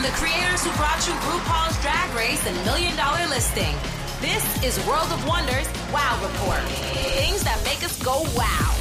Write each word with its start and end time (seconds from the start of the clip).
From 0.00 0.10
the 0.10 0.16
creators 0.16 0.64
who 0.64 0.74
brought 0.78 1.06
you 1.06 1.12
RuPaul's 1.12 1.78
Drag 1.82 2.16
Race 2.16 2.46
and 2.46 2.56
Million 2.64 2.96
Dollar 2.96 3.26
Listing, 3.28 3.74
this 4.22 4.64
is 4.64 4.86
World 4.86 5.12
of 5.12 5.28
Wonders 5.28 5.68
Wow 5.92 6.18
Report. 6.22 6.62
Things 7.18 7.44
that 7.44 7.60
make 7.64 7.84
us 7.84 8.02
go 8.02 8.22
wow. 8.34 8.74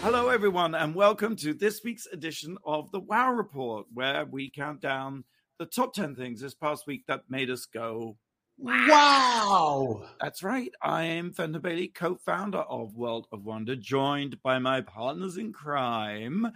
Hello, 0.00 0.30
everyone, 0.30 0.74
and 0.74 0.94
welcome 0.94 1.36
to 1.36 1.52
this 1.52 1.82
week's 1.84 2.06
edition 2.06 2.56
of 2.64 2.90
the 2.90 3.00
Wow 3.00 3.32
Report, 3.34 3.84
where 3.92 4.24
we 4.24 4.48
count 4.48 4.80
down 4.80 5.24
the 5.58 5.66
top 5.66 5.92
10 5.92 6.16
things 6.16 6.40
this 6.40 6.54
past 6.54 6.86
week 6.86 7.04
that 7.06 7.24
made 7.28 7.50
us 7.50 7.66
go 7.66 8.16
Wow. 8.56 10.08
That's 10.22 10.42
right. 10.42 10.72
I 10.80 11.02
am 11.02 11.32
Fenton 11.32 11.60
Bailey, 11.60 11.88
co 11.88 12.14
founder 12.14 12.60
of 12.60 12.96
World 12.96 13.26
of 13.30 13.44
Wonder, 13.44 13.76
joined 13.76 14.42
by 14.42 14.58
my 14.58 14.80
partners 14.80 15.36
in 15.36 15.52
crime, 15.52 16.50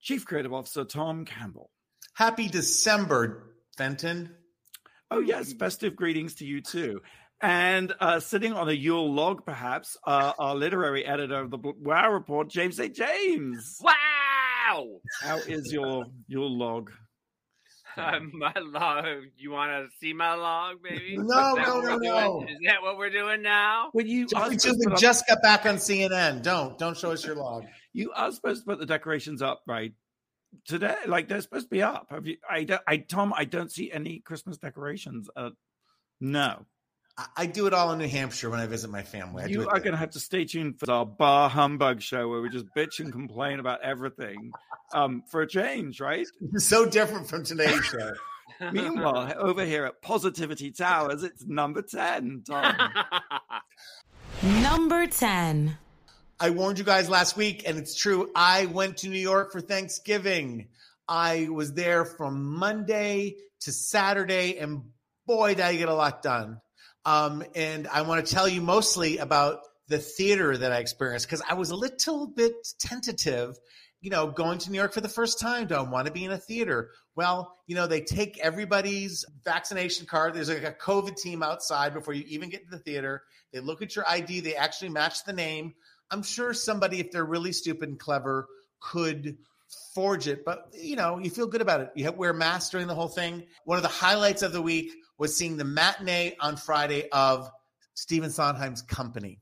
Chief 0.00 0.26
Creative 0.26 0.52
Officer 0.52 0.82
Tom 0.82 1.24
Campbell. 1.24 1.70
Happy 2.14 2.48
December, 2.48 3.54
Fenton. 3.76 4.34
Oh, 5.10 5.20
yes. 5.20 5.52
Festive 5.52 5.94
greetings 5.96 6.36
to 6.36 6.44
you 6.46 6.60
too. 6.60 7.00
And 7.40 7.92
uh, 8.00 8.20
sitting 8.20 8.52
on 8.52 8.68
a 8.68 8.72
Yule 8.72 9.12
log, 9.12 9.44
perhaps, 9.44 9.96
uh, 10.06 10.32
our 10.38 10.54
literary 10.54 11.04
editor 11.04 11.40
of 11.40 11.50
the 11.50 11.58
Wow 11.58 12.10
Report, 12.12 12.48
James 12.48 12.76
St. 12.76 12.94
James. 12.94 13.78
Wow! 13.82 14.86
How 15.20 15.36
is 15.38 15.70
your 15.72 16.06
Yule 16.28 16.56
log? 16.56 16.90
Uh, 17.96 18.18
my 18.32 18.52
log. 18.60 19.04
You 19.36 19.50
want 19.50 19.70
to 19.70 19.88
see 20.00 20.12
my 20.12 20.34
log, 20.34 20.82
baby? 20.82 21.16
No, 21.16 21.54
no, 21.54 21.80
no, 21.80 21.96
no. 21.96 22.40
doing? 22.40 22.48
Is 22.48 22.58
that 22.66 22.82
what 22.82 22.96
we're 22.96 23.10
doing 23.10 23.42
now? 23.42 23.90
Well, 23.92 24.06
you 24.06 24.26
are, 24.34 24.48
We 24.48 24.54
just, 24.56 24.64
to 24.66 24.76
we 24.78 24.84
put 24.86 24.92
up- 24.94 24.98
just 24.98 25.26
got 25.28 25.42
back 25.42 25.66
on 25.66 25.76
CNN. 25.76 26.42
Don't 26.42 26.76
don't 26.78 26.96
show 26.96 27.12
us 27.12 27.24
your 27.24 27.36
log. 27.36 27.64
you 27.92 28.10
are 28.12 28.32
supposed 28.32 28.62
to 28.62 28.66
put 28.66 28.78
the 28.80 28.86
decorations 28.86 29.42
up 29.42 29.62
right 29.66 29.92
today. 30.66 30.96
Like 31.06 31.28
they're 31.28 31.40
supposed 31.40 31.66
to 31.66 31.70
be 31.70 31.82
up. 31.82 32.06
Have 32.10 32.26
you? 32.26 32.36
I, 32.48 32.64
don't, 32.64 32.82
I 32.86 32.98
Tom, 32.98 33.32
I 33.36 33.44
don't 33.44 33.70
see 33.70 33.92
any 33.92 34.20
Christmas 34.20 34.58
decorations. 34.58 35.28
Uh, 35.36 35.50
no, 36.20 36.64
I, 37.16 37.26
I 37.36 37.46
do 37.46 37.66
it 37.66 37.74
all 37.74 37.92
in 37.92 37.98
New 37.98 38.08
Hampshire 38.08 38.50
when 38.50 38.60
I 38.60 38.66
visit 38.66 38.90
my 38.90 39.02
family. 39.02 39.44
I 39.44 39.46
you 39.46 39.62
it 39.62 39.68
are 39.68 39.78
going 39.78 39.92
to 39.92 39.98
have 39.98 40.10
to 40.10 40.20
stay 40.20 40.44
tuned 40.44 40.78
for 40.78 40.90
our 40.90 41.06
bar 41.06 41.48
humbug 41.48 42.00
show 42.00 42.28
where 42.28 42.40
we 42.40 42.48
just 42.48 42.66
bitch 42.76 43.00
and 43.00 43.12
complain 43.12 43.60
about 43.60 43.82
everything 43.82 44.52
um, 44.92 45.22
for 45.30 45.42
a 45.42 45.46
change, 45.46 46.00
right? 46.00 46.26
so 46.56 46.86
different 46.86 47.28
from 47.28 47.44
today's 47.44 47.84
show. 47.84 48.12
Meanwhile, 48.72 49.34
over 49.38 49.64
here 49.64 49.84
at 49.84 50.00
Positivity 50.02 50.70
Towers, 50.70 51.22
it's 51.22 51.44
number 51.44 51.82
ten. 51.82 52.42
Tom. 52.46 52.76
Number 54.42 55.06
10. 55.06 55.78
I 56.44 56.50
warned 56.50 56.78
you 56.78 56.84
guys 56.84 57.08
last 57.08 57.38
week, 57.38 57.62
and 57.66 57.78
it's 57.78 57.94
true. 57.94 58.30
I 58.36 58.66
went 58.66 58.98
to 58.98 59.08
New 59.08 59.18
York 59.18 59.50
for 59.50 59.62
Thanksgiving. 59.62 60.68
I 61.08 61.48
was 61.50 61.72
there 61.72 62.04
from 62.04 62.58
Monday 62.58 63.36
to 63.62 63.72
Saturday, 63.72 64.58
and 64.58 64.82
boy, 65.26 65.54
did 65.54 65.64
I 65.64 65.74
get 65.76 65.88
a 65.88 65.94
lot 65.94 66.20
done. 66.20 66.60
Um, 67.06 67.44
and 67.54 67.88
I 67.88 68.02
want 68.02 68.26
to 68.26 68.30
tell 68.30 68.46
you 68.46 68.60
mostly 68.60 69.16
about 69.16 69.60
the 69.88 69.96
theater 69.96 70.54
that 70.54 70.70
I 70.70 70.80
experienced 70.80 71.26
because 71.26 71.40
I 71.48 71.54
was 71.54 71.70
a 71.70 71.76
little 71.76 72.26
bit 72.26 72.52
tentative, 72.78 73.56
you 74.02 74.10
know, 74.10 74.26
going 74.26 74.58
to 74.58 74.70
New 74.70 74.76
York 74.76 74.92
for 74.92 75.00
the 75.00 75.08
first 75.08 75.40
time. 75.40 75.66
Do 75.66 75.76
I 75.76 75.80
want 75.80 76.08
to 76.08 76.12
be 76.12 76.26
in 76.26 76.30
a 76.30 76.36
theater? 76.36 76.90
Well, 77.16 77.56
you 77.66 77.74
know, 77.74 77.86
they 77.86 78.02
take 78.02 78.38
everybody's 78.38 79.24
vaccination 79.46 80.04
card. 80.04 80.34
There's 80.34 80.50
like 80.50 80.62
a 80.62 80.72
COVID 80.72 81.16
team 81.16 81.42
outside 81.42 81.94
before 81.94 82.12
you 82.12 82.24
even 82.28 82.50
get 82.50 82.64
to 82.64 82.70
the 82.70 82.82
theater. 82.82 83.22
They 83.50 83.60
look 83.60 83.80
at 83.80 83.96
your 83.96 84.06
ID, 84.06 84.40
they 84.40 84.56
actually 84.56 84.90
match 84.90 85.24
the 85.24 85.32
name. 85.32 85.72
I'm 86.10 86.22
sure 86.22 86.54
somebody, 86.54 87.00
if 87.00 87.10
they're 87.10 87.24
really 87.24 87.52
stupid 87.52 87.88
and 87.88 87.98
clever, 87.98 88.46
could 88.80 89.36
forge 89.94 90.28
it. 90.28 90.44
But 90.44 90.68
you 90.72 90.96
know, 90.96 91.18
you 91.18 91.30
feel 91.30 91.46
good 91.46 91.60
about 91.62 91.80
it. 91.80 91.90
You 91.96 92.04
have, 92.04 92.16
wear 92.16 92.32
masks 92.32 92.70
during 92.70 92.86
the 92.86 92.94
whole 92.94 93.08
thing. 93.08 93.44
One 93.64 93.76
of 93.76 93.82
the 93.82 93.88
highlights 93.88 94.42
of 94.42 94.52
the 94.52 94.62
week 94.62 94.92
was 95.18 95.36
seeing 95.36 95.56
the 95.56 95.64
matinee 95.64 96.36
on 96.40 96.56
Friday 96.56 97.08
of 97.10 97.48
Stephen 97.94 98.30
Sondheim's 98.30 98.82
Company. 98.82 99.40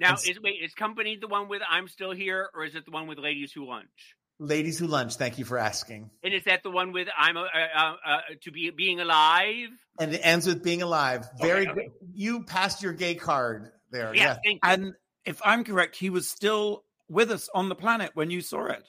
now, 0.00 0.12
It's- 0.14 0.28
is 0.28 0.40
wait, 0.40 0.62
is 0.62 0.74
company 0.74 1.16
the 1.20 1.26
one 1.28 1.48
with 1.48 1.60
"I'm 1.68 1.88
still 1.88 2.12
here" 2.12 2.48
or 2.54 2.64
is 2.64 2.74
it 2.76 2.84
the 2.84 2.90
one 2.92 3.06
with 3.08 3.18
"Ladies 3.18 3.52
Who 3.52 3.66
Lunch"? 3.66 4.14
Ladies 4.38 4.78
Who 4.78 4.86
Lunch. 4.86 5.16
Thank 5.16 5.38
you 5.38 5.44
for 5.44 5.58
asking. 5.58 6.10
And 6.22 6.32
is 6.32 6.44
that 6.44 6.62
the 6.62 6.70
one 6.70 6.92
with 6.92 7.08
"I'm 7.16 7.36
uh, 7.36 7.42
uh, 7.42 7.96
uh, 8.06 8.18
to 8.42 8.52
be 8.52 8.70
being 8.70 9.00
alive"? 9.00 9.70
And 9.98 10.14
it 10.14 10.20
ends 10.22 10.46
with 10.46 10.62
being 10.62 10.82
alive. 10.82 11.28
Very 11.40 11.62
Okay, 11.62 11.70
okay. 11.72 11.82
good. 11.88 12.08
You 12.14 12.44
passed 12.44 12.80
your 12.82 12.92
gay 12.92 13.16
card 13.16 13.72
there. 13.90 14.14
Yeah, 14.14 14.22
Yeah. 14.22 14.34
thank 14.44 14.64
you. 14.64 14.70
and 14.70 14.94
if 15.28 15.40
I'm 15.44 15.62
correct, 15.64 15.96
he 15.96 16.10
was 16.10 16.28
still 16.28 16.84
with 17.08 17.30
us 17.30 17.48
on 17.54 17.68
the 17.68 17.74
planet 17.74 18.10
when 18.14 18.30
you 18.30 18.40
saw 18.40 18.66
it. 18.66 18.82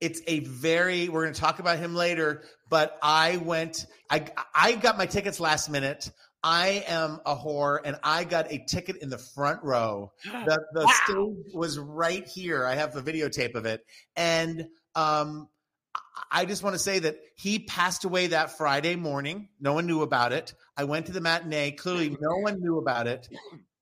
it's 0.00 0.20
a 0.26 0.40
very 0.40 1.08
we're 1.08 1.22
going 1.22 1.34
to 1.34 1.40
talk 1.40 1.58
about 1.60 1.78
him 1.78 1.94
later 1.94 2.42
but 2.68 2.98
i 3.02 3.36
went 3.38 3.86
i 4.10 4.24
i 4.54 4.72
got 4.72 4.96
my 4.98 5.06
tickets 5.06 5.38
last 5.40 5.68
minute 5.70 6.10
i 6.42 6.84
am 6.88 7.20
a 7.26 7.34
whore 7.34 7.78
and 7.84 7.96
i 8.02 8.22
got 8.24 8.50
a 8.52 8.58
ticket 8.68 8.96
in 9.02 9.08
the 9.08 9.18
front 9.18 9.60
row 9.64 10.12
the, 10.24 10.58
the 10.72 10.84
Wow. 10.84 10.90
stage 11.04 11.54
was 11.54 11.78
right 11.78 12.26
here 12.26 12.64
i 12.64 12.74
have 12.74 12.92
the 12.92 13.02
videotape 13.02 13.54
of 13.54 13.66
it 13.66 13.80
and 14.16 14.66
um 14.94 15.48
I- 15.96 16.40
I 16.40 16.44
just 16.44 16.62
want 16.64 16.74
to 16.74 16.78
say 16.80 16.98
that 17.00 17.16
he 17.36 17.60
passed 17.60 18.04
away 18.04 18.28
that 18.28 18.56
Friday 18.56 18.96
morning. 18.96 19.48
No 19.60 19.72
one 19.72 19.86
knew 19.86 20.02
about 20.02 20.32
it. 20.32 20.54
I 20.76 20.84
went 20.84 21.06
to 21.06 21.12
the 21.12 21.20
matinee. 21.20 21.72
Clearly, 21.72 22.08
no 22.10 22.36
one 22.38 22.60
knew 22.60 22.78
about 22.78 23.06
it. 23.06 23.28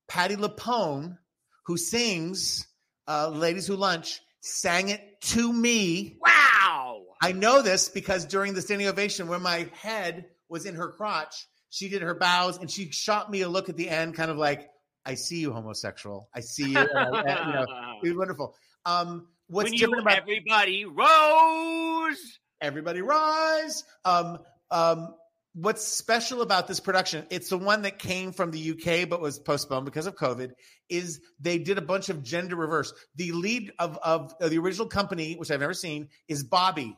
Patti 0.07 0.35
LuPone, 0.35 1.17
who 1.63 1.77
sings 1.77 2.67
uh, 3.07 3.29
"Ladies 3.29 3.67
Who 3.67 3.75
Lunch," 3.75 4.21
sang 4.41 4.89
it 4.89 5.21
to 5.21 5.51
me. 5.51 6.17
Wow! 6.25 7.03
I 7.21 7.31
know 7.31 7.61
this 7.61 7.89
because 7.89 8.25
during 8.25 8.53
the 8.53 8.61
standing 8.61 8.87
ovation, 8.87 9.27
when 9.27 9.41
my 9.41 9.69
head 9.73 10.25
was 10.49 10.65
in 10.65 10.75
her 10.75 10.89
crotch, 10.89 11.47
she 11.69 11.89
did 11.89 12.01
her 12.01 12.15
bows 12.15 12.57
and 12.57 12.69
she 12.69 12.91
shot 12.91 13.31
me 13.31 13.41
a 13.41 13.49
look 13.49 13.69
at 13.69 13.77
the 13.77 13.89
end, 13.89 14.15
kind 14.15 14.31
of 14.31 14.37
like, 14.37 14.69
"I 15.05 15.15
see 15.15 15.39
you, 15.39 15.51
homosexual. 15.51 16.29
I 16.33 16.41
see 16.41 16.71
you." 16.71 16.77
And 16.77 17.15
and, 17.15 17.47
you 17.47 17.53
know, 17.53 17.65
it 18.03 18.09
was 18.09 18.17
wonderful. 18.17 18.55
Um, 18.85 19.27
what's 19.47 19.65
when 19.65 19.73
you 19.73 19.79
different 19.79 20.03
about 20.03 20.17
everybody 20.17 20.85
rose. 20.85 22.39
Everybody 22.61 23.01
Rise? 23.01 23.83
Um, 24.05 24.39
um, 24.71 25.15
what's 25.53 25.85
special 25.85 26.41
about 26.41 26.67
this 26.67 26.79
production? 26.79 27.25
It's 27.29 27.49
the 27.49 27.57
one 27.57 27.83
that 27.83 27.99
came 27.99 28.31
from 28.31 28.51
the 28.51 28.71
UK 28.71 29.07
but 29.07 29.21
was 29.21 29.39
postponed 29.39 29.85
because 29.85 30.07
of 30.07 30.15
COVID. 30.15 30.51
Is 30.89 31.21
they 31.39 31.57
did 31.57 31.77
a 31.77 31.81
bunch 31.81 32.09
of 32.09 32.23
gender 32.23 32.55
reverse. 32.55 32.93
The 33.15 33.31
lead 33.31 33.71
of 33.79 33.97
of, 34.03 34.33
of 34.39 34.49
the 34.49 34.57
original 34.57 34.87
company, 34.87 35.35
which 35.35 35.51
I've 35.51 35.59
never 35.59 35.73
seen, 35.73 36.09
is 36.27 36.43
Bobby. 36.43 36.97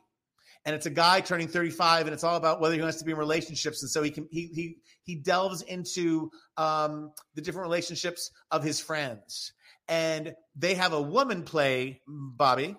And 0.68 0.76
it's 0.76 0.88
a 0.88 0.92
guy 0.92 1.22
turning 1.22 1.48
35, 1.48 2.08
and 2.08 2.14
it's 2.14 2.24
all 2.24 2.38
about 2.38 2.60
whether 2.60 2.74
he 2.74 2.82
wants 2.82 2.98
to 2.98 3.06
be 3.06 3.12
in 3.12 3.18
relationships. 3.18 3.84
And 3.84 3.92
so 3.92 4.02
he 4.02 4.10
can 4.10 4.28
he 4.32 4.48
he 4.48 4.78
he 5.04 5.16
delves 5.16 5.62
into 5.62 6.32
um, 6.58 7.12
the 7.36 7.42
different 7.42 7.68
relationships 7.68 8.32
of 8.50 8.64
his 8.64 8.80
friends. 8.80 9.54
And 9.88 10.36
they 10.56 10.74
have 10.74 10.94
a 10.94 11.02
woman 11.02 11.44
play 11.44 12.02
Bobby, 12.08 12.76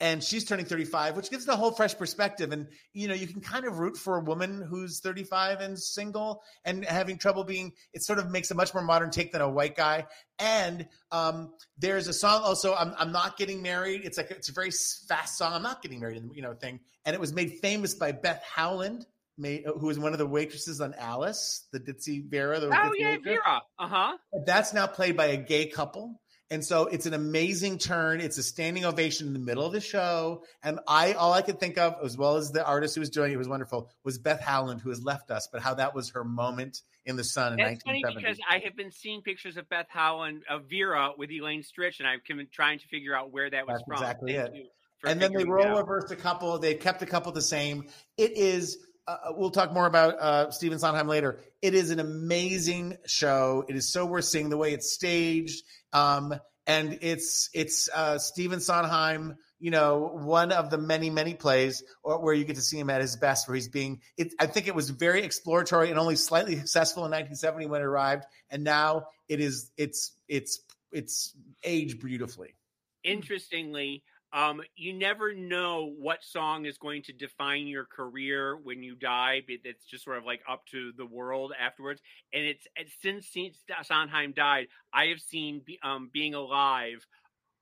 and 0.00 0.22
she's 0.22 0.44
turning 0.44 0.64
35 0.66 1.16
which 1.16 1.30
gives 1.30 1.44
the 1.44 1.56
whole 1.56 1.70
fresh 1.70 1.96
perspective 1.96 2.52
and 2.52 2.66
you 2.92 3.08
know 3.08 3.14
you 3.14 3.26
can 3.26 3.40
kind 3.40 3.64
of 3.64 3.78
root 3.78 3.96
for 3.96 4.18
a 4.18 4.20
woman 4.20 4.62
who's 4.62 5.00
35 5.00 5.60
and 5.60 5.78
single 5.78 6.42
and 6.64 6.84
having 6.84 7.16
trouble 7.16 7.44
being 7.44 7.72
it 7.92 8.02
sort 8.02 8.18
of 8.18 8.30
makes 8.30 8.50
a 8.50 8.54
much 8.54 8.74
more 8.74 8.82
modern 8.82 9.10
take 9.10 9.32
than 9.32 9.40
a 9.40 9.48
white 9.48 9.76
guy 9.76 10.06
and 10.38 10.86
um, 11.12 11.52
there's 11.78 12.08
a 12.08 12.12
song 12.12 12.42
also 12.44 12.74
I'm, 12.74 12.94
I'm 12.98 13.12
not 13.12 13.36
getting 13.36 13.62
married 13.62 14.02
it's 14.04 14.18
like 14.18 14.30
it's 14.30 14.48
a 14.48 14.52
very 14.52 14.70
fast 15.08 15.38
song 15.38 15.52
i'm 15.52 15.62
not 15.62 15.82
getting 15.82 16.00
married 16.00 16.22
you 16.32 16.42
know 16.42 16.54
thing 16.54 16.80
and 17.04 17.14
it 17.14 17.20
was 17.20 17.32
made 17.32 17.58
famous 17.62 17.94
by 17.94 18.12
beth 18.12 18.42
howland 18.42 19.06
made, 19.38 19.64
who 19.64 19.86
was 19.86 19.98
one 19.98 20.12
of 20.12 20.18
the 20.18 20.26
waitresses 20.26 20.80
on 20.80 20.94
alice 20.94 21.66
the 21.72 21.80
ditzy 21.80 22.28
vera 22.28 22.60
the 22.60 22.68
Oh 22.68 22.70
ditzy 22.70 22.98
yeah. 22.98 23.16
Vera. 23.22 23.62
Uh 23.78 23.88
huh. 23.88 24.16
That's 24.44 24.72
now 24.72 24.86
played 24.86 25.16
by 25.16 25.26
a 25.26 25.36
gay 25.36 25.66
couple. 25.66 26.20
And 26.50 26.64
so 26.64 26.86
it's 26.86 27.06
an 27.06 27.14
amazing 27.14 27.78
turn. 27.78 28.20
It's 28.20 28.38
a 28.38 28.42
standing 28.42 28.84
ovation 28.84 29.26
in 29.26 29.32
the 29.32 29.40
middle 29.40 29.64
of 29.64 29.72
the 29.72 29.80
show. 29.80 30.44
And 30.62 30.78
I 30.86 31.14
all 31.14 31.32
I 31.32 31.42
could 31.42 31.58
think 31.58 31.76
of, 31.76 31.96
as 32.04 32.16
well 32.16 32.36
as 32.36 32.52
the 32.52 32.64
artist 32.64 32.94
who 32.94 33.00
was 33.00 33.10
doing 33.10 33.32
it 33.32 33.36
was 33.36 33.48
wonderful, 33.48 33.90
was 34.04 34.18
Beth 34.18 34.40
Howland, 34.40 34.80
who 34.80 34.90
has 34.90 35.02
left 35.02 35.30
us, 35.30 35.48
but 35.50 35.60
how 35.60 35.74
that 35.74 35.94
was 35.94 36.10
her 36.10 36.22
moment 36.22 36.82
in 37.04 37.16
the 37.16 37.24
sun 37.24 37.58
in 37.58 37.66
That's 37.66 37.82
funny 37.82 38.02
because 38.14 38.38
I 38.48 38.58
have 38.58 38.76
been 38.76 38.92
seeing 38.92 39.22
pictures 39.22 39.56
of 39.56 39.68
Beth 39.68 39.86
Howland, 39.88 40.42
of 40.48 40.64
Vera 40.70 41.10
with 41.16 41.30
Elaine 41.30 41.62
Stritch, 41.62 41.98
and 41.98 42.08
I've 42.08 42.24
been 42.24 42.46
trying 42.52 42.78
to 42.78 42.86
figure 42.86 43.16
out 43.16 43.32
where 43.32 43.50
that 43.50 43.66
was 43.66 43.78
That's 43.78 43.84
from. 43.84 43.94
exactly 43.94 44.34
Thank 44.34 44.54
it. 44.54 44.66
and 45.04 45.20
then 45.20 45.32
they 45.32 45.44
role 45.44 45.78
reversed 45.78 46.12
a 46.12 46.16
couple. 46.16 46.58
They 46.58 46.74
kept 46.74 47.02
a 47.02 47.06
couple 47.06 47.32
the 47.32 47.42
same. 47.42 47.88
It 48.16 48.36
is. 48.36 48.78
Uh, 49.08 49.32
we'll 49.36 49.50
talk 49.50 49.72
more 49.72 49.86
about 49.86 50.18
uh, 50.18 50.50
Stephen 50.50 50.78
Sondheim 50.78 51.06
later. 51.06 51.38
It 51.62 51.74
is 51.74 51.90
an 51.90 52.00
amazing 52.00 52.96
show. 53.06 53.64
It 53.68 53.76
is 53.76 53.92
so 53.92 54.04
worth 54.04 54.24
seeing 54.24 54.48
the 54.48 54.56
way 54.56 54.72
it's 54.72 54.92
staged, 54.92 55.62
um, 55.92 56.34
and 56.66 56.98
it's 57.02 57.48
it's 57.54 57.88
uh, 57.94 58.18
Stephen 58.18 58.58
Sondheim. 58.58 59.36
You 59.60 59.70
know, 59.70 60.10
one 60.12 60.50
of 60.50 60.70
the 60.70 60.78
many 60.78 61.08
many 61.08 61.34
plays 61.34 61.84
where 62.02 62.34
you 62.34 62.44
get 62.44 62.56
to 62.56 62.62
see 62.62 62.78
him 62.78 62.90
at 62.90 63.00
his 63.00 63.16
best, 63.16 63.48
where 63.48 63.54
he's 63.54 63.68
being. 63.68 64.00
It, 64.16 64.34
I 64.40 64.46
think 64.46 64.66
it 64.66 64.74
was 64.74 64.90
very 64.90 65.22
exploratory 65.22 65.90
and 65.90 65.98
only 65.98 66.16
slightly 66.16 66.56
successful 66.56 67.04
in 67.04 67.10
1970 67.10 67.66
when 67.66 67.82
it 67.82 67.84
arrived, 67.84 68.24
and 68.50 68.64
now 68.64 69.06
it 69.28 69.40
is. 69.40 69.70
It's 69.76 70.12
it's 70.28 70.60
it's 70.90 71.32
aged 71.62 72.00
beautifully. 72.00 72.56
Interestingly, 73.04 74.02
um, 74.36 74.60
you 74.76 74.92
never 74.92 75.32
know 75.32 75.94
what 75.98 76.22
song 76.22 76.66
is 76.66 76.76
going 76.76 77.02
to 77.04 77.12
define 77.14 77.66
your 77.66 77.86
career 77.86 78.58
when 78.62 78.82
you 78.82 78.94
die. 78.94 79.40
It's 79.48 79.86
just 79.86 80.04
sort 80.04 80.18
of 80.18 80.26
like 80.26 80.42
up 80.46 80.66
to 80.72 80.92
the 80.98 81.06
world 81.06 81.54
afterwards. 81.58 82.02
And 82.34 82.44
it's, 82.44 82.66
it's 82.76 82.92
since, 83.00 83.26
since 83.32 83.56
Sondheim 83.82 84.34
died, 84.34 84.66
I 84.92 85.06
have 85.06 85.20
seen 85.20 85.62
um, 85.82 86.10
Being 86.12 86.34
Alive 86.34 87.06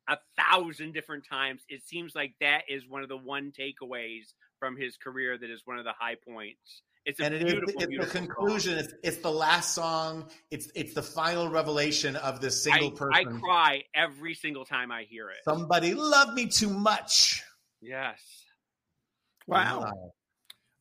a 0.08 0.18
thousand 0.36 0.94
different 0.94 1.24
times. 1.30 1.62
It 1.68 1.86
seems 1.86 2.16
like 2.16 2.34
that 2.40 2.62
is 2.68 2.88
one 2.88 3.04
of 3.04 3.08
the 3.08 3.16
one 3.16 3.52
takeaways 3.56 4.34
from 4.58 4.76
his 4.76 4.96
career 4.96 5.38
that 5.38 5.50
is 5.50 5.62
one 5.66 5.78
of 5.78 5.84
the 5.84 5.94
high 5.96 6.16
points. 6.16 6.82
It's 7.06 7.20
and 7.20 7.34
it 7.34 7.42
is, 7.42 7.54
it's 7.76 8.12
the 8.12 8.18
conclusion. 8.18 8.78
It's, 8.78 8.94
it's, 9.02 9.16
the 9.18 9.30
last 9.30 9.74
song. 9.74 10.26
It's 10.50 10.70
it's 10.74 10.94
the 10.94 11.02
final 11.02 11.48
revelation 11.50 12.16
of 12.16 12.40
this 12.40 12.62
single 12.62 12.88
I, 12.88 12.92
person. 12.92 13.36
I 13.36 13.40
cry 13.40 13.84
every 13.94 14.34
single 14.34 14.64
time 14.64 14.90
I 14.90 15.02
hear 15.02 15.28
it. 15.28 15.36
Somebody 15.44 15.92
love 15.94 16.32
me 16.32 16.46
too 16.46 16.70
much. 16.70 17.42
Yes. 17.82 18.20
Wow. 19.46 19.80
wow. 19.80 20.12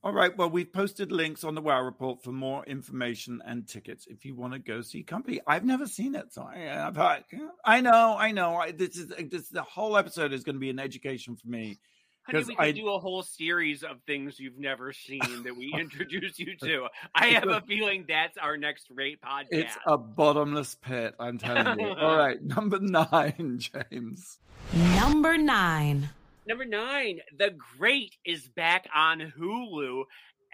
All 0.05 0.13
right. 0.13 0.35
Well, 0.37 0.49
we've 0.49 0.71
posted 0.71 1.11
links 1.11 1.43
on 1.43 1.55
the 1.55 1.61
Wow 1.61 1.81
Report 1.81 2.23
for 2.23 2.31
more 2.31 2.63
information 2.65 3.41
and 3.45 3.67
tickets 3.67 4.05
if 4.09 4.23
you 4.23 4.35
want 4.35 4.53
to 4.53 4.59
go 4.59 4.81
see 4.81 5.03
Company. 5.03 5.41
I've 5.45 5.65
never 5.65 5.87
seen 5.87 6.15
it, 6.15 6.33
so 6.33 6.43
I, 6.43 6.57
have 6.57 6.95
heard. 6.95 7.23
I 7.65 7.81
know, 7.81 8.15
I 8.17 8.31
know. 8.31 8.55
I, 8.55 8.71
this 8.71 8.97
is 8.97 9.07
this 9.29 9.49
the 9.49 9.61
whole 9.61 9.97
episode 9.97 10.31
is 10.31 10.43
going 10.43 10.55
to 10.55 10.59
be 10.59 10.69
an 10.69 10.79
education 10.79 11.35
for 11.35 11.47
me 11.47 11.79
Honey, 12.25 12.43
we 12.45 12.55
could 12.55 12.65
I, 12.65 12.71
do 12.71 12.89
a 12.89 12.99
whole 12.99 13.21
series 13.21 13.83
of 13.83 14.01
things 14.07 14.39
you've 14.39 14.57
never 14.57 14.93
seen 14.93 15.43
that 15.43 15.57
we 15.57 15.73
introduce 15.77 16.39
you 16.39 16.55
to. 16.57 16.87
I 17.13 17.27
have 17.27 17.49
a 17.49 17.61
feeling 17.61 18.05
that's 18.07 18.37
our 18.37 18.55
next 18.55 18.87
rate 18.89 19.19
podcast. 19.21 19.47
It's 19.51 19.77
a 19.85 19.97
bottomless 19.97 20.75
pit, 20.75 21.15
I'm 21.19 21.37
telling 21.37 21.79
you. 21.79 21.87
All 21.99 22.15
right, 22.15 22.41
number 22.41 22.79
nine, 22.79 23.57
James. 23.91 24.39
Number 24.73 25.37
nine. 25.37 26.09
Number 26.47 26.65
nine, 26.65 27.19
The 27.37 27.55
Great 27.77 28.15
is 28.25 28.47
back 28.47 28.87
on 28.95 29.33
Hulu 29.37 30.03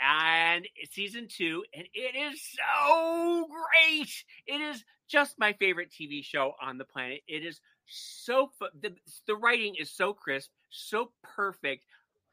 and 0.01 0.68
season 0.92 1.27
two, 1.27 1.63
and 1.74 1.86
it 1.94 2.15
is 2.15 2.42
so 2.42 3.48
great. 3.48 4.24
It 4.48 4.62
is 4.62 4.83
just 5.07 5.38
my 5.38 5.54
favorite 5.54 5.89
TV 5.92 6.24
show 6.24 6.54
on 6.62 6.77
the 6.77 6.86
planet. 6.86 7.22
It 7.27 7.44
is 7.44 7.60
so 7.86 8.51
the, 8.80 8.95
the 9.27 9.36
writing 9.36 9.75
is 9.80 9.92
so 9.92 10.13
crisp, 10.13 10.50
so 10.69 11.12
perfect. 11.24 11.86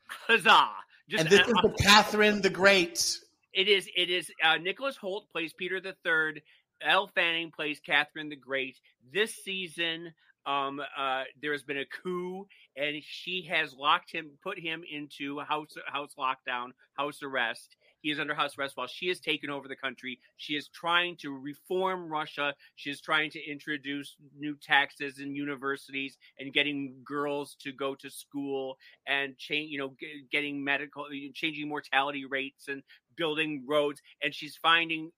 Huzzah! 0.08 0.68
Just, 1.08 1.24
and 1.24 1.30
this 1.30 1.40
uh, 1.40 1.44
is 1.44 1.54
the 1.62 1.82
Catherine 1.82 2.40
the 2.40 2.50
Great. 2.50 3.18
It 3.52 3.68
is. 3.68 3.88
It 3.96 4.10
is. 4.10 4.30
Uh, 4.42 4.56
Nicholas 4.56 4.96
Hoult 4.96 5.30
plays 5.30 5.52
Peter 5.52 5.80
the 5.80 5.94
Third. 6.04 6.42
Elle 6.82 7.06
Fanning 7.14 7.50
plays 7.50 7.80
Catherine 7.84 8.28
the 8.28 8.36
Great. 8.36 8.76
This 9.12 9.34
season, 9.34 10.12
um, 10.46 10.80
uh, 10.96 11.22
there 11.40 11.52
has 11.52 11.62
been 11.62 11.78
a 11.78 11.86
coup, 11.86 12.46
and 12.76 13.02
she 13.02 13.48
has 13.50 13.72
locked 13.72 14.12
him, 14.12 14.30
put 14.42 14.58
him 14.58 14.82
into 14.90 15.40
house 15.40 15.76
house 15.86 16.14
lockdown, 16.18 16.70
house 16.94 17.22
arrest, 17.22 17.76
he 18.06 18.12
is 18.12 18.20
under 18.20 18.36
house 18.36 18.56
arrest 18.56 18.76
while 18.76 18.86
she 18.86 19.08
has 19.08 19.18
taken 19.18 19.50
over 19.50 19.66
the 19.66 19.74
country. 19.74 20.20
She 20.36 20.54
is 20.54 20.68
trying 20.68 21.16
to 21.16 21.36
reform 21.36 22.08
Russia. 22.08 22.54
She 22.76 22.88
is 22.88 23.00
trying 23.00 23.32
to 23.32 23.50
introduce 23.50 24.14
new 24.38 24.54
taxes 24.62 25.18
in 25.18 25.34
universities 25.34 26.16
and 26.38 26.52
getting 26.52 26.94
girls 27.04 27.56
to 27.62 27.72
go 27.72 27.96
to 27.96 28.08
school 28.08 28.78
and 29.08 29.36
change, 29.38 29.72
you 29.72 29.78
know, 29.78 29.96
getting 30.30 30.62
medical, 30.62 31.06
changing 31.34 31.68
mortality 31.68 32.24
rates 32.24 32.68
and 32.68 32.84
building 33.16 33.64
roads. 33.66 34.00
And 34.22 34.32
she's 34.32 34.56
finding 34.56 35.10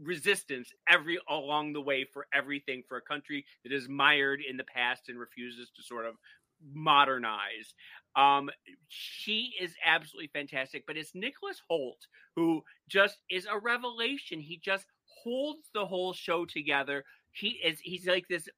resistance 0.00 0.70
every 0.88 1.18
along 1.28 1.72
the 1.72 1.80
way 1.80 2.04
for 2.04 2.28
everything 2.32 2.84
for 2.88 2.98
a 2.98 3.02
country 3.02 3.44
that 3.64 3.72
is 3.72 3.88
mired 3.88 4.42
in 4.48 4.56
the 4.56 4.62
past 4.62 5.08
and 5.08 5.18
refuses 5.18 5.72
to 5.74 5.82
sort 5.82 6.06
of 6.06 6.14
modernize. 6.72 7.74
Um, 8.16 8.50
she 8.88 9.52
is 9.60 9.74
absolutely 9.84 10.30
fantastic, 10.32 10.84
but 10.86 10.96
it's 10.96 11.14
Nicholas 11.14 11.60
Hoult 11.70 12.06
who 12.34 12.62
just 12.88 13.18
is 13.30 13.46
a 13.46 13.58
revelation. 13.58 14.40
He 14.40 14.58
just 14.58 14.86
holds 15.22 15.68
the 15.74 15.84
whole 15.84 16.12
show 16.12 16.44
together. 16.44 17.04
He 17.32 17.60
is 17.62 17.78
he's 17.80 18.06
like 18.06 18.26
this 18.28 18.48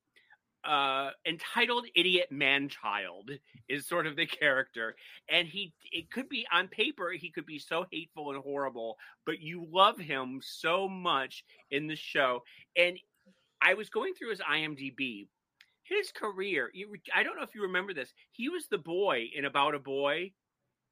uh 0.64 1.10
entitled 1.24 1.86
idiot 1.94 2.26
man 2.32 2.68
child 2.68 3.30
is 3.68 3.86
sort 3.86 4.08
of 4.08 4.16
the 4.16 4.26
character 4.40 4.96
and 5.30 5.46
he 5.46 5.72
it 5.92 6.10
could 6.10 6.28
be 6.28 6.44
on 6.52 6.66
paper 6.66 7.12
he 7.12 7.30
could 7.30 7.46
be 7.46 7.60
so 7.60 7.86
hateful 7.92 8.32
and 8.32 8.42
horrible 8.42 8.96
but 9.24 9.40
you 9.40 9.64
love 9.70 9.96
him 9.98 10.40
so 10.42 10.88
much 10.88 11.44
in 11.70 11.86
the 11.86 11.94
show 11.94 12.42
and 12.76 12.98
i 13.62 13.72
was 13.72 13.88
going 13.88 14.12
through 14.14 14.30
his 14.30 14.40
imdb 14.40 15.28
his 15.88 16.12
career, 16.12 16.70
I 17.14 17.22
don't 17.22 17.36
know 17.36 17.42
if 17.42 17.54
you 17.54 17.62
remember 17.62 17.94
this. 17.94 18.12
He 18.32 18.48
was 18.48 18.66
the 18.68 18.78
boy 18.78 19.26
in 19.34 19.44
About 19.44 19.74
a 19.74 19.78
Boy 19.78 20.32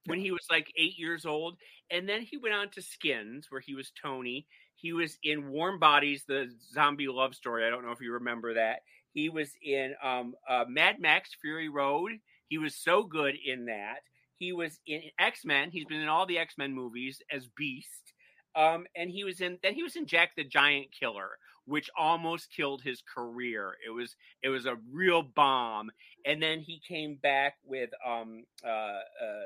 when 0.06 0.20
he 0.20 0.30
was 0.30 0.46
like 0.50 0.72
eight 0.76 0.98
years 0.98 1.26
old. 1.26 1.56
And 1.90 2.08
then 2.08 2.22
he 2.22 2.36
went 2.36 2.54
on 2.54 2.70
to 2.70 2.82
Skins, 2.82 3.46
where 3.50 3.60
he 3.60 3.74
was 3.74 3.92
Tony. 4.00 4.46
He 4.74 4.92
was 4.92 5.18
in 5.22 5.50
Warm 5.50 5.78
Bodies, 5.78 6.24
the 6.26 6.50
zombie 6.72 7.08
love 7.08 7.34
story. 7.34 7.66
I 7.66 7.70
don't 7.70 7.84
know 7.84 7.92
if 7.92 8.00
you 8.00 8.12
remember 8.12 8.54
that. 8.54 8.80
He 9.12 9.28
was 9.28 9.50
in 9.62 9.94
um, 10.02 10.34
uh, 10.48 10.64
Mad 10.68 11.00
Max 11.00 11.30
Fury 11.40 11.68
Road. 11.68 12.12
He 12.48 12.58
was 12.58 12.74
so 12.74 13.02
good 13.02 13.34
in 13.44 13.66
that. 13.66 14.00
He 14.36 14.52
was 14.52 14.78
in 14.86 15.02
X 15.18 15.44
Men. 15.44 15.70
He's 15.70 15.86
been 15.86 16.00
in 16.00 16.08
all 16.08 16.26
the 16.26 16.38
X 16.38 16.54
Men 16.58 16.74
movies 16.74 17.22
as 17.32 17.48
Beast. 17.56 18.12
Um, 18.54 18.86
and 18.94 19.10
he 19.10 19.24
was 19.24 19.40
in 19.40 19.58
then 19.62 19.74
he 19.74 19.82
was 19.82 19.96
in 19.96 20.06
Jack 20.06 20.30
the 20.36 20.44
Giant 20.44 20.88
Killer, 20.98 21.30
which 21.66 21.90
almost 21.98 22.48
killed 22.54 22.82
his 22.82 23.02
career. 23.02 23.74
It 23.86 23.90
was 23.90 24.16
it 24.42 24.48
was 24.48 24.66
a 24.66 24.76
real 24.92 25.22
bomb. 25.22 25.90
And 26.24 26.42
then 26.42 26.60
he 26.60 26.80
came 26.86 27.18
back 27.22 27.54
with 27.64 27.90
um 28.06 28.44
uh, 28.64 28.68
uh 28.68 29.44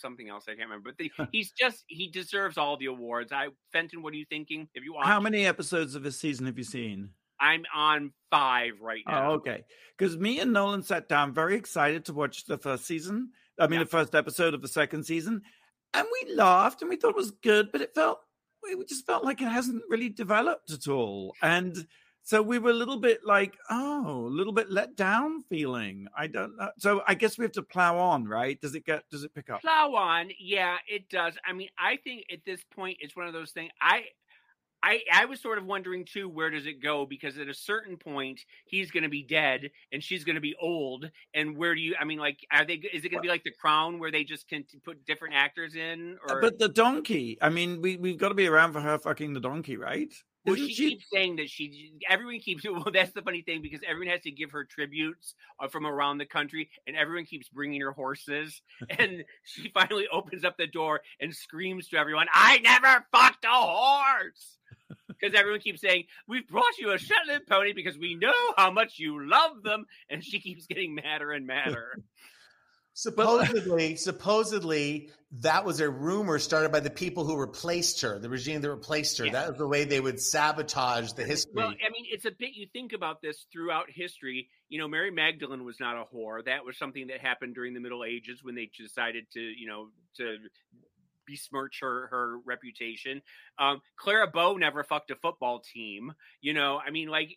something 0.00 0.28
else 0.28 0.44
I 0.46 0.52
can't 0.52 0.68
remember. 0.70 0.92
But 0.92 0.98
the, 0.98 1.12
he's 1.32 1.50
just 1.52 1.84
he 1.86 2.08
deserves 2.08 2.58
all 2.58 2.76
the 2.76 2.86
awards. 2.86 3.32
I 3.32 3.48
Fenton, 3.72 4.02
what 4.02 4.12
are 4.12 4.16
you 4.16 4.26
thinking? 4.28 4.68
Have 4.74 4.84
you 4.84 4.94
watched? 4.94 5.08
How 5.08 5.20
many 5.20 5.46
episodes 5.46 5.94
of 5.94 6.02
this 6.02 6.18
season 6.18 6.46
have 6.46 6.58
you 6.58 6.64
seen? 6.64 7.10
I'm 7.42 7.64
on 7.74 8.12
five 8.30 8.82
right 8.82 9.02
now. 9.08 9.30
Oh, 9.30 9.34
okay. 9.36 9.64
Because 9.96 10.16
me 10.18 10.40
and 10.40 10.52
Nolan 10.52 10.82
sat 10.82 11.08
down 11.08 11.32
very 11.32 11.56
excited 11.56 12.04
to 12.04 12.12
watch 12.12 12.44
the 12.44 12.58
first 12.58 12.84
season. 12.84 13.30
I 13.58 13.66
mean, 13.66 13.80
yeah. 13.80 13.84
the 13.84 13.90
first 13.90 14.14
episode 14.14 14.52
of 14.52 14.60
the 14.60 14.68
second 14.68 15.04
season 15.04 15.42
and 15.94 16.06
we 16.12 16.34
laughed 16.34 16.82
and 16.82 16.88
we 16.88 16.96
thought 16.96 17.10
it 17.10 17.16
was 17.16 17.32
good, 17.32 17.72
but 17.72 17.80
it 17.80 17.94
felt 17.94 18.20
we 18.62 18.84
just 18.84 19.06
felt 19.06 19.24
like 19.24 19.40
it 19.40 19.48
hasn't 19.48 19.82
really 19.88 20.08
developed 20.08 20.70
at 20.70 20.88
all. 20.88 21.34
And 21.42 21.86
so 22.22 22.42
we 22.42 22.58
were 22.58 22.70
a 22.70 22.74
little 22.74 22.98
bit 22.98 23.20
like, 23.24 23.56
oh, 23.70 24.26
a 24.26 24.34
little 24.34 24.52
bit 24.52 24.70
let 24.70 24.96
down 24.96 25.42
feeling. 25.48 26.06
I 26.16 26.26
don't 26.26 26.56
know. 26.56 26.70
So 26.78 27.02
I 27.06 27.14
guess 27.14 27.38
we 27.38 27.44
have 27.44 27.52
to 27.52 27.62
plow 27.62 27.98
on, 27.98 28.26
right? 28.26 28.60
Does 28.60 28.74
it 28.74 28.84
get 28.84 29.04
does 29.10 29.24
it 29.24 29.34
pick 29.34 29.50
up? 29.50 29.62
Plow 29.62 29.94
on, 29.94 30.30
yeah, 30.38 30.76
it 30.88 31.08
does. 31.08 31.34
I 31.44 31.52
mean, 31.52 31.70
I 31.78 31.96
think 31.96 32.26
at 32.32 32.44
this 32.44 32.60
point 32.74 32.98
it's 33.00 33.16
one 33.16 33.26
of 33.26 33.32
those 33.32 33.52
things. 33.52 33.70
I 33.80 34.04
I 34.82 35.00
I 35.12 35.24
was 35.26 35.40
sort 35.40 35.58
of 35.58 35.64
wondering 35.64 36.04
too, 36.04 36.28
where 36.28 36.50
does 36.50 36.66
it 36.66 36.82
go? 36.82 37.06
Because 37.06 37.38
at 37.38 37.48
a 37.48 37.54
certain 37.54 37.96
point, 37.96 38.40
he's 38.64 38.90
going 38.90 39.02
to 39.02 39.08
be 39.08 39.22
dead, 39.22 39.70
and 39.92 40.02
she's 40.02 40.24
going 40.24 40.34
to 40.34 40.40
be 40.40 40.54
old. 40.60 41.10
And 41.34 41.56
where 41.56 41.74
do 41.74 41.80
you? 41.80 41.94
I 42.00 42.04
mean, 42.04 42.18
like, 42.18 42.38
are 42.52 42.64
they? 42.64 42.74
Is 42.74 43.04
it 43.04 43.10
going 43.10 43.22
to 43.22 43.26
be 43.26 43.28
like 43.28 43.44
The 43.44 43.52
Crown, 43.52 43.98
where 43.98 44.10
they 44.10 44.24
just 44.24 44.48
can 44.48 44.64
put 44.84 45.04
different 45.06 45.34
actors 45.34 45.74
in? 45.74 46.18
Uh, 46.28 46.34
or 46.34 46.40
but 46.40 46.58
the 46.58 46.68
donkey. 46.68 47.38
I 47.40 47.48
mean, 47.50 47.82
we 47.82 47.96
we've 47.96 48.18
got 48.18 48.28
to 48.28 48.34
be 48.34 48.46
around 48.46 48.72
for 48.72 48.80
her 48.80 48.98
fucking 48.98 49.34
the 49.34 49.40
donkey, 49.40 49.76
right? 49.76 50.12
Well, 50.46 50.56
she, 50.56 50.72
she, 50.72 50.90
keeps 50.90 51.04
saying 51.12 51.36
that 51.36 51.50
she. 51.50 51.92
Everyone 52.08 52.38
keeps. 52.38 52.64
Well, 52.70 52.86
that's 52.92 53.12
the 53.12 53.22
funny 53.22 53.42
thing 53.42 53.60
because 53.62 53.80
everyone 53.86 54.12
has 54.12 54.22
to 54.22 54.30
give 54.30 54.52
her 54.52 54.64
tributes 54.64 55.34
uh, 55.58 55.68
from 55.68 55.86
around 55.86 56.18
the 56.18 56.26
country, 56.26 56.70
and 56.86 56.96
everyone 56.96 57.26
keeps 57.26 57.48
bringing 57.48 57.80
her 57.82 57.92
horses. 57.92 58.62
and 58.98 59.24
she 59.44 59.70
finally 59.74 60.06
opens 60.10 60.44
up 60.44 60.56
the 60.56 60.66
door 60.66 61.00
and 61.20 61.34
screams 61.34 61.88
to 61.88 61.98
everyone, 61.98 62.26
"I 62.32 62.58
never 62.58 63.04
fucked 63.12 63.44
a 63.44 63.48
horse!" 63.48 64.58
Because 65.20 65.38
everyone 65.38 65.60
keeps 65.60 65.80
saying 65.80 66.04
we've 66.26 66.48
brought 66.48 66.78
you 66.78 66.92
a 66.92 66.98
Shetland 66.98 67.46
pony 67.48 67.72
because 67.72 67.98
we 67.98 68.14
know 68.14 68.32
how 68.56 68.70
much 68.70 68.98
you 68.98 69.28
love 69.28 69.62
them, 69.62 69.86
and 70.08 70.24
she 70.24 70.40
keeps 70.40 70.66
getting 70.66 70.94
madder 70.94 71.32
and 71.32 71.46
madder. 71.46 71.98
supposedly, 72.94 73.96
supposedly 73.96 75.10
that 75.32 75.64
was 75.64 75.80
a 75.80 75.88
rumor 75.88 76.38
started 76.38 76.72
by 76.72 76.80
the 76.80 76.90
people 76.90 77.24
who 77.24 77.36
replaced 77.36 78.00
her, 78.00 78.18
the 78.18 78.28
regime 78.28 78.60
that 78.60 78.70
replaced 78.70 79.18
her. 79.18 79.26
Yeah. 79.26 79.32
That 79.32 79.48
was 79.50 79.58
the 79.58 79.66
way 79.66 79.84
they 79.84 80.00
would 80.00 80.20
sabotage 80.20 81.12
the 81.12 81.24
history. 81.24 81.52
Well, 81.54 81.68
I 81.68 81.90
mean, 81.92 82.06
it's 82.10 82.24
a 82.24 82.32
bit. 82.32 82.50
You 82.54 82.66
think 82.72 82.92
about 82.92 83.22
this 83.22 83.46
throughout 83.52 83.86
history. 83.88 84.48
You 84.68 84.80
know, 84.80 84.88
Mary 84.88 85.10
Magdalene 85.10 85.64
was 85.64 85.78
not 85.78 85.96
a 85.96 86.04
whore. 86.14 86.44
That 86.44 86.64
was 86.64 86.76
something 86.76 87.06
that 87.08 87.20
happened 87.20 87.54
during 87.54 87.74
the 87.74 87.80
Middle 87.80 88.04
Ages 88.04 88.42
when 88.42 88.54
they 88.54 88.70
decided 88.76 89.26
to, 89.34 89.40
you 89.40 89.68
know, 89.68 89.88
to 90.16 90.36
besmirch 91.30 91.78
her 91.80 92.08
her 92.08 92.38
reputation. 92.44 93.22
Um, 93.58 93.80
Clara 93.96 94.26
Bow 94.26 94.56
never 94.56 94.82
fucked 94.82 95.10
a 95.10 95.16
football 95.16 95.60
team. 95.60 96.12
You 96.40 96.54
know, 96.54 96.80
I 96.84 96.90
mean, 96.90 97.08
like 97.08 97.36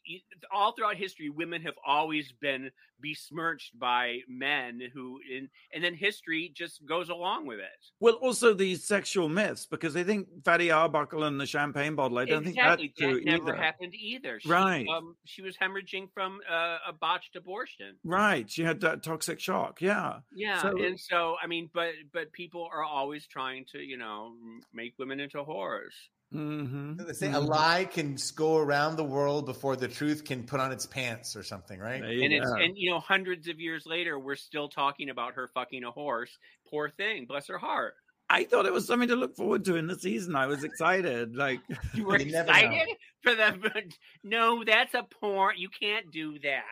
all 0.54 0.72
throughout 0.74 0.96
history, 0.96 1.30
women 1.30 1.62
have 1.64 1.76
always 1.86 2.32
been 2.32 2.72
besmirched 3.02 3.78
by 3.78 4.20
men 4.30 4.82
who, 4.94 5.20
in, 5.30 5.50
and 5.74 5.84
then 5.84 5.94
history 5.94 6.52
just 6.56 6.86
goes 6.86 7.10
along 7.10 7.46
with 7.46 7.60
it. 7.60 7.66
Well, 8.00 8.14
also 8.16 8.54
these 8.54 8.86
sexual 8.86 9.28
myths, 9.28 9.66
because 9.66 9.98
I 9.98 10.04
think 10.04 10.28
Fatty 10.46 10.72
Arbuckle 10.72 11.24
and 11.26 11.40
the 11.40 11.46
champagne 11.46 11.96
bottle. 11.96 12.18
I 12.18 12.26
don't 12.26 12.48
exactly. 12.48 12.88
think 12.88 12.96
that's 12.98 13.12
true 13.12 13.20
that 13.20 13.26
never 13.26 13.50
either. 13.50 13.62
happened 13.62 13.94
either. 13.94 14.40
She, 14.40 14.50
Right. 14.50 14.88
Um, 14.88 15.16
she 15.26 15.42
was 15.42 15.58
hemorrhaging 15.58 16.10
from 16.14 16.40
uh, 16.50 16.78
a 16.88 16.94
botched 16.94 17.36
abortion. 17.36 17.98
Right. 18.06 18.50
She 18.50 18.64
had 18.64 18.80
that 18.82 19.04
toxic 19.04 19.40
shock. 19.40 19.82
Yeah. 19.82 20.20
Yeah, 20.34 20.62
So- 20.62 20.78
and 20.78 20.98
so 21.00 21.36
I 21.44 21.48
mean, 21.48 21.70
but 21.74 21.90
but 22.14 22.32
people 22.32 22.70
are 22.72 22.84
always 22.84 23.28
trying 23.28 23.66
to 23.74 23.80
you 23.86 23.98
know 23.98 24.34
make 24.74 24.94
women 24.98 25.20
into 25.20 25.38
whores. 25.44 25.94
Mm-hmm. 26.34 26.96
They 27.06 27.14
say 27.14 27.32
a 27.32 27.40
lie 27.40 27.86
can 27.86 28.18
go 28.36 28.58
around 28.58 28.96
the 28.96 29.04
world 29.04 29.46
before 29.46 29.76
the 29.76 29.88
truth 29.88 30.26
can 30.26 30.44
put 30.44 30.60
on 30.60 30.72
its 30.72 30.86
pants 30.86 31.36
or 31.36 31.44
something, 31.44 31.80
right? 31.80 32.02
There 32.02 32.12
you 32.12 32.24
And 32.24 32.34
it's 32.34 32.52
and 32.52 32.78
you 32.78 32.90
know 32.90 33.00
hundreds 33.00 33.48
of 33.48 33.60
years 33.60 33.86
later, 33.86 34.18
we're 34.18 34.36
still 34.36 34.68
talking 34.68 35.10
about 35.10 35.36
her 35.36 35.50
fucking 35.54 35.84
a 35.84 35.92
horse. 35.92 36.36
Poor 36.70 36.90
thing, 36.90 37.26
bless 37.26 37.48
her 37.48 37.60
heart. 37.60 37.94
I 38.30 38.46
thought 38.46 38.66
it 38.66 38.74
was 38.74 38.88
something 38.88 39.10
to 39.10 39.16
look 39.16 39.36
forward 39.36 39.66
to 39.66 39.76
in 39.76 39.86
the 39.86 40.00
season. 40.00 40.36
I 40.36 40.48
was 40.48 40.64
excited. 40.64 41.36
Like, 41.36 41.60
You 41.94 42.06
were 42.06 42.18
You 42.18 42.32
never 42.32 42.50
excited 42.50 42.96
for 43.22 43.36
the 43.36 43.84
no, 44.24 44.64
that's 44.64 44.94
a 44.94 45.04
porn. 45.04 45.56
You 45.58 45.70
can't 45.70 46.12
do 46.12 46.40
that. 46.40 46.64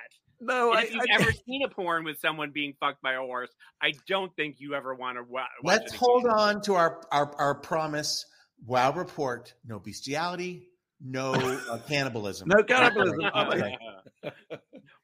No, 0.42 0.72
And 0.72 0.80
I, 0.80 0.82
if 0.84 0.94
you've 0.94 1.04
I- 1.10 1.22
ever 1.22 1.32
seen 1.48 1.64
a 1.64 1.70
porn 1.70 2.04
with 2.04 2.20
someone 2.20 2.52
being 2.52 2.74
fucked 2.80 3.02
by 3.02 3.14
a 3.14 3.20
horse, 3.20 3.50
I 3.82 3.94
don't 4.08 4.36
think 4.36 4.56
you 4.60 4.74
ever 4.76 4.94
want 4.94 5.18
to 5.18 5.24
wa- 5.24 5.42
watch. 5.64 5.80
Let's 5.82 5.94
it 5.94 5.98
hold 5.98 6.26
on 6.26 6.62
to 6.64 6.74
our, 6.76 7.02
our, 7.12 7.34
our 7.38 7.56
promise. 7.56 8.26
Wow 8.66 8.94
report, 8.94 9.54
no 9.66 9.80
bestiality, 9.80 10.68
no 11.04 11.34
uh, 11.34 11.80
cannibalism. 11.88 12.48
no 12.48 12.62
cannibalism. 12.64 13.20
Okay. 13.36 13.76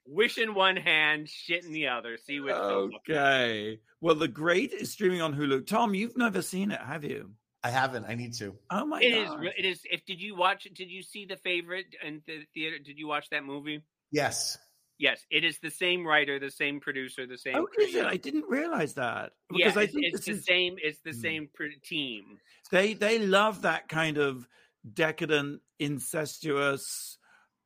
Wish 0.05 0.37
in 0.37 0.53
one 0.53 0.77
hand, 0.77 1.27
shit 1.27 1.65
in 1.65 1.71
the 1.73 1.87
other. 1.87 2.17
See 2.23 2.39
which 2.39 2.53
goes 2.53 2.91
up. 2.93 3.01
Okay. 3.09 3.79
Well, 3.99 4.15
The 4.15 4.27
Great 4.27 4.71
is 4.73 4.91
streaming 4.91 5.21
on 5.21 5.33
Hulu. 5.33 5.65
Tom, 5.67 5.93
you've 5.95 6.15
never 6.15 6.41
seen 6.41 6.71
it, 6.71 6.79
have 6.79 7.03
you? 7.03 7.31
I 7.63 7.71
haven't. 7.71 8.05
I 8.07 8.13
need 8.15 8.33
to. 8.35 8.53
Oh 8.69 8.85
my 8.85 9.01
It 9.01 9.07
is. 9.13 9.27
god! 9.27 9.39
re- 9.39 9.53
It 9.57 9.65
is. 9.65 9.81
If 9.85 10.05
did 10.05 10.21
you 10.21 10.35
watch? 10.35 10.65
It, 10.67 10.75
did 10.75 10.89
you 10.89 11.01
see 11.01 11.25
the 11.25 11.35
favorite 11.37 11.87
in 12.05 12.21
the 12.27 12.43
theater? 12.53 12.77
Did 12.77 12.97
you 12.99 13.07
watch 13.07 13.29
that 13.31 13.43
movie? 13.43 13.81
Yes. 14.11 14.57
Yes, 14.99 15.25
it 15.29 15.43
is 15.43 15.59
the 15.59 15.69
same 15.69 16.05
writer, 16.05 16.39
the 16.39 16.49
same 16.51 16.79
producer, 16.79 17.27
the 17.27 17.37
same. 17.37 17.55
Oh, 17.57 17.67
is 17.79 17.93
it? 17.95 18.05
I 18.05 18.17
didn't 18.17 18.45
realize 18.49 18.95
that 18.95 19.33
Yeah, 19.49 19.67
because 19.67 19.77
I 19.77 19.85
it's, 19.85 19.93
think 19.93 20.05
it's 20.13 20.25
the 20.25 20.33
is 20.33 20.45
same. 20.45 20.77
It's 20.81 20.99
the 21.01 21.13
Hmm. 21.13 21.21
same 21.21 21.47
pr- 21.53 21.65
team. 21.83 22.39
they 22.71 22.93
they 22.93 23.19
love 23.19 23.61
that 23.61 23.87
kind 23.87 24.17
of 24.17 24.47
decadent, 24.93 25.61
incestuous, 25.79 27.17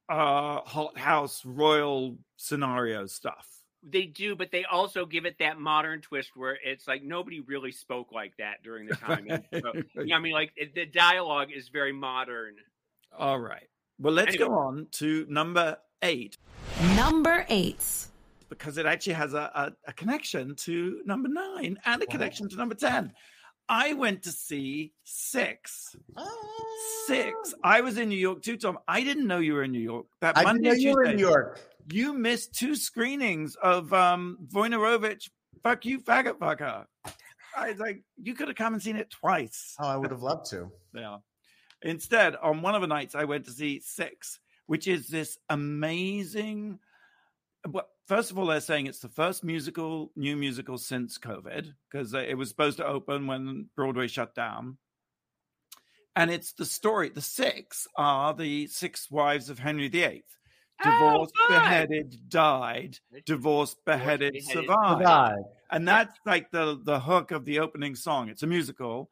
uh, 0.10 0.62
hot 0.62 0.98
house 0.98 1.46
royal 1.46 2.20
scenario 2.38 3.08
stuff. 3.08 3.48
They 3.84 4.06
do, 4.06 4.36
but 4.36 4.52
they 4.52 4.64
also 4.64 5.08
give 5.08 5.26
it 5.26 5.40
that 5.40 5.60
modern 5.60 6.02
twist 6.02 6.36
where 6.36 6.54
it's 6.64 6.88
like 6.88 7.02
nobody 7.02 7.40
really 7.40 7.72
spoke 7.72 8.12
like 8.12 8.38
that 8.38 8.62
during 8.62 8.86
the 8.86 8.94
time. 8.94 9.28
So, 9.64 9.74
I 10.14 10.20
mean, 10.20 10.34
like 10.34 10.54
it, 10.56 10.76
the 10.76 10.86
dialogue 10.86 11.50
is 11.52 11.70
very 11.70 11.92
modern. 11.92 12.58
All 13.18 13.40
right. 13.40 13.68
Well, 14.00 14.14
let's 14.14 14.36
Anyway. 14.36 14.48
go 14.48 14.54
on 14.54 14.88
to 14.94 15.26
number 15.30 15.78
eight 16.04 16.38
Number 16.96 17.46
eight. 17.50 17.84
because 18.50 18.78
it 18.78 18.86
actually 18.86 19.14
has 19.14 19.34
a, 19.34 19.52
a, 19.56 19.72
a 19.88 19.94
connection 19.94 20.56
to 20.56 21.02
number 21.06 21.28
nine 21.30 21.78
and 21.86 22.02
a 22.02 22.06
connection 22.06 22.48
to 22.50 22.56
number 22.56 22.76
10. 22.76 23.12
I 23.70 23.94
went 23.94 24.24
to 24.24 24.32
see 24.32 24.92
Six. 25.04 25.96
Six. 27.08 27.54
I 27.64 27.82
was 27.82 27.98
in 27.98 28.10
New 28.10 28.18
York 28.18 28.42
too, 28.42 28.58
Tom. 28.58 28.80
I 28.88 29.02
didn't 29.04 29.28
know 29.28 29.40
you 29.40 29.54
were 29.54 29.64
in 29.64 29.72
New 29.72 29.80
York. 29.80 30.06
That 30.22 30.38
I 30.38 30.42
didn't 30.42 30.54
Monday, 30.64 30.70
know 30.70 30.76
you 30.76 30.94
were 30.94 31.04
in 31.04 31.16
New 31.16 31.28
York. 31.28 31.60
you 31.92 32.14
missed 32.14 32.54
two 32.54 32.76
screenings 32.76 33.56
of 33.56 33.94
um 33.94 34.38
Wojnarowicz, 34.54 35.30
Fuck 35.64 35.86
You, 35.86 36.00
Faggot 36.00 36.38
Fucker. 36.40 36.86
I 37.58 37.70
was 37.72 37.80
like, 37.80 38.04
you 38.22 38.34
could 38.34 38.48
have 38.48 38.58
come 38.58 38.74
and 38.74 38.82
seen 38.82 38.96
it 38.96 39.10
twice. 39.10 39.76
Oh, 39.80 39.88
I 39.88 39.98
would 39.98 40.12
have 40.12 40.22
loved 40.22 40.50
to. 40.52 40.72
Yeah. 40.94 41.18
Instead, 41.82 42.36
on 42.38 42.62
one 42.62 42.76
of 42.76 42.82
the 42.82 42.88
nights, 42.88 43.16
I 43.16 43.24
went 43.26 43.46
to 43.46 43.52
see 43.52 43.80
Six, 43.80 44.40
which 44.72 44.88
is 44.88 45.10
this 45.10 45.38
amazing. 45.50 46.80
Well, 47.68 47.90
first 48.08 48.32
of 48.32 48.40
all, 48.40 48.46
they're 48.46 48.62
saying 48.62 48.88
it's 48.88 49.00
the 49.00 49.10
first 49.10 49.44
musical, 49.44 50.14
new 50.16 50.38
musical 50.38 50.78
since 50.78 51.18
COVID, 51.18 51.74
because 51.92 52.14
it 52.14 52.38
was 52.38 52.48
supposed 52.48 52.78
to 52.78 52.88
open 52.88 53.28
when 53.28 53.66
Broadway 53.76 54.08
shut 54.08 54.34
down. 54.34 54.78
And 56.16 56.32
it's 56.32 56.54
the 56.54 56.64
story. 56.64 57.10
The 57.10 57.20
six 57.20 57.86
are 57.98 58.34
the 58.34 58.66
six 58.68 59.12
wives 59.12 59.50
of 59.50 59.60
Henry 59.60 59.90
VIII. 59.90 60.24
Divorced, 60.82 61.34
Oh, 61.38 61.48
beheaded, 61.50 62.30
died. 62.30 62.98
Divorced, 63.26 63.76
beheaded, 63.84 64.32
beheaded, 64.36 64.54
survived 64.68 65.04
God. 65.04 65.36
and 65.70 65.86
that's 65.86 66.18
like 66.26 66.50
the 66.52 66.80
the 66.82 67.02
hook 67.02 67.32
of 67.32 67.44
the 67.44 67.60
opening 67.60 67.96
song. 67.96 68.30
It's 68.30 68.44
a 68.44 68.48
musical, 68.48 69.10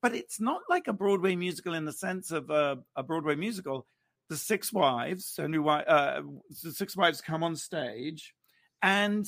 but 0.00 0.14
it's 0.14 0.40
not 0.40 0.60
like 0.68 0.86
a 0.86 0.92
Broadway 0.92 1.34
musical 1.34 1.74
in 1.74 1.86
the 1.86 1.92
sense 1.92 2.30
of 2.30 2.50
a, 2.50 2.78
a 2.94 3.02
Broadway 3.02 3.34
musical. 3.34 3.84
The 4.32 4.38
six 4.38 4.72
wives, 4.72 5.34
Henry, 5.36 5.58
Wi- 5.58 5.82
uh, 5.82 6.22
the 6.62 6.72
six 6.72 6.96
wives 6.96 7.20
come 7.20 7.42
on 7.42 7.54
stage, 7.54 8.34
and 8.80 9.26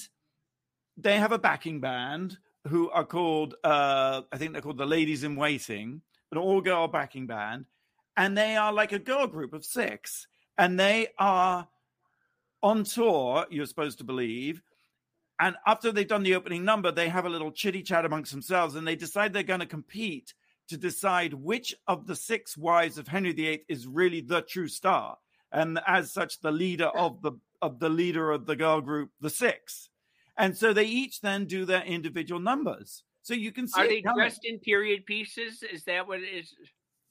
they 0.97 1.19
have 1.19 1.31
a 1.31 1.39
backing 1.39 1.79
band 1.79 2.39
who 2.69 2.89
are 2.89 3.05
called, 3.05 3.55
uh, 3.63 4.23
I 4.33 4.39
think 4.39 4.53
they're 4.53 4.63
called 4.63 4.79
the 4.79 4.87
Ladies 4.87 5.23
in 5.23 5.37
Waiting, 5.37 6.01
an 6.33 6.39
all 6.39 6.63
girl 6.63 6.89
backing 6.89 7.27
band, 7.27 7.67
and 8.17 8.39
they 8.39 8.57
are 8.57 8.73
like 8.73 8.93
a 8.93 8.99
girl 8.99 9.27
group 9.27 9.53
of 9.53 9.63
six, 9.63 10.27
and 10.57 10.81
they 10.81 11.09
are 11.19 11.69
on 12.63 12.85
tour. 12.85 13.45
You're 13.51 13.67
supposed 13.67 13.99
to 13.99 14.05
believe 14.05 14.63
and 15.41 15.57
after 15.67 15.91
they've 15.91 16.07
done 16.07 16.23
the 16.23 16.37
opening 16.37 16.65
number, 16.65 16.93
they 16.93 17.09
have 17.09 17.27
a 17.27 17.29
little 17.29 17.51
chitty 17.51 17.83
chat 17.83 18.05
amongst 18.05 18.31
themselves 18.31 18.77
and 18.77 18.87
they 18.87 18.97
decide 18.97 19.33
they're 19.33 19.43
going 19.43 19.61
to 19.61 19.67
compete 19.67 20.33
to 20.69 20.77
decide 20.77 21.35
which 21.35 21.75
of 21.87 22.07
the 22.07 22.17
six 22.17 22.57
wives 22.57 22.99
of 22.99 23.09
Henry 23.09 23.33
VIII 23.33 23.65
is 23.69 23.87
really 23.87 24.21
the 24.21 24.43
true 24.43 24.69
star. 24.69 25.17
And 25.53 25.79
as 25.87 26.13
such, 26.13 26.41
the 26.41 26.51
leader 26.51 26.87
of 26.87 27.23
the 27.23 27.33
of 27.63 27.79
the 27.79 27.89
leader 27.89 28.31
of 28.31 28.45
the 28.45 28.57
girl 28.57 28.81
group, 28.81 29.11
the 29.21 29.31
six. 29.31 29.89
And 30.37 30.57
so 30.57 30.73
they 30.73 30.85
each 30.85 31.21
then 31.21 31.47
do 31.47 31.65
their 31.65 31.83
individual 31.83 32.41
numbers. 32.41 33.05
So 33.23 33.33
you 33.33 33.53
can 33.53 33.69
see 33.69 33.81
Are 33.81 33.89
they 33.89 34.03
dressed 34.03 34.45
in 34.45 34.59
period 34.59 35.07
pieces? 35.07 35.63
Is 35.63 35.85
that 35.85 36.07
what 36.07 36.21
it 36.21 36.27
is? 36.27 36.55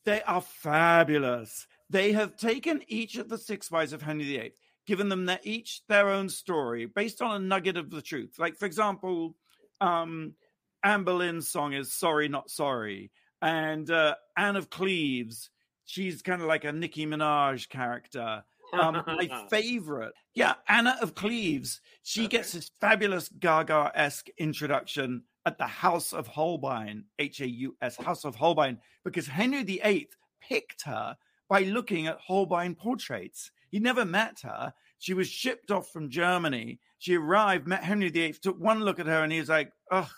They 0.06 0.22
are 0.24 0.42
fabulous. 0.42 1.66
They 1.90 2.12
have 2.12 2.38
taken 2.38 2.84
each 2.88 3.16
of 3.18 3.30
the 3.30 3.38
six 3.38 3.72
wives 3.72 3.94
of 3.94 4.02
Henry 4.02 4.26
VIII, 4.26 4.54
given 4.86 5.10
them 5.10 5.26
their, 5.26 5.40
each 5.44 5.82
their 5.88 6.10
own 6.10 6.30
story 6.30 6.86
based 6.86 7.22
on 7.22 7.36
a 7.36 7.46
nugget 7.46 7.78
of 7.78 7.90
the 7.90 8.02
truth. 8.02 8.36
Like, 8.38 8.58
for 8.58 8.66
example, 8.66 9.36
um, 9.82 10.34
Anne 10.84 11.04
Boleyn's 11.04 11.50
song 11.50 11.74
is 11.74 11.94
"Sorry, 11.94 12.28
Not 12.28 12.50
Sorry," 12.50 13.10
and 13.44 13.92
uh, 13.92 14.16
Anne 14.38 14.56
of 14.56 14.70
Cleves, 14.70 15.50
she's 15.84 16.22
kind 16.22 16.42
of 16.42 16.48
like 16.48 16.64
a 16.64 16.72
Nicki 16.72 17.06
Minaj 17.06 17.68
character. 17.68 18.44
Um, 18.72 19.04
my 19.06 19.30
favorite, 19.50 20.14
yeah, 20.34 20.54
Anna 20.68 20.98
of 21.02 21.14
Cleves. 21.14 21.82
She 22.02 22.28
gets 22.28 22.54
this 22.54 22.72
fabulous 22.80 23.28
Gaga 23.28 23.92
esque 23.94 24.30
introduction 24.38 25.24
at 25.46 25.58
the 25.58 25.68
House 25.68 26.14
of 26.14 26.26
Holbein, 26.26 27.04
H 27.20 27.42
A 27.42 27.48
U 27.48 27.76
S, 27.82 27.98
House 27.98 28.24
of 28.24 28.36
Holbein, 28.36 28.80
because 29.04 29.28
Henry 29.28 29.64
VIII 29.64 30.08
picked 30.42 30.84
her 30.84 31.18
by 31.50 31.64
looking 31.64 32.08
at 32.08 32.20
Holbein 32.26 32.76
portraits. 32.76 33.52
He 33.70 33.80
never 33.80 34.06
met 34.06 34.40
her. 34.44 34.74
She 35.00 35.14
was 35.14 35.28
shipped 35.28 35.70
off 35.70 35.92
from 35.92 36.10
Germany. 36.10 36.80
She 36.98 37.18
arrived, 37.18 37.68
met 37.68 37.84
Henry 37.84 38.10
VIII, 38.10 38.34
took 38.42 38.58
one 38.58 38.80
look 38.80 39.00
at 39.00 39.06
her, 39.06 39.22
and 39.22 39.34
he 39.34 39.40
was 39.40 39.50
like, 39.50 39.74
ugh, 39.92 40.10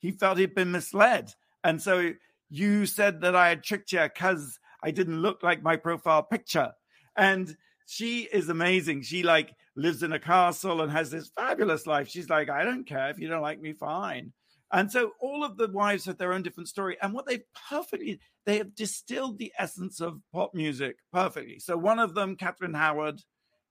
he 0.00 0.10
felt 0.10 0.36
he'd 0.36 0.54
been 0.54 0.70
misled. 0.70 1.32
And 1.64 1.80
so 1.80 2.12
you 2.50 2.86
said 2.86 3.20
that 3.20 3.36
I 3.36 3.48
had 3.48 3.62
tricked 3.62 3.92
you 3.92 4.02
because 4.02 4.58
I 4.82 4.90
didn't 4.90 5.22
look 5.22 5.42
like 5.42 5.62
my 5.62 5.76
profile 5.76 6.22
picture. 6.22 6.72
And 7.16 7.56
she 7.86 8.28
is 8.32 8.48
amazing. 8.48 9.02
She 9.02 9.22
like 9.22 9.54
lives 9.76 10.02
in 10.02 10.12
a 10.12 10.20
castle 10.20 10.80
and 10.80 10.92
has 10.92 11.10
this 11.10 11.30
fabulous 11.34 11.86
life. 11.86 12.08
She's 12.08 12.28
like, 12.28 12.50
I 12.50 12.64
don't 12.64 12.86
care 12.86 13.10
if 13.10 13.18
you 13.18 13.28
don't 13.28 13.42
like 13.42 13.60
me, 13.60 13.72
fine. 13.72 14.32
And 14.70 14.92
so 14.92 15.12
all 15.20 15.44
of 15.44 15.56
the 15.56 15.68
wives 15.68 16.04
have 16.04 16.18
their 16.18 16.32
own 16.32 16.42
different 16.42 16.68
story. 16.68 16.98
And 17.00 17.14
what 17.14 17.26
they've 17.26 17.44
perfectly, 17.70 18.20
they 18.44 18.58
have 18.58 18.74
distilled 18.74 19.38
the 19.38 19.52
essence 19.58 20.00
of 20.00 20.20
pop 20.32 20.54
music 20.54 20.96
perfectly. 21.12 21.58
So 21.58 21.76
one 21.78 21.98
of 21.98 22.14
them, 22.14 22.36
Catherine 22.36 22.74
Howard, 22.74 23.22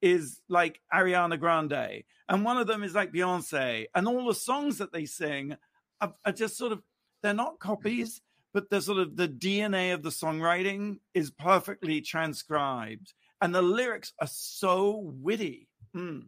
is 0.01 0.41
like 0.49 0.81
Ariana 0.91 1.39
Grande. 1.39 2.03
And 2.27 2.43
one 2.43 2.57
of 2.57 2.67
them 2.67 2.83
is 2.83 2.95
like 2.95 3.13
Beyonce. 3.13 3.85
And 3.93 4.07
all 4.07 4.25
the 4.25 4.33
songs 4.33 4.79
that 4.79 4.91
they 4.91 5.05
sing 5.05 5.55
are, 6.01 6.15
are 6.25 6.31
just 6.31 6.57
sort 6.57 6.71
of, 6.71 6.81
they're 7.21 7.33
not 7.33 7.59
copies, 7.59 8.21
but 8.53 8.69
the 8.69 8.81
sort 8.81 8.99
of 8.99 9.15
the 9.15 9.27
DNA 9.27 9.93
of 9.93 10.03
the 10.03 10.09
songwriting 10.09 10.99
is 11.13 11.31
perfectly 11.31 12.01
transcribed. 12.01 13.13
And 13.41 13.53
the 13.53 13.61
lyrics 13.61 14.13
are 14.19 14.27
so 14.29 14.99
witty. 15.21 15.67
Mm. 15.95 16.27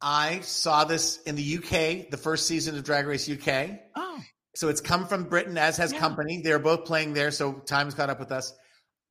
I 0.00 0.40
saw 0.40 0.84
this 0.84 1.22
in 1.22 1.36
the 1.36 1.56
UK, 1.58 2.10
the 2.10 2.16
first 2.18 2.46
season 2.46 2.76
of 2.76 2.84
Drag 2.84 3.06
Race 3.06 3.28
UK. 3.28 3.78
Oh, 3.94 4.20
So 4.54 4.68
it's 4.68 4.80
come 4.82 5.06
from 5.06 5.24
Britain, 5.24 5.56
as 5.56 5.76
has 5.78 5.92
Yeah. 5.92 6.00
company. 6.00 6.42
They're 6.42 6.58
both 6.58 6.84
playing 6.84 7.14
there, 7.14 7.30
so 7.30 7.52
time's 7.54 7.94
caught 7.94 8.10
up 8.10 8.18
with 8.20 8.32
us. 8.32 8.52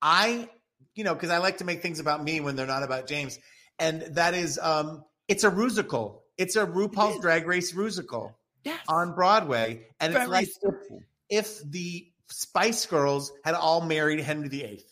I, 0.02 0.50
you 0.94 1.04
know, 1.04 1.14
because 1.16 1.30
I 1.32 1.38
like 1.40 1.58
to 1.60 1.64
make 1.64 1.82
things 1.82 2.00
about 2.00 2.24
me 2.24 2.42
when 2.42 2.56
they're 2.56 2.68
not 2.68 2.84
about 2.84 3.08
James, 3.08 3.40
and 3.80 4.02
that 4.16 4.34
is, 4.36 4.60
um, 4.60 5.04
it's 5.28 5.44
a 5.44 5.50
musical. 5.52 6.24
It's 6.38 6.56
a 6.56 6.66
RuPaul's 6.68 7.16
is. 7.16 7.22
Drag 7.22 7.48
Race 7.48 7.74
musical 7.74 8.38
Yes. 8.64 8.80
on 8.88 9.16
Broadway, 9.16 9.88
and 10.00 10.14
Very 10.14 10.26
it's 10.26 10.32
like 10.32 10.48
simple. 10.62 11.02
If 11.32 11.60
the 11.64 12.08
Spice 12.30 12.86
Girls 12.86 13.32
had 13.44 13.56
all 13.56 13.82
married 13.82 14.20
Henry 14.20 14.50
VIII, 14.50 14.84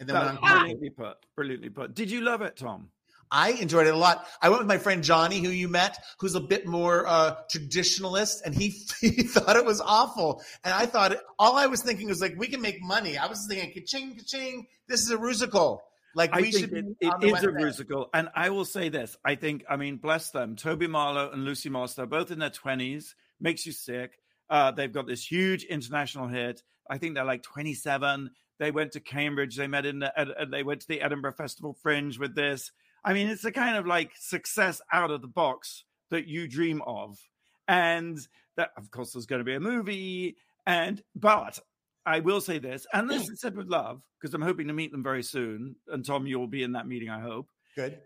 and 0.00 0.08
then 0.08 0.14
That 0.14 0.26
went 0.26 0.38
on. 0.42 0.58
brilliantly 0.58 0.90
put. 0.90 1.16
Brilliantly 1.36 1.70
put. 1.70 1.94
Did 1.94 2.10
you 2.10 2.20
love 2.20 2.42
it, 2.42 2.56
Tom? 2.56 2.90
I 3.30 3.50
enjoyed 3.52 3.86
it 3.86 3.94
a 3.94 3.96
lot. 3.96 4.26
I 4.40 4.48
went 4.48 4.60
with 4.60 4.68
my 4.68 4.78
friend 4.78 5.02
Johnny, 5.02 5.40
who 5.40 5.48
you 5.48 5.68
met, 5.68 5.96
who's 6.20 6.34
a 6.34 6.40
bit 6.40 6.66
more 6.66 7.06
uh, 7.06 7.36
traditionalist, 7.52 8.42
and 8.44 8.54
he, 8.54 8.68
he 9.00 9.24
thought 9.24 9.56
it 9.56 9.64
was 9.64 9.80
awful. 9.80 10.42
And 10.62 10.72
I 10.72 10.86
thought 10.86 11.12
it, 11.12 11.20
all 11.38 11.56
I 11.56 11.66
was 11.66 11.82
thinking 11.82 12.08
was 12.08 12.20
like, 12.20 12.34
we 12.38 12.46
can 12.46 12.60
make 12.60 12.80
money. 12.82 13.16
I 13.18 13.26
was 13.26 13.46
thinking, 13.48 13.72
ka-ching, 13.72 14.16
ka-ching. 14.16 14.66
This 14.88 15.00
is 15.00 15.10
a 15.10 15.18
musical. 15.18 15.82
Like 16.14 16.30
I 16.32 16.42
we 16.42 16.52
should. 16.52 16.72
it, 16.72 16.84
it 17.00 17.24
is 17.24 17.42
a 17.42 17.50
musical, 17.50 18.08
and 18.14 18.28
I 18.36 18.50
will 18.50 18.64
say 18.64 18.88
this: 18.88 19.16
I 19.24 19.34
think, 19.34 19.64
I 19.68 19.76
mean, 19.76 19.96
bless 19.96 20.30
them, 20.30 20.54
Toby 20.54 20.86
Marlow 20.86 21.32
and 21.32 21.44
Lucy. 21.44 21.68
They're 21.68 22.06
both 22.06 22.30
in 22.30 22.38
their 22.38 22.50
twenties. 22.50 23.16
Makes 23.40 23.66
you 23.66 23.72
sick. 23.72 24.12
Uh, 24.50 24.70
they've 24.70 24.92
got 24.92 25.06
this 25.06 25.24
huge 25.24 25.64
international 25.64 26.28
hit. 26.28 26.62
I 26.88 26.98
think 26.98 27.14
they're 27.14 27.24
like 27.24 27.42
twenty-seven. 27.42 28.30
They 28.58 28.70
went 28.70 28.92
to 28.92 29.00
Cambridge. 29.00 29.56
They 29.56 29.66
met 29.66 29.86
in 29.86 30.00
the. 30.00 30.20
Uh, 30.20 30.44
They 30.44 30.62
went 30.62 30.80
to 30.82 30.88
the 30.88 31.00
Edinburgh 31.00 31.34
Festival 31.34 31.76
Fringe 31.82 32.18
with 32.18 32.34
this. 32.34 32.70
I 33.04 33.12
mean, 33.12 33.28
it's 33.28 33.42
the 33.42 33.52
kind 33.52 33.76
of 33.76 33.86
like 33.86 34.12
success 34.18 34.80
out 34.92 35.10
of 35.10 35.22
the 35.22 35.28
box 35.28 35.84
that 36.10 36.26
you 36.26 36.46
dream 36.46 36.82
of, 36.86 37.18
and 37.66 38.18
that, 38.56 38.70
of 38.76 38.90
course, 38.90 39.12
there's 39.12 39.26
going 39.26 39.40
to 39.40 39.44
be 39.44 39.54
a 39.54 39.60
movie. 39.60 40.36
And 40.66 41.02
but 41.14 41.58
I 42.06 42.20
will 42.20 42.40
say 42.40 42.58
this, 42.58 42.86
and 42.92 43.10
this 43.10 43.28
is 43.28 43.40
said 43.40 43.56
with 43.56 43.68
love, 43.68 44.02
because 44.20 44.34
I'm 44.34 44.42
hoping 44.42 44.68
to 44.68 44.74
meet 44.74 44.92
them 44.92 45.02
very 45.02 45.22
soon. 45.22 45.76
And 45.88 46.04
Tom, 46.04 46.26
you'll 46.26 46.46
be 46.46 46.62
in 46.62 46.72
that 46.72 46.86
meeting, 46.86 47.10
I 47.10 47.20
hope. 47.20 47.48
Good. 47.76 47.98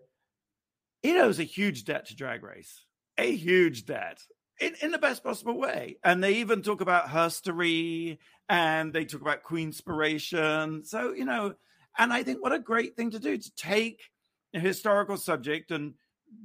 It 1.03 1.17
owes 1.17 1.39
a 1.39 1.45
huge 1.45 1.85
debt 1.85 2.07
to 2.07 2.17
Drag 2.17 2.43
Race, 2.43 2.85
a 3.17 3.35
huge 3.35 3.87
debt 3.87 4.21
in, 4.61 4.75
in 4.83 4.91
the 4.91 4.99
best 4.99 5.23
possible 5.23 5.59
way. 5.59 5.97
And 6.05 6.23
they 6.23 6.35
even 6.35 6.63
talk 6.63 6.81
about 6.81 7.09
herstory 7.09 8.19
and 8.49 8.93
they 8.93 9.05
talk 9.05 9.21
about 9.21 9.43
Queenspiration. 9.43 10.87
So, 10.87 11.13
you 11.13 11.25
know, 11.25 11.55
and 11.99 12.13
I 12.13 12.23
think 12.23 12.43
what 12.43 12.53
a 12.53 12.59
great 12.59 12.97
thing 12.97 13.11
to 13.11 13.19
do 13.19 13.37
to 13.37 13.51
take 13.57 14.01
a 14.55 14.61
historical 14.61 15.17
subject 15.17 15.71
and 15.71 15.95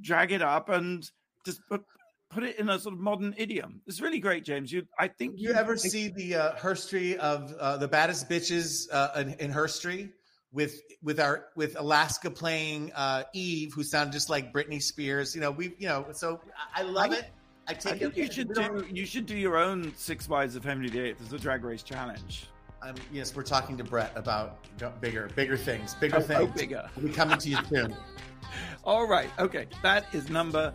drag 0.00 0.32
it 0.32 0.42
up 0.42 0.68
and 0.68 1.08
just 1.44 1.60
put 1.68 1.82
put 2.30 2.42
it 2.42 2.58
in 2.58 2.68
a 2.68 2.78
sort 2.78 2.94
of 2.94 3.00
modern 3.00 3.34
idiom. 3.36 3.80
It's 3.86 4.00
really 4.00 4.18
great, 4.18 4.44
James. 4.44 4.72
You, 4.72 4.86
I 4.98 5.08
think 5.08 5.34
You 5.36 5.52
ever 5.52 5.76
see 5.76 6.08
the 6.08 6.34
uh, 6.34 6.56
herstory 6.56 7.16
of 7.16 7.52
uh, 7.60 7.76
the 7.76 7.86
baddest 7.86 8.28
bitches 8.28 8.88
uh, 8.92 9.10
in, 9.20 9.34
in 9.34 9.52
herstory 9.52 10.10
with 10.52 10.80
with 11.02 11.20
our 11.20 11.46
with 11.54 11.78
Alaska 11.78 12.30
playing 12.30 12.92
uh, 12.94 13.22
Eve, 13.34 13.72
who 13.74 13.84
sounded 13.84 14.12
just 14.12 14.30
like 14.30 14.52
Britney 14.52 14.82
Spears? 14.82 15.34
You 15.34 15.40
know, 15.42 15.50
we 15.50 15.74
you 15.78 15.86
know, 15.86 16.06
so 16.12 16.40
I 16.74 16.80
I 16.80 16.82
love 16.82 17.12
I- 17.12 17.16
it. 17.16 17.24
I 17.66 17.72
I 17.72 17.74
think 17.74 18.02
it. 18.02 18.16
you 18.16 18.30
should 18.30 18.52
don't- 18.52 18.94
you 18.94 19.06
should 19.06 19.26
do 19.26 19.36
your 19.36 19.56
own 19.56 19.94
Six 19.96 20.28
Wives 20.28 20.56
of 20.56 20.64
Henry 20.64 20.88
VIII 20.88 21.14
as 21.24 21.32
a 21.32 21.38
Drag 21.38 21.64
Race 21.64 21.82
challenge. 21.82 22.46
Um, 22.82 22.94
yes, 23.10 23.34
we're 23.34 23.42
talking 23.42 23.78
to 23.78 23.84
Brett 23.84 24.12
about 24.14 24.58
bigger, 25.00 25.30
bigger 25.34 25.56
things, 25.56 25.94
bigger 25.94 26.18
Oh, 26.18 26.20
things. 26.20 26.40
oh, 26.42 26.46
bigger. 26.58 26.90
We'll 26.96 27.06
be 27.06 27.12
coming 27.12 27.38
to 27.38 27.48
you 27.48 27.56
soon. 27.70 27.96
All 28.84 29.06
right. 29.08 29.30
Okay. 29.38 29.66
That 29.82 30.04
is 30.12 30.28
number 30.28 30.74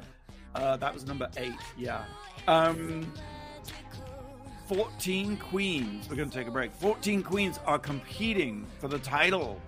uh 0.55 0.77
that 0.77 0.91
was 0.93 1.05
number 1.05 1.29
8. 1.37 1.51
Yeah. 1.77 2.03
Um 2.47 3.13
14 4.67 5.37
queens. 5.37 6.07
We're 6.09 6.15
going 6.15 6.29
to 6.29 6.35
take 6.37 6.47
a 6.47 6.51
break. 6.51 6.71
14 6.73 7.23
queens 7.23 7.59
are 7.65 7.79
competing 7.79 8.67
for 8.79 8.87
the 8.87 8.99
title 8.99 9.59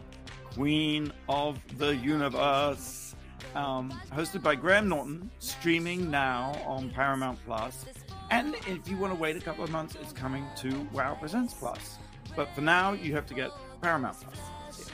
Queen 0.54 1.12
of 1.30 1.60
the 1.78 1.96
Universe. 1.96 3.11
Um, 3.56 3.92
hosted 4.12 4.42
by 4.42 4.56
Graham 4.56 4.88
Norton, 4.88 5.30
streaming 5.40 6.10
now 6.10 6.54
on 6.66 6.90
Paramount 6.90 7.40
Plus. 7.46 7.86
And 8.30 8.56
if 8.68 8.88
you 8.88 8.98
want 8.98 9.14
to 9.14 9.20
wait 9.20 9.36
a 9.36 9.42
couple 9.42 9.64
of 9.64 9.72
months, 9.72 9.96
it's 10.02 10.14
coming 10.14 10.46
to 10.58 10.88
Wow 10.94 11.16
Presents 11.16 11.54
Plus. 11.54 11.98
But 12.36 12.54
for 12.56 12.62
now, 12.62 12.94
you 12.94 13.14
have 13.14 13.26
to 13.28 13.34
get 13.34 13.52
Paramount 13.82 14.18
Plus. 14.22 14.90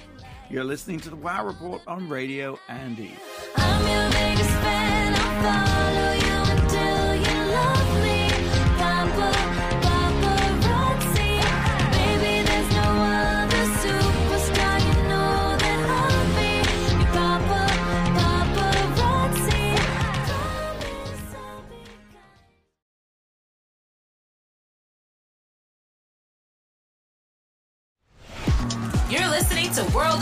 You're 0.49 0.63
listening 0.63 0.99
to 1.01 1.09
the 1.09 1.15
Wow 1.15 1.45
Report 1.45 1.81
on 1.87 2.09
Radio 2.09 2.57
Andy. 2.67 3.13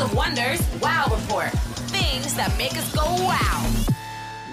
Of 0.06 0.16
Wonders 0.16 0.62
Wow 0.82 1.08
Report. 1.12 1.50
Things 1.90 2.36
that 2.36 2.56
make 2.60 2.74
us 2.74 2.94
go 2.94 3.02
wow. 3.04 3.72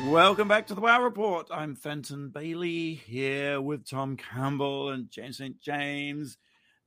Welcome 0.07 0.49
back 0.49 0.69
to 0.69 0.75
the 0.75 0.81
Wow 0.81 1.03
Report. 1.03 1.49
I'm 1.51 1.75
Fenton 1.75 2.31
Bailey 2.31 2.95
here 2.95 3.61
with 3.61 3.87
Tom 3.87 4.17
Campbell 4.17 4.89
and 4.89 5.11
James 5.11 5.37
St. 5.37 5.61
James 5.61 6.39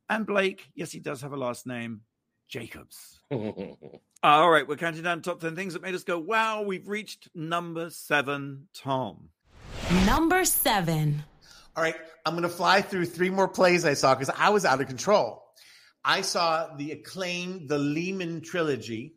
and 0.09 0.25
Blake. 0.25 0.67
Yes, 0.73 0.91
he 0.91 0.99
does 0.99 1.21
have 1.21 1.31
a 1.31 1.37
last 1.37 1.67
name, 1.67 2.01
Jacobs. 2.49 3.19
All 3.31 4.49
right, 4.49 4.67
we're 4.67 4.77
counting 4.77 5.03
down 5.03 5.21
top 5.21 5.41
10 5.41 5.55
things 5.55 5.73
that 5.73 5.83
made 5.83 5.93
us 5.93 6.03
go 6.03 6.17
wow. 6.17 6.63
We've 6.63 6.87
reached 6.87 7.29
number 7.35 7.91
seven, 7.91 8.67
Tom. 8.73 9.29
Number 10.07 10.43
seven. 10.43 11.23
All 11.75 11.83
right, 11.83 11.95
I'm 12.25 12.33
going 12.33 12.43
to 12.43 12.49
fly 12.49 12.81
through 12.81 13.05
three 13.05 13.29
more 13.29 13.47
plays 13.47 13.85
I 13.85 13.93
saw 13.93 14.15
because 14.15 14.33
I 14.35 14.49
was 14.49 14.65
out 14.65 14.81
of 14.81 14.87
control. 14.87 15.44
I 16.07 16.21
saw 16.21 16.75
the 16.75 16.91
acclaimed 16.91 17.67
The 17.67 17.79
Lehman 17.79 18.41
Trilogy. 18.41 19.15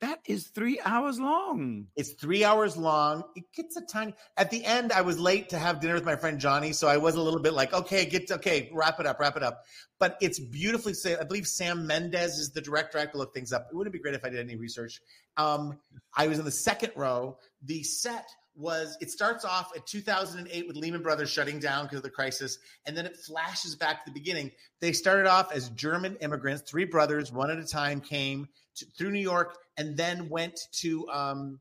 That 0.00 0.20
is 0.24 0.46
three 0.46 0.80
hours 0.84 1.18
long. 1.18 1.86
It's 1.96 2.12
three 2.12 2.44
hours 2.44 2.76
long. 2.76 3.24
It 3.34 3.42
gets 3.52 3.76
a 3.76 3.80
tiny. 3.84 4.14
At 4.36 4.52
the 4.52 4.64
end, 4.64 4.92
I 4.92 5.00
was 5.00 5.18
late 5.18 5.48
to 5.48 5.58
have 5.58 5.80
dinner 5.80 5.94
with 5.94 6.04
my 6.04 6.14
friend 6.14 6.38
Johnny, 6.38 6.72
so 6.72 6.86
I 6.86 6.98
was 6.98 7.16
a 7.16 7.20
little 7.20 7.40
bit 7.40 7.54
like, 7.54 7.72
okay, 7.72 8.04
get 8.04 8.30
okay, 8.30 8.70
wrap 8.72 9.00
it 9.00 9.06
up, 9.06 9.18
wrap 9.18 9.36
it 9.36 9.42
up. 9.42 9.64
But 9.98 10.16
it's 10.20 10.38
beautifully. 10.38 10.94
I 11.20 11.24
believe 11.24 11.48
Sam 11.48 11.88
Mendes 11.88 12.38
is 12.38 12.52
the 12.52 12.60
director. 12.60 12.98
I 12.98 13.00
have 13.00 13.12
to 13.12 13.18
look 13.18 13.34
things 13.34 13.52
up. 13.52 13.66
It 13.72 13.74
wouldn't 13.74 13.92
be 13.92 13.98
great 13.98 14.14
if 14.14 14.24
I 14.24 14.28
did 14.28 14.38
any 14.38 14.54
research. 14.54 15.00
Um, 15.36 15.80
I 16.16 16.28
was 16.28 16.38
in 16.38 16.44
the 16.44 16.52
second 16.52 16.92
row. 16.94 17.38
The 17.64 17.82
set 17.82 18.28
was. 18.58 18.98
It 19.00 19.10
starts 19.10 19.44
off 19.44 19.70
at 19.76 19.86
2008 19.86 20.66
with 20.66 20.76
Lehman 20.76 21.02
Brothers 21.02 21.30
shutting 21.30 21.58
down 21.58 21.84
because 21.84 21.98
of 21.98 22.02
the 22.02 22.10
crisis, 22.10 22.58
and 22.86 22.96
then 22.96 23.06
it 23.06 23.16
flashes 23.16 23.76
back 23.76 24.04
to 24.04 24.10
the 24.10 24.18
beginning. 24.18 24.50
They 24.80 24.92
started 24.92 25.26
off 25.26 25.52
as 25.52 25.70
German 25.70 26.16
immigrants, 26.16 26.68
three 26.68 26.84
brothers, 26.84 27.32
one 27.32 27.50
at 27.50 27.58
a 27.58 27.64
time, 27.64 28.00
came 28.00 28.48
to, 28.76 28.86
through 28.96 29.12
New 29.12 29.20
York, 29.20 29.56
and 29.76 29.96
then 29.96 30.28
went 30.28 30.58
to. 30.80 31.08
Um, 31.08 31.60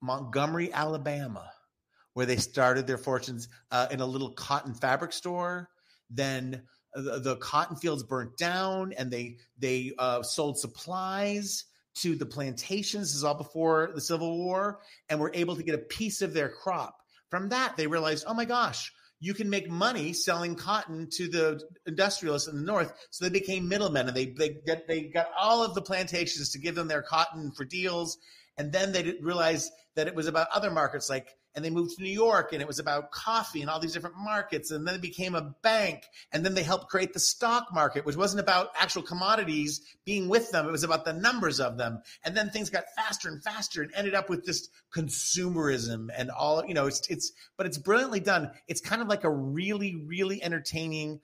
Montgomery, 0.00 0.72
Alabama, 0.72 1.50
where 2.14 2.26
they 2.26 2.36
started 2.36 2.86
their 2.86 2.98
fortunes 2.98 3.48
uh, 3.70 3.86
in 3.90 4.00
a 4.00 4.06
little 4.06 4.32
cotton 4.32 4.74
fabric 4.74 5.12
store. 5.12 5.68
Then 6.08 6.62
the, 6.94 7.20
the 7.20 7.36
cotton 7.36 7.76
fields 7.76 8.02
burnt 8.02 8.36
down, 8.36 8.92
and 8.94 9.10
they 9.10 9.36
they 9.58 9.92
uh, 9.98 10.22
sold 10.22 10.58
supplies 10.58 11.64
to 12.02 12.16
the 12.16 12.26
plantations. 12.26 13.08
This 13.08 13.16
is 13.16 13.24
all 13.24 13.34
before 13.34 13.90
the 13.94 14.00
Civil 14.00 14.38
War, 14.38 14.80
and 15.08 15.20
were 15.20 15.32
able 15.34 15.56
to 15.56 15.62
get 15.62 15.74
a 15.74 15.78
piece 15.78 16.22
of 16.22 16.34
their 16.34 16.48
crop. 16.48 16.96
From 17.30 17.48
that, 17.50 17.76
they 17.76 17.86
realized, 17.86 18.24
oh 18.26 18.34
my 18.34 18.44
gosh, 18.44 18.92
you 19.20 19.34
can 19.34 19.50
make 19.50 19.68
money 19.70 20.12
selling 20.12 20.56
cotton 20.56 21.08
to 21.12 21.28
the 21.28 21.60
industrialists 21.86 22.48
in 22.48 22.56
the 22.56 22.64
north. 22.64 22.92
So 23.10 23.24
they 23.24 23.30
became 23.30 23.68
middlemen, 23.68 24.08
and 24.08 24.16
they 24.16 24.26
they 24.26 24.60
they 24.88 25.02
got 25.02 25.28
all 25.38 25.62
of 25.62 25.74
the 25.74 25.82
plantations 25.82 26.50
to 26.52 26.58
give 26.58 26.74
them 26.74 26.88
their 26.88 27.02
cotton 27.02 27.52
for 27.52 27.64
deals. 27.64 28.18
And 28.56 28.72
then 28.72 28.92
they 28.92 29.02
didn't 29.02 29.24
that 29.94 30.06
it 30.06 30.14
was 30.14 30.26
about 30.26 30.48
other 30.52 30.70
markets, 30.70 31.08
like, 31.08 31.28
and 31.54 31.64
they 31.64 31.70
moved 31.70 31.96
to 31.96 32.02
New 32.02 32.10
York, 32.10 32.52
and 32.52 32.62
it 32.62 32.68
was 32.68 32.78
about 32.78 33.10
coffee 33.10 33.60
and 33.60 33.70
all 33.70 33.80
these 33.80 33.92
different 33.92 34.16
markets. 34.16 34.70
And 34.70 34.86
then 34.86 34.94
it 34.94 35.00
became 35.00 35.34
a 35.34 35.54
bank, 35.62 36.04
and 36.32 36.44
then 36.44 36.54
they 36.54 36.62
helped 36.62 36.88
create 36.88 37.12
the 37.12 37.20
stock 37.20 37.68
market, 37.72 38.04
which 38.04 38.16
wasn't 38.16 38.40
about 38.40 38.70
actual 38.78 39.02
commodities 39.02 39.80
being 40.04 40.28
with 40.28 40.50
them; 40.50 40.66
it 40.66 40.72
was 40.72 40.84
about 40.84 41.04
the 41.04 41.12
numbers 41.12 41.60
of 41.60 41.76
them. 41.76 42.02
And 42.24 42.36
then 42.36 42.50
things 42.50 42.70
got 42.70 42.84
faster 42.96 43.28
and 43.28 43.42
faster, 43.42 43.82
and 43.82 43.92
ended 43.94 44.14
up 44.14 44.28
with 44.28 44.44
this 44.44 44.68
consumerism 44.94 46.08
and 46.16 46.30
all. 46.30 46.64
You 46.64 46.74
know, 46.74 46.86
it's 46.86 47.08
it's, 47.08 47.32
but 47.56 47.66
it's 47.66 47.78
brilliantly 47.78 48.20
done. 48.20 48.50
It's 48.68 48.80
kind 48.80 49.02
of 49.02 49.08
like 49.08 49.24
a 49.24 49.30
really, 49.30 50.04
really 50.06 50.42
entertaining, 50.42 51.20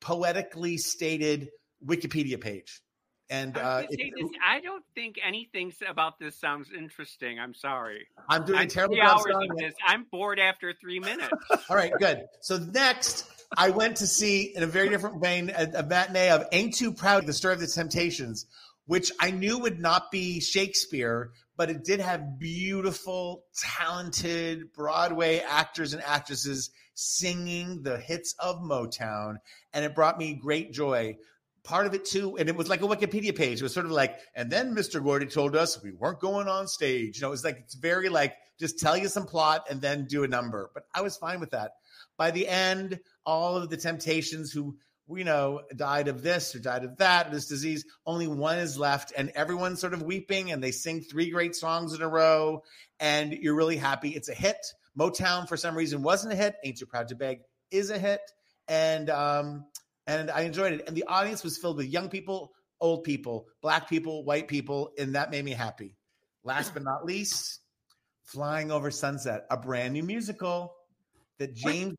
poetically 0.00 0.78
stated 0.78 1.50
Wikipedia 1.84 2.40
page. 2.40 2.80
And 3.30 3.58
I, 3.58 3.60
uh, 3.60 3.76
was 3.76 3.86
gonna 3.86 3.88
say 3.90 4.02
it- 4.04 4.14
this, 4.16 4.30
I 4.44 4.60
don't 4.60 4.84
think 4.94 5.16
anything 5.22 5.72
about 5.86 6.18
this 6.18 6.36
sounds 6.36 6.70
interesting. 6.72 7.38
I'm 7.38 7.54
sorry. 7.54 8.06
I'm 8.28 8.44
doing 8.44 8.60
I'm 8.60 8.68
terrible 8.68 9.00
hours 9.00 9.24
of 9.26 9.56
this. 9.58 9.74
I'm 9.86 10.04
bored 10.10 10.38
after 10.38 10.72
three 10.72 11.00
minutes. 11.00 11.32
All 11.68 11.76
right, 11.76 11.92
good. 11.98 12.26
So 12.40 12.58
next, 12.58 13.26
I 13.56 13.70
went 13.70 13.96
to 13.96 14.06
see 14.06 14.54
in 14.54 14.62
a 14.62 14.66
very 14.66 14.88
different 14.88 15.20
vein 15.20 15.50
a, 15.50 15.70
a 15.74 15.82
matinee 15.82 16.30
of 16.30 16.46
Ain't 16.52 16.74
Too 16.74 16.92
Proud, 16.92 17.26
the 17.26 17.32
story 17.32 17.54
of 17.54 17.60
the 17.60 17.66
Temptations, 17.66 18.46
which 18.86 19.12
I 19.20 19.30
knew 19.30 19.58
would 19.58 19.78
not 19.78 20.10
be 20.10 20.40
Shakespeare, 20.40 21.30
but 21.56 21.70
it 21.70 21.84
did 21.84 22.00
have 22.00 22.38
beautiful, 22.38 23.44
talented 23.54 24.72
Broadway 24.72 25.40
actors 25.40 25.92
and 25.92 26.02
actresses 26.02 26.70
singing 26.94 27.82
the 27.82 27.98
hits 27.98 28.34
of 28.38 28.56
Motown, 28.56 29.36
and 29.72 29.84
it 29.84 29.94
brought 29.94 30.18
me 30.18 30.34
great 30.34 30.72
joy. 30.72 31.16
Part 31.64 31.86
of 31.86 31.94
it 31.94 32.04
too, 32.04 32.36
and 32.38 32.48
it 32.48 32.56
was 32.56 32.68
like 32.68 32.82
a 32.82 32.86
Wikipedia 32.86 33.36
page. 33.36 33.60
It 33.60 33.62
was 33.62 33.74
sort 33.74 33.86
of 33.86 33.92
like, 33.92 34.18
and 34.34 34.50
then 34.50 34.74
Mr. 34.74 35.02
Gordy 35.02 35.26
told 35.26 35.54
us 35.54 35.82
we 35.82 35.92
weren't 35.92 36.20
going 36.20 36.48
on 36.48 36.66
stage. 36.66 37.16
You 37.16 37.22
know, 37.22 37.28
it 37.28 37.32
was 37.32 37.44
like 37.44 37.58
it's 37.58 37.74
very 37.74 38.08
like 38.08 38.34
just 38.58 38.78
tell 38.78 38.96
you 38.96 39.08
some 39.08 39.26
plot 39.26 39.66
and 39.70 39.80
then 39.80 40.06
do 40.06 40.24
a 40.24 40.28
number. 40.28 40.70
But 40.72 40.84
I 40.94 41.02
was 41.02 41.16
fine 41.16 41.40
with 41.40 41.50
that. 41.50 41.72
By 42.16 42.30
the 42.30 42.48
end, 42.48 43.00
all 43.26 43.56
of 43.56 43.70
the 43.70 43.76
temptations 43.76 44.50
who 44.50 44.76
you 45.10 45.24
know 45.24 45.62
died 45.76 46.08
of 46.08 46.22
this 46.22 46.54
or 46.54 46.58
died 46.58 46.84
of 46.84 46.96
that, 46.98 47.30
this 47.30 47.46
disease, 47.46 47.84
only 48.06 48.26
one 48.26 48.58
is 48.58 48.78
left, 48.78 49.12
and 49.16 49.30
everyone's 49.34 49.80
sort 49.80 49.94
of 49.94 50.02
weeping, 50.02 50.52
and 50.52 50.62
they 50.62 50.70
sing 50.70 51.00
three 51.00 51.30
great 51.30 51.54
songs 51.54 51.92
in 51.92 52.02
a 52.02 52.08
row, 52.08 52.62
and 53.00 53.32
you're 53.32 53.54
really 53.54 53.76
happy. 53.76 54.10
It's 54.10 54.28
a 54.28 54.34
hit. 54.34 54.58
Motown, 54.98 55.48
for 55.48 55.56
some 55.56 55.76
reason, 55.76 56.02
wasn't 56.02 56.32
a 56.32 56.36
hit. 56.36 56.56
Ain't 56.64 56.78
Too 56.78 56.86
Proud 56.86 57.08
to 57.08 57.14
Beg 57.14 57.40
is 57.70 57.90
a 57.90 57.98
hit, 57.98 58.20
and 58.66 59.10
um, 59.10 59.66
and 60.08 60.30
I 60.30 60.40
enjoyed 60.40 60.72
it. 60.72 60.88
And 60.88 60.96
the 60.96 61.04
audience 61.04 61.44
was 61.44 61.58
filled 61.58 61.76
with 61.76 61.86
young 61.86 62.08
people, 62.08 62.52
old 62.80 63.04
people, 63.04 63.46
black 63.60 63.88
people, 63.88 64.24
white 64.24 64.48
people, 64.48 64.90
and 64.98 65.14
that 65.14 65.30
made 65.30 65.44
me 65.44 65.52
happy. 65.52 65.94
Last 66.42 66.72
but 66.72 66.82
not 66.82 67.04
least, 67.04 67.60
Flying 68.24 68.72
Over 68.72 68.90
Sunset, 68.90 69.46
a 69.50 69.56
brand 69.56 69.92
new 69.92 70.02
musical 70.02 70.74
that 71.38 71.54
James 71.54 71.94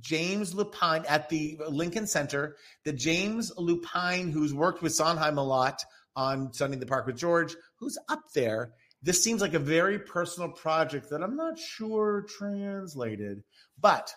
James 0.00 0.54
Lapine 0.54 1.04
at 1.08 1.28
the 1.28 1.58
Lincoln 1.68 2.06
Center, 2.06 2.56
that 2.84 2.94
James 2.94 3.52
Lapine, 3.58 4.32
who's 4.32 4.54
worked 4.54 4.82
with 4.82 4.94
Sondheim 4.94 5.38
a 5.38 5.44
lot 5.44 5.84
on 6.16 6.52
Sunday 6.52 6.74
in 6.74 6.80
the 6.80 6.86
Park 6.86 7.06
with 7.06 7.16
George, 7.16 7.54
who's 7.76 7.98
up 8.08 8.22
there. 8.34 8.72
This 9.02 9.22
seems 9.22 9.42
like 9.42 9.54
a 9.54 9.58
very 9.58 9.98
personal 9.98 10.48
project 10.48 11.10
that 11.10 11.22
I'm 11.22 11.36
not 11.36 11.58
sure 11.58 12.24
translated, 12.38 13.42
but 13.78 14.14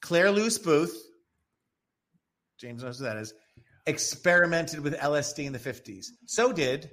Claire 0.00 0.32
Luce 0.32 0.58
Booth, 0.58 1.07
James 2.58 2.82
knows 2.82 2.98
who 2.98 3.04
that 3.04 3.16
is, 3.16 3.34
experimented 3.86 4.80
with 4.80 4.94
LSD 4.94 5.46
in 5.46 5.52
the 5.52 5.58
50s. 5.58 6.06
So 6.26 6.52
did 6.52 6.90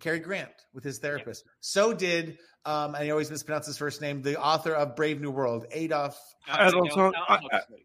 Cary 0.00 0.18
Grant 0.18 0.50
with 0.74 0.84
his 0.84 0.98
therapist. 0.98 1.44
So 1.60 1.92
did, 1.94 2.38
um, 2.64 2.94
and 2.94 3.04
I 3.04 3.10
always 3.10 3.30
mispronounce 3.30 3.66
his 3.66 3.78
first 3.78 4.00
name, 4.00 4.22
the 4.22 4.40
author 4.40 4.72
of 4.72 4.94
Brave 4.96 5.20
New 5.20 5.30
World, 5.30 5.66
Adolf. 5.70 6.18
Aldous, 6.48 6.96
No, 6.96 7.10
no, 7.10 7.18
Huxley. 7.26 7.84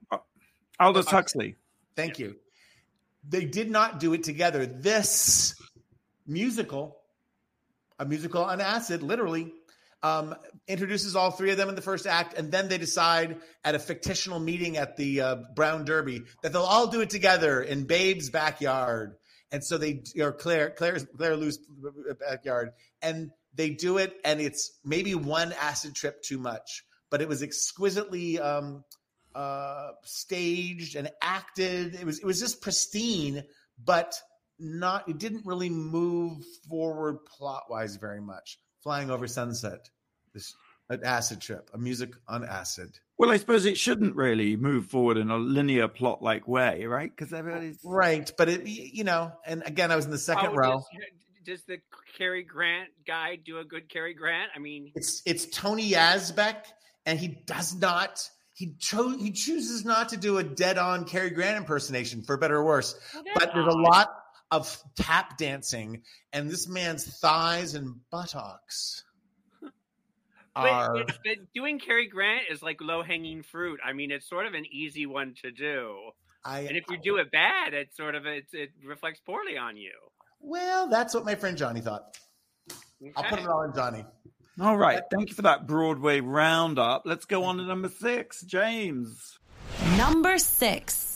Aldous 0.79 1.07
Huxley. 1.07 1.55
Thank 1.95 2.19
you. 2.19 2.35
They 3.27 3.45
did 3.45 3.69
not 3.69 3.99
do 3.99 4.13
it 4.13 4.23
together. 4.23 4.65
This 4.65 5.55
musical, 6.27 6.97
a 7.99 8.05
musical 8.05 8.43
on 8.43 8.59
acid, 8.61 9.03
literally, 9.03 9.53
um, 10.03 10.35
introduces 10.67 11.15
all 11.15 11.31
three 11.31 11.51
of 11.51 11.57
them 11.57 11.69
in 11.69 11.75
the 11.75 11.81
first 11.81 12.07
act, 12.07 12.37
and 12.37 12.51
then 12.51 12.67
they 12.69 12.77
decide 12.77 13.37
at 13.63 13.75
a 13.75 13.79
fictional 13.79 14.39
meeting 14.39 14.77
at 14.77 14.97
the 14.97 15.21
uh, 15.21 15.35
Brown 15.55 15.85
Derby 15.85 16.23
that 16.43 16.53
they'll 16.53 16.61
all 16.61 16.87
do 16.87 17.01
it 17.01 17.09
together 17.09 17.61
in 17.61 17.85
Babe's 17.85 18.29
backyard. 18.29 19.15
And 19.51 19.63
so 19.63 19.77
they, 19.77 20.03
or 20.19 20.31
Claire, 20.31 20.69
Claire's 20.69 21.05
Claire 21.17 21.35
Lou's 21.35 21.59
backyard, 22.19 22.71
and 23.01 23.31
they 23.53 23.69
do 23.71 23.97
it, 23.97 24.15
and 24.23 24.39
it's 24.39 24.79
maybe 24.85 25.13
one 25.13 25.53
acid 25.53 25.93
trip 25.93 26.23
too 26.23 26.37
much, 26.37 26.83
but 27.09 27.21
it 27.21 27.27
was 27.27 27.43
exquisitely 27.43 28.39
um, 28.39 28.85
uh, 29.35 29.89
staged 30.03 30.95
and 30.95 31.09
acted. 31.21 31.95
It 31.95 32.05
was 32.05 32.19
it 32.19 32.25
was 32.25 32.39
just 32.39 32.61
pristine, 32.61 33.43
but 33.83 34.15
not. 34.57 35.09
It 35.09 35.17
didn't 35.17 35.45
really 35.45 35.69
move 35.69 36.43
forward 36.69 37.25
plot 37.25 37.63
wise 37.69 37.97
very 37.97 38.21
much. 38.21 38.57
Flying 38.83 39.11
over 39.11 39.27
sunset, 39.27 39.89
this 40.33 40.55
an 40.89 41.01
acid 41.05 41.39
trip, 41.39 41.69
a 41.73 41.77
music 41.77 42.11
on 42.27 42.43
acid. 42.43 42.99
Well, 43.17 43.31
I 43.31 43.37
suppose 43.37 43.65
it 43.65 43.77
shouldn't 43.77 44.15
really 44.15 44.57
move 44.57 44.87
forward 44.87 45.17
in 45.17 45.29
a 45.31 45.37
linear 45.37 45.87
plot 45.87 46.21
like 46.21 46.47
way, 46.47 46.85
right? 46.85 47.09
Because 47.15 47.31
everybody's 47.33 47.77
Right, 47.83 48.29
but 48.37 48.49
it 48.49 48.67
you 48.67 49.03
know, 49.03 49.31
and 49.45 49.63
again, 49.65 49.91
I 49.91 49.95
was 49.95 50.05
in 50.05 50.11
the 50.11 50.17
second 50.17 50.49
Oh, 50.51 50.55
row. 50.55 50.71
Does, 50.73 51.59
does 51.59 51.63
the 51.63 51.77
Cary 52.17 52.43
Grant 52.43 52.89
guy 53.07 53.37
do 53.37 53.59
a 53.59 53.63
good 53.63 53.89
Cary 53.89 54.13
Grant? 54.13 54.51
I 54.55 54.59
mean, 54.59 54.91
It's 54.95 55.21
it's 55.25 55.45
Tony 55.45 55.89
Yazbeck, 55.89 56.57
and 57.05 57.17
he 57.17 57.27
does 57.45 57.75
not. 57.75 58.27
He 58.53 58.73
chose. 58.79 59.19
He 59.21 59.31
chooses 59.31 59.85
not 59.85 60.09
to 60.09 60.17
do 60.17 60.37
a 60.37 60.43
dead-on 60.43 61.05
Cary 61.05 61.29
Grant 61.29 61.57
impersonation, 61.57 62.21
for 62.23 62.37
better 62.37 62.57
or 62.57 62.65
worse. 62.65 62.99
well, 63.13 63.23
But 63.33 63.39
that's 63.39 63.53
there's 63.53 63.73
a 63.73 63.77
lot 63.77 64.09
of 64.51 64.77
tap 64.97 65.37
dancing, 65.37 66.01
and 66.33 66.49
this 66.49 66.67
man's 66.67 67.05
thighs 67.19 67.75
and 67.75 67.95
buttocks 68.11 69.03
But, 70.55 70.69
are. 70.69 70.93
but, 70.95 71.19
but 71.23 71.37
doing 71.55 71.79
Cary 71.79 72.07
Grant 72.07 72.43
is 72.49 72.61
like 72.61 72.81
low 72.81 73.03
hanging 73.03 73.43
fruit. 73.43 73.79
I 73.85 73.93
mean, 73.93 74.11
it's 74.11 74.27
sort 74.27 74.45
of 74.45 74.53
an 74.53 74.65
easy 74.71 75.05
one 75.05 75.33
to 75.43 75.51
do. 75.51 75.95
I, 76.43 76.61
And 76.61 76.75
if 76.75 76.83
you 76.89 76.97
do 76.97 77.17
it 77.17 77.31
bad, 77.31 77.73
it's 77.73 77.95
sort 77.95 78.15
of 78.15 78.25
it, 78.25 78.45
it 78.51 78.71
reflects 78.83 79.21
poorly 79.25 79.57
on 79.57 79.77
you. 79.77 79.93
well, 80.39 80.87
that's 80.87 81.13
what 81.13 81.23
my 81.23 81.35
friend 81.35 81.57
Johnny 81.57 81.81
thought. 81.81 82.17
I'll 83.15 83.23
put 83.23 83.39
it 83.39 83.47
all 83.47 83.63
in 83.63 83.73
Johnny. 83.73 84.05
all 84.59 84.77
right. 84.77 85.01
Thank 85.11 85.29
you 85.29 85.35
for 85.35 85.43
that 85.43 85.67
Broadway 85.67 86.19
roundup. 86.19 87.03
Let's 87.05 87.25
go 87.25 87.43
on 87.43 87.57
to 87.57 87.63
number 87.63 87.89
six, 87.89 88.41
James. 88.41 89.39
Number 89.97 90.37
six. 90.37 91.10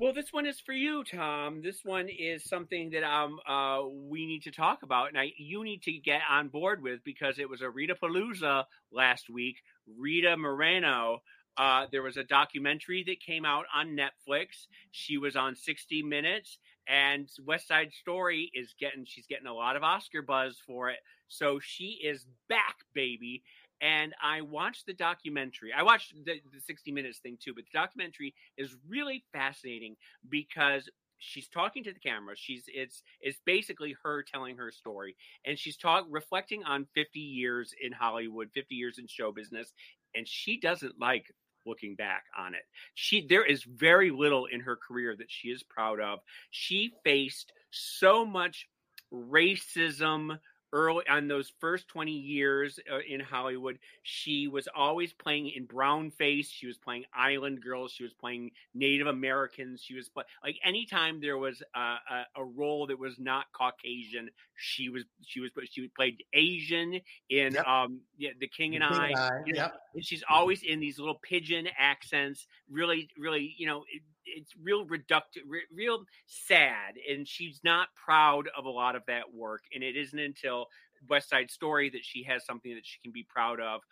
Well, 0.00 0.12
this 0.12 0.32
one 0.32 0.46
is 0.46 0.60
for 0.60 0.72
you, 0.72 1.02
Tom. 1.02 1.60
This 1.60 1.84
one 1.84 2.08
is 2.08 2.44
something 2.44 2.90
that 2.90 3.02
um 3.02 3.40
uh 3.48 3.80
we 3.84 4.26
need 4.26 4.44
to 4.44 4.52
talk 4.52 4.84
about, 4.84 5.08
and 5.08 5.18
I 5.18 5.32
you 5.36 5.64
need 5.64 5.82
to 5.82 5.92
get 5.92 6.20
on 6.30 6.48
board 6.48 6.80
with 6.80 7.02
because 7.02 7.40
it 7.40 7.50
was 7.50 7.62
a 7.62 7.70
Rita 7.70 7.96
Palooza 7.96 8.64
last 8.92 9.28
week. 9.28 9.56
Rita 9.98 10.36
Moreno. 10.36 11.22
Uh, 11.56 11.86
there 11.90 12.04
was 12.04 12.16
a 12.16 12.22
documentary 12.22 13.02
that 13.02 13.18
came 13.18 13.44
out 13.44 13.64
on 13.74 13.96
Netflix. 13.96 14.68
She 14.92 15.18
was 15.18 15.34
on 15.34 15.56
60 15.56 16.04
Minutes, 16.04 16.58
and 16.86 17.28
West 17.44 17.66
Side 17.66 17.92
Story 17.92 18.52
is 18.54 18.76
getting 18.78 19.04
she's 19.04 19.26
getting 19.26 19.48
a 19.48 19.52
lot 19.52 19.74
of 19.74 19.82
Oscar 19.82 20.22
buzz 20.22 20.58
for 20.64 20.90
it. 20.90 21.00
So 21.26 21.58
she 21.60 21.98
is 22.04 22.24
back, 22.48 22.76
baby. 22.94 23.42
And 23.80 24.14
I 24.22 24.40
watched 24.40 24.86
the 24.86 24.92
documentary. 24.92 25.72
I 25.72 25.82
watched 25.82 26.14
the, 26.24 26.40
the 26.52 26.60
60 26.66 26.90
Minutes 26.92 27.18
thing 27.18 27.38
too, 27.42 27.54
but 27.54 27.64
the 27.64 27.78
documentary 27.78 28.34
is 28.56 28.74
really 28.88 29.24
fascinating 29.32 29.96
because 30.28 30.88
she's 31.18 31.48
talking 31.48 31.84
to 31.84 31.92
the 31.92 32.00
camera. 32.00 32.34
She's 32.36 32.64
it's 32.68 33.02
it's 33.20 33.38
basically 33.44 33.96
her 34.02 34.22
telling 34.22 34.56
her 34.56 34.70
story, 34.70 35.16
and 35.44 35.58
she's 35.58 35.76
talk 35.76 36.06
reflecting 36.08 36.64
on 36.64 36.86
50 36.94 37.18
years 37.18 37.74
in 37.80 37.92
Hollywood, 37.92 38.50
50 38.54 38.74
years 38.74 38.98
in 38.98 39.06
show 39.06 39.32
business, 39.32 39.72
and 40.14 40.26
she 40.26 40.58
doesn't 40.58 40.98
like 40.98 41.26
looking 41.66 41.94
back 41.94 42.24
on 42.36 42.54
it. 42.54 42.62
She 42.94 43.26
there 43.26 43.44
is 43.44 43.62
very 43.62 44.10
little 44.10 44.46
in 44.46 44.60
her 44.60 44.76
career 44.76 45.14
that 45.16 45.30
she 45.30 45.48
is 45.48 45.62
proud 45.62 46.00
of. 46.00 46.20
She 46.50 46.92
faced 47.04 47.52
so 47.70 48.24
much 48.24 48.66
racism 49.12 50.38
early 50.72 51.04
on 51.08 51.28
those 51.28 51.52
first 51.60 51.88
20 51.88 52.12
years 52.12 52.78
uh, 52.92 52.98
in 53.08 53.20
Hollywood 53.20 53.78
she 54.02 54.48
was 54.48 54.68
always 54.74 55.12
playing 55.12 55.48
in 55.50 55.64
brown 55.64 56.10
face 56.10 56.50
she 56.50 56.66
was 56.66 56.78
playing 56.78 57.04
island 57.14 57.62
girls 57.62 57.92
she 57.92 58.02
was 58.02 58.12
playing 58.12 58.50
native 58.74 59.06
americans 59.06 59.82
she 59.82 59.94
was 59.94 60.08
play- 60.08 60.24
like 60.42 60.56
anytime 60.64 61.20
there 61.20 61.38
was 61.38 61.62
a, 61.74 61.78
a, 61.78 62.26
a 62.36 62.44
role 62.44 62.86
that 62.86 62.98
was 62.98 63.18
not 63.18 63.46
caucasian 63.52 64.28
she 64.56 64.88
was 64.88 65.04
she 65.26 65.40
was 65.40 65.50
but 65.54 65.64
she 65.70 65.88
played 65.96 66.22
asian 66.34 67.00
in 67.30 67.54
Yep. 67.54 67.66
um 67.66 68.00
yeah, 68.16 68.30
the 68.40 68.48
king 68.48 68.74
and 68.76 68.84
King 68.84 68.92
i 69.00 69.06
and 69.08 69.18
I, 69.18 69.30
yep. 69.46 69.74
she's 70.00 70.24
always 70.28 70.62
in 70.62 70.80
these 70.80 70.98
little 70.98 71.18
pigeon 71.22 71.66
accents 71.78 72.46
really 72.70 73.08
really 73.18 73.54
you 73.56 73.66
know 73.66 73.84
it, 73.92 74.02
it's 74.36 74.54
real 74.62 74.86
reductive 74.86 75.42
re- 75.46 75.66
real 75.72 76.04
sad 76.26 76.94
and 77.08 77.26
she's 77.26 77.60
not 77.64 77.88
proud 77.94 78.48
of 78.56 78.64
a 78.64 78.70
lot 78.70 78.96
of 78.96 79.02
that 79.06 79.32
work 79.32 79.64
and 79.72 79.82
it 79.82 79.96
isn't 79.96 80.18
until 80.18 80.66
west 81.08 81.28
side 81.28 81.50
story 81.50 81.90
that 81.90 82.04
she 82.04 82.24
has 82.24 82.44
something 82.44 82.74
that 82.74 82.86
she 82.86 82.98
can 83.00 83.12
be 83.12 83.22
proud 83.22 83.60
of 83.60 83.82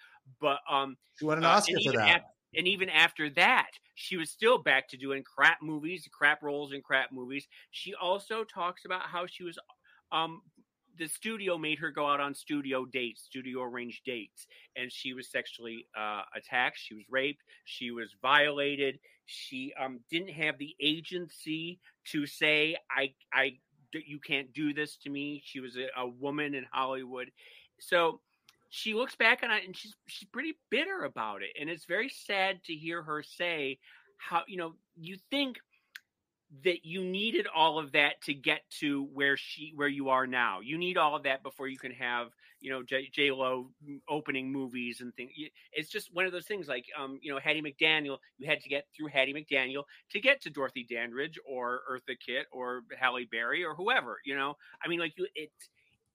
but 0.41 0.59
um 0.71 0.97
She 1.19 1.25
won 1.25 1.39
an 1.39 1.45
uh, 1.45 1.47
Oscar 1.47 1.77
and 1.77 1.85
for 1.85 1.93
that. 1.93 2.17
af- 2.17 2.23
and 2.57 2.67
even 2.67 2.89
after 2.89 3.29
that, 3.31 3.73
she 3.95 4.17
was 4.17 4.31
still 4.31 4.57
back 4.59 4.89
to 4.89 4.97
doing 4.97 5.23
crap 5.23 5.59
movies, 5.61 6.09
crap 6.11 6.43
roles 6.43 6.73
in 6.73 6.81
crap 6.81 7.13
movies. 7.13 7.47
She 7.71 7.95
also 7.95 8.45
talks 8.45 8.85
about 8.87 9.03
how 9.03 9.27
she 9.27 9.43
was, 9.43 9.59
um, 10.11 10.43
the 10.97 11.09
studio 11.09 11.59
made 11.59 11.79
her 11.81 11.91
go 11.91 12.07
out 12.09 12.21
on 12.21 12.35
studio 12.35 12.87
dates, 12.87 13.23
studio 13.25 13.63
arranged 13.63 14.05
dates, 14.05 14.47
and 14.75 14.91
she 14.91 15.13
was 15.13 15.31
sexually 15.31 15.87
uh, 15.95 16.23
attacked. 16.35 16.79
She 16.79 16.95
was 16.95 17.05
raped. 17.11 17.43
She 17.65 17.91
was 17.91 18.15
violated. 18.23 18.99
She 19.27 19.73
um, 19.79 20.01
didn't 20.11 20.31
have 20.31 20.59
the 20.59 20.75
agency 20.81 21.81
to 22.13 22.27
say, 22.27 22.77
"I, 22.91 23.15
I, 23.33 23.59
you 23.93 24.19
can't 24.19 24.53
do 24.53 24.73
this 24.73 24.97
to 24.99 25.11
me." 25.11 25.43
She 25.45 25.61
was 25.61 25.77
a, 25.77 25.89
a 26.01 26.07
woman 26.07 26.55
in 26.55 26.65
Hollywood, 26.71 27.31
so 27.79 28.21
she 28.69 28.95
looks 28.95 29.15
back 29.15 29.43
on 29.43 29.51
it 29.51 29.65
and 29.65 29.77
she's 29.77 29.95
she's 30.07 30.29
pretty 30.29 30.55
bitter 30.71 31.05
about 31.05 31.41
it 31.41 31.51
and 31.59 31.71
it's 31.71 31.85
very 31.85 32.09
sad 32.09 32.63
to 32.65 32.75
hear 32.75 33.01
her 33.01 33.23
say 33.23 33.79
how 34.19 34.43
you 34.49 34.57
know 34.57 34.75
you 34.97 35.17
think 35.31 35.57
that 36.65 36.85
you 36.85 37.05
needed 37.05 37.47
all 37.55 37.79
of 37.79 37.93
that 37.93 38.21
to 38.23 38.35
get 38.35 38.61
to 38.71 39.09
where 39.13 39.37
she 39.37 39.73
where 39.75 39.89
you 39.89 40.09
are 40.09 40.27
now. 40.27 40.61
You 40.61 40.79
need 40.79 40.97
all 40.97 41.17
of 41.17 41.25
that 41.25 41.43
before 41.43 41.69
you 41.69 41.79
can 41.79 41.93
have 41.93 42.29
you 42.61 42.71
know 42.71 42.83
J, 42.83 43.09
J- 43.13 43.31
Lo 43.31 43.71
opening 44.09 44.51
movies 44.53 45.01
and 45.01 45.15
things. 45.15 45.33
It's 45.73 45.91
just 45.91 46.13
one 46.13 46.27
of 46.27 46.33
those 46.33 46.47
things 46.47 46.69
like 46.69 46.85
um 46.99 47.19
you 47.23 47.33
know 47.33 47.41
Hattie 47.41 47.63
McDaniel. 47.63 48.19
You 48.39 48.47
had 48.49 48.61
to 48.63 48.69
get 48.69 48.87
through 48.97 49.09
Hattie 49.09 49.35
McDaniel 49.35 49.85
to 50.13 50.21
get 50.21 50.41
to 50.43 50.51
Dorothy 50.51 50.87
Dandridge 50.89 51.39
or 51.47 51.81
Eartha 51.91 52.17
Kitt 52.25 52.47
or 52.53 52.83
Halle 52.99 53.25
Berry 53.31 53.65
or 53.65 53.75
whoever. 53.75 54.19
You 54.25 54.37
know, 54.37 54.55
I 54.85 54.89
mean 54.89 55.01
like 55.01 55.13
you 55.17 55.27
it's 55.35 55.69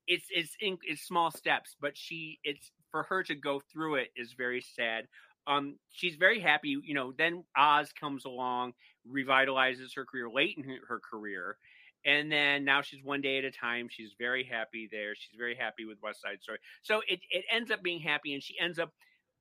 it's 0.07 0.25
it's 0.31 0.55
in 0.59 0.77
it's 0.83 1.01
small 1.01 1.31
steps, 1.31 1.75
but 1.79 1.97
she 1.97 2.39
it's 2.43 2.71
for 2.91 3.03
her 3.03 3.23
to 3.23 3.35
go 3.35 3.61
through 3.71 3.95
it 3.95 4.09
is 4.15 4.33
very 4.37 4.61
sad. 4.61 5.05
Um, 5.47 5.77
she's 5.89 6.15
very 6.15 6.39
happy. 6.39 6.77
You 6.83 6.93
know, 6.93 7.13
then 7.17 7.43
Oz 7.57 7.91
comes 7.99 8.25
along, 8.25 8.73
revitalizes 9.09 9.95
her 9.95 10.05
career 10.05 10.29
late 10.29 10.55
in 10.57 10.63
her 10.87 10.99
career, 10.99 11.57
and 12.05 12.31
then 12.31 12.65
now 12.65 12.81
she's 12.81 13.03
one 13.03 13.21
day 13.21 13.37
at 13.37 13.43
a 13.45 13.51
time. 13.51 13.87
She's 13.89 14.13
very 14.17 14.43
happy 14.43 14.87
there. 14.91 15.15
She's 15.15 15.37
very 15.37 15.55
happy 15.55 15.85
with 15.85 15.97
West 16.01 16.21
Side 16.21 16.41
Story. 16.41 16.59
So 16.81 17.01
it 17.07 17.19
it 17.29 17.45
ends 17.51 17.71
up 17.71 17.83
being 17.83 18.01
happy, 18.01 18.33
and 18.33 18.43
she 18.43 18.55
ends 18.59 18.79
up 18.79 18.93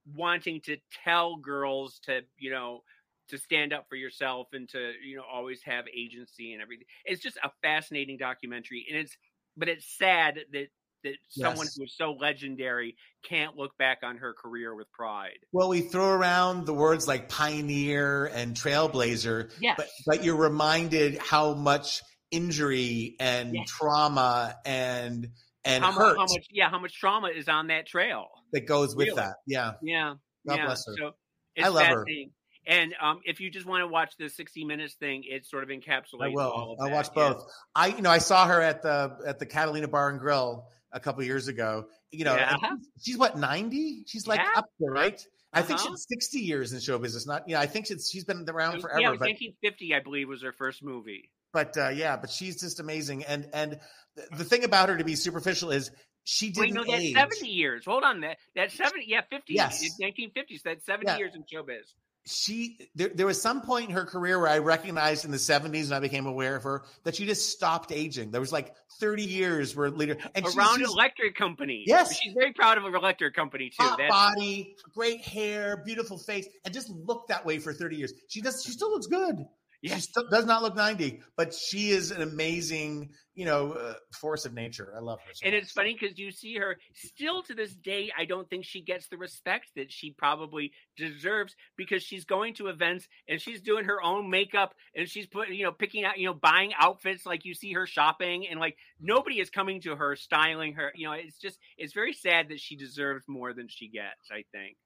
wanting 0.07 0.61
to 0.63 0.77
tell 1.05 1.37
girls 1.37 2.01
to 2.01 2.23
you 2.39 2.51
know 2.51 2.83
to 3.29 3.39
stand 3.39 3.73
up 3.73 3.87
for 3.89 3.97
yourself 3.97 4.49
and 4.53 4.69
to 4.71 4.93
you 5.05 5.17
know 5.17 5.25
always 5.31 5.63
have 5.63 5.87
agency 5.95 6.53
and 6.53 6.63
everything. 6.63 6.87
It's 7.05 7.23
just 7.23 7.37
a 7.43 7.51
fascinating 7.63 8.19
documentary, 8.19 8.87
and 8.91 8.99
it's 8.99 9.17
but 9.57 9.69
it's 9.69 9.87
sad 9.99 10.41
that 10.53 10.69
that 11.03 11.17
someone 11.29 11.67
Yes. 11.67 11.75
who 11.75 11.85
is 11.85 11.97
so 11.97 12.13
legendary 12.13 12.97
can't 13.23 13.57
look 13.57 13.77
back 13.79 14.01
on 14.03 14.19
her 14.19 14.35
career 14.35 14.75
with 14.75 14.91
pride. 14.93 15.39
Well, 15.53 15.69
we 15.69 15.81
throw 15.81 16.11
around 16.11 16.67
the 16.67 16.75
words 16.75 17.09
like 17.09 17.29
pioneer 17.29 18.27
and 18.27 18.55
trailblazer, 18.55 19.53
Yes. 19.57 19.77
but 19.77 19.89
but 20.07 20.23
you're 20.25 20.37
reminded 20.37 21.19
how 21.19 21.55
much 21.55 22.03
injury 22.31 23.17
and 23.21 23.55
Yes. 23.55 23.69
trauma 23.69 24.57
and 24.65 25.29
and 25.65 25.85
how, 25.85 25.93
hurt 25.93 26.17
how 26.17 26.23
much 26.25 26.47
yeah, 26.51 26.71
how 26.71 26.79
much 26.79 26.99
trauma 26.99 27.29
is 27.29 27.49
on 27.49 27.67
that 27.69 27.87
trail. 27.87 28.29
that 28.53 28.67
goes 28.67 28.97
with 28.97 29.09
Really? 29.09 29.17
that. 29.17 29.37
Yeah. 29.47 29.73
Yeah. 29.83 30.15
God 30.47 30.57
yeah. 30.57 30.67
bless 30.67 30.87
her. 30.87 30.95
So 30.97 31.07
I 31.09 31.13
it's 31.57 31.71
love 31.71 31.87
her. 31.87 32.07
And 32.67 32.95
um, 33.01 33.21
if 33.25 33.41
you 33.41 33.51
just 33.51 33.67
want 33.67 33.83
to 33.83 33.89
watch 33.89 34.13
the 34.19 34.29
60 34.29 34.65
minutes 34.65 34.95
thing, 34.95 35.25
it 35.27 35.45
sort 35.47 35.63
of 35.65 35.71
encapsulates 35.71 36.23
I 36.25 36.29
will. 36.29 36.77
I'll 36.79 36.87
that. 36.89 36.93
watch 36.95 37.09
Yeah. 37.17 37.33
both. 37.33 37.45
I, 37.75 37.87
you 37.89 38.03
know, 38.03 38.11
I 38.11 38.19
saw 38.19 38.47
her 38.47 38.61
at 38.61 38.83
the 38.83 39.17
at 39.27 39.39
the 39.39 39.47
Catalina 39.47 39.89
Bar 39.89 40.11
and 40.11 40.21
Grill 40.21 40.67
a 40.93 41.01
couple 41.01 41.23
years 41.25 41.49
ago. 41.49 41.87
You 42.11 42.25
know, 42.25 42.37
Yeah. 42.37 42.57
she's, 43.03 43.17
what 43.19 43.39
ninety? 43.39 44.05
She's 44.07 44.27
like 44.27 44.41
Yeah. 44.41 44.51
up 44.61 44.67
there, 44.79 44.91
right? 44.93 45.21
I 45.53 45.63
think 45.63 45.81
Uh-huh. 45.81 45.91
she's 45.91 46.07
sixty 46.09 46.39
years 46.41 46.73
in 46.73 46.81
show 46.81 46.99
business. 46.99 47.27
Not, 47.27 47.49
you 47.49 47.55
know, 47.55 47.61
I 47.61 47.67
think 47.67 47.87
she's 47.87 48.09
she's 48.11 48.25
been 48.25 48.49
around 48.49 48.81
forever. 48.81 49.01
yeah, 49.01 49.11
but 49.11 49.21
1950, 49.21 49.95
I 49.95 50.01
believe, 50.01 50.29
was 50.29 50.43
her 50.43 50.53
first 50.53 50.83
movie. 50.83 51.31
But 51.53 51.77
uh, 51.77 51.89
yeah, 51.89 52.17
but 52.17 52.31
she's 52.31 52.61
just 52.61 52.81
amazing. 52.81 53.25
And 53.25 53.49
and 53.53 53.79
the, 54.17 54.37
the 54.39 54.45
thing 54.45 54.65
about 54.65 54.89
her 54.89 54.97
to 54.97 55.05
be 55.05 55.17
superficial 55.17 55.71
is 55.71 55.91
she 56.25 56.51
didn't 56.51 56.61
Wait, 56.61 56.75
no, 56.75 56.85
that's 56.85 57.03
age. 57.03 57.15
70 57.15 57.49
years. 57.49 57.85
Hold 57.87 58.05
on, 58.05 58.21
that 58.21 58.37
that's 58.55 58.75
70. 58.77 59.05
Yeah, 59.07 59.23
50. 59.31 59.53
Yes. 59.55 59.83
1950s. 60.01 60.63
That's 60.65 60.85
70 60.85 61.07
Yeah. 61.07 61.17
years 61.19 61.33
in 61.35 61.43
showbiz. 61.43 61.93
She 62.27 62.91
there, 62.95 63.09
there 63.09 63.25
was 63.27 63.41
some 63.41 63.63
point 63.63 63.89
in 63.89 63.95
her 63.95 64.05
career 64.05 64.39
where 64.39 64.51
I 64.51 64.59
recognized 64.59 65.25
in 65.25 65.31
the 65.31 65.39
seventies 65.39 65.87
and 65.87 65.95
I 65.97 66.01
became 66.01 66.27
aware 66.27 66.55
of 66.55 66.63
her 66.65 66.83
that 67.05 67.17
she 67.17 67.25
just 67.25 67.49
stopped 67.51 67.91
aging. 67.93 68.31
There 68.31 68.43
was 68.43 68.53
like 68.53 68.75
thirty 69.01 69.25
years 69.25 69.75
where 69.75 69.91
later 69.91 70.19
and 70.35 70.45
Around 70.45 70.81
just- 70.81 70.93
Electric 70.93 71.35
Company. 71.35 71.83
Yes. 71.87 72.15
She's 72.21 72.35
very 72.35 72.53
proud 72.53 72.77
of 72.77 72.85
her 72.85 72.95
Electric 72.95 73.35
Company, 73.35 73.71
too. 73.71 73.83
hot 73.83 73.97
That's, 73.97 74.11
body, 74.11 74.77
great 74.95 75.23
hair, 75.23 75.79
beautiful 75.83 76.19
face, 76.19 76.47
and 76.67 76.75
just 76.75 76.91
looked 76.91 77.29
that 77.29 77.47
way 77.47 77.59
for 77.59 77.73
30 77.73 77.97
years. 77.97 78.13
She 78.29 78.43
does 78.43 78.63
she 78.63 78.73
still 78.73 78.91
looks 78.91 79.07
good. 79.07 79.37
She 79.83 80.01
still 80.01 80.29
does 80.31 80.45
not 80.45 80.63
look 80.63 80.77
90, 80.77 81.21
but 81.39 81.55
she 81.55 81.89
is 81.91 82.11
an 82.11 82.21
amazing, 82.21 83.11
you 83.35 83.47
know, 83.47 83.73
uh, 83.73 83.95
force 84.21 84.45
of 84.45 84.53
nature. 84.53 84.93
I 84.95 85.01
love 85.01 85.21
her. 85.27 85.33
so 85.33 85.47
and 85.47 85.55
much. 85.55 85.63
it's 85.63 85.73
funny 85.73 85.97
because 85.99 86.19
you 86.19 86.31
see 86.33 86.57
her 86.59 86.77
still 86.93 87.43
to 87.45 87.55
this 87.55 87.75
day. 87.75 88.13
I 88.19 88.27
don't 88.27 88.47
think 88.51 88.67
she 88.67 88.83
gets 88.83 89.09
the 89.09 89.17
respect 89.17 89.71
that 89.77 89.91
she 89.91 90.11
probably 90.11 90.73
deserves 90.99 91.57
because 91.79 92.03
she's 92.03 92.27
going 92.27 92.53
to 92.55 92.67
events 92.69 93.09
and 93.27 93.41
she's 93.41 93.63
doing 93.63 93.87
her 93.87 94.03
own 94.03 94.29
makeup 94.29 94.75
and 94.95 95.09
she's 95.09 95.27
putting, 95.27 95.55
you 95.55 95.65
know, 95.65 95.73
picking 95.73 96.05
out, 96.05 96.19
you 96.19 96.27
know, 96.27 96.35
buying 96.35 96.73
outfits 96.79 97.25
like 97.25 97.47
you 97.47 97.55
see 97.55 97.73
her 97.73 97.87
shopping 97.87 98.47
and 98.49 98.61
like 98.61 98.77
nobody 99.01 99.41
is 99.41 99.49
coming 99.49 99.81
to 99.81 99.97
her, 99.97 100.15
styling 100.15 100.75
her. 100.75 100.93
You 100.95 101.07
know, 101.07 101.13
it's 101.15 101.39
just, 101.39 101.59
it's 101.79 101.95
very 101.95 102.13
sad 102.13 102.49
that 102.51 102.61
she 102.61 102.77
deserves 102.77 103.25
more 103.27 103.55
than 103.55 103.69
she 103.69 103.89
gets, 103.89 104.31
I 104.31 104.45
think. 104.53 104.77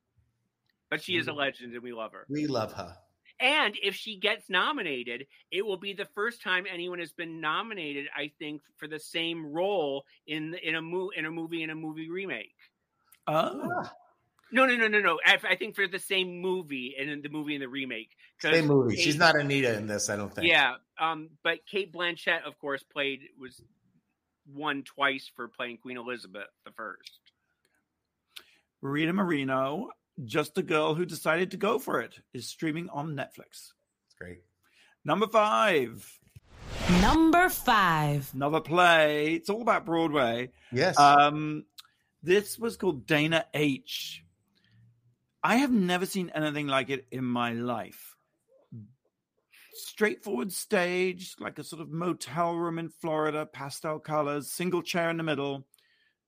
But 0.89 1.03
she 1.03 1.17
is 1.17 1.27
a 1.27 1.33
Mhm. 1.33 1.37
legend 1.39 1.73
and 1.75 1.83
we 1.83 1.93
love 1.93 2.13
her. 2.13 2.27
We 2.29 2.47
love 2.47 2.73
her. 2.75 2.97
And 3.41 3.77
if 3.83 3.95
she 3.97 4.17
gets 4.19 4.49
nominated, 4.49 5.27
it 5.51 5.67
will 5.67 5.77
be 5.77 5.93
the 5.93 6.05
first 6.15 6.41
time 6.41 6.67
anyone 6.73 7.01
has 7.01 7.13
been 7.13 7.41
nominated, 7.41 8.07
I 8.17 8.31
think, 8.39 8.63
for 8.77 8.87
the 8.87 9.01
same 9.01 9.53
role 9.53 10.05
in 10.27 10.55
in 10.63 10.77
a 10.77 10.83
mo- 10.83 11.11
in 11.17 11.25
a 11.27 11.31
movie 11.31 11.63
in 11.63 11.71
a 11.71 11.75
movie 11.75 12.09
remake. 12.09 12.55
Oh, 13.27 13.83
No, 14.53 14.67
no, 14.67 14.77
no, 14.77 14.87
no, 14.87 15.01
no. 15.01 15.19
I, 15.25 15.39
I 15.51 15.57
think 15.57 15.75
for 15.75 15.89
the 15.89 15.99
same 15.99 16.41
movie 16.41 16.95
and 16.99 17.11
in 17.11 17.23
the 17.23 17.29
movie 17.29 17.55
and 17.55 17.63
the 17.63 17.69
remake. 17.69 18.11
same 18.41 18.67
movie. 18.67 18.95
Kate- 18.95 19.05
She's 19.05 19.17
not 19.19 19.35
Anita 19.37 19.77
in 19.77 19.89
this, 19.89 20.09
I 20.11 20.15
don't 20.17 20.33
think. 20.33 20.47
Yeah, 20.47 20.77
um, 21.01 21.31
but 21.43 21.67
Cate 21.67 21.93
Blanchett, 21.93 22.45
of 22.47 22.57
course, 22.61 22.85
played 22.85 23.23
was 23.41 23.61
won 24.47 24.85
twice 24.85 25.29
for 25.35 25.49
playing 25.49 25.79
Queen 25.79 25.97
Elizabeth 25.97 26.47
the 26.65 26.71
first. 26.73 27.19
Rita 28.81 29.13
Moreno, 29.13 29.89
just 30.25 30.57
a 30.59 30.63
girl 30.63 30.95
who 30.95 31.05
decided 31.05 31.51
to 31.53 31.57
go 31.57 31.79
for 31.79 32.01
it, 32.01 32.19
is 32.33 32.47
streaming 32.47 32.89
on 32.91 33.15
Netflix. 33.15 33.73
It's 34.07 34.15
great. 34.19 34.43
Number 35.05 35.27
five, 35.27 36.19
Number 37.01 37.49
five. 37.49 38.31
another 38.35 38.61
play. 38.61 39.35
It's 39.35 39.51
all 39.51 39.63
about 39.63 39.85
Broadway. 39.85 40.51
Yes. 40.73 40.99
Um, 40.99 41.65
this 42.23 42.59
was 42.59 42.77
called 42.77 43.07
Dana 43.07 43.45
H. 43.53 44.25
I 45.43 45.57
have 45.57 45.71
never 45.73 46.07
seen 46.07 46.31
anything 46.35 46.67
like 46.69 46.89
it 46.89 47.07
in 47.11 47.25
my 47.25 47.53
life. 47.53 48.17
Straightforward 49.75 50.53
stage, 50.53 51.35
like 51.39 51.59
a 51.59 51.65
sort 51.65 51.83
of 51.83 51.91
motel 51.91 52.55
room 52.55 52.79
in 52.79 52.89
Florida, 52.89 53.45
pastel 53.45 53.99
colors, 53.99 54.51
single 54.51 54.83
chair 54.83 55.11
in 55.11 55.17
the 55.17 55.23
middle, 55.23 55.67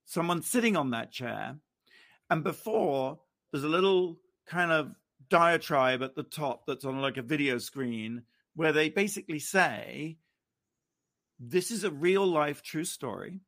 someone 0.05 0.43
sitting 0.43 0.77
on 0.77 0.91
that 0.91 1.13
chair. 1.13 1.57
And 2.29 2.43
before, 2.45 3.21
there's 3.57 3.65
a 3.65 3.69
little 3.69 4.19
kind 4.47 4.71
of 4.71 4.95
diatribe 5.31 6.03
at 6.03 6.15
the 6.15 6.23
top 6.23 6.67
that's 6.67 6.85
on 6.85 7.01
like 7.01 7.17
a 7.17 7.23
video 7.23 7.57
screen 7.57 8.21
where 8.55 8.71
they 8.71 8.91
basically 8.91 9.39
say, 9.39 10.19
This 11.41 11.71
is 11.71 11.83
a 11.83 11.91
real 11.91 12.27
life 12.27 12.63
true 12.63 12.85
story. 12.85 13.41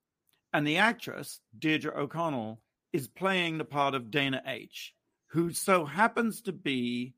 And 0.50 0.66
the 0.66 0.78
actress, 0.78 1.40
Deirdre 1.58 1.92
O'Connell, 1.94 2.62
is 2.90 3.06
playing 3.06 3.58
the 3.58 3.66
part 3.66 3.94
of 3.94 4.10
Dana 4.10 4.40
H., 4.46 4.94
who 5.32 5.52
so 5.52 5.84
happens 5.84 6.40
to 6.42 6.52
be 6.52 7.12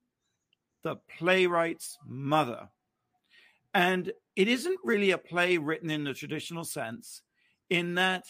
the 0.82 0.96
playwright's 1.16 1.96
mother. 2.04 2.70
And 3.72 4.10
it 4.34 4.48
isn't 4.48 4.80
really 4.82 5.12
a 5.12 5.18
play 5.18 5.58
written 5.58 5.90
in 5.90 6.02
the 6.02 6.12
traditional 6.12 6.64
sense, 6.64 7.22
in 7.68 7.94
that 7.94 8.24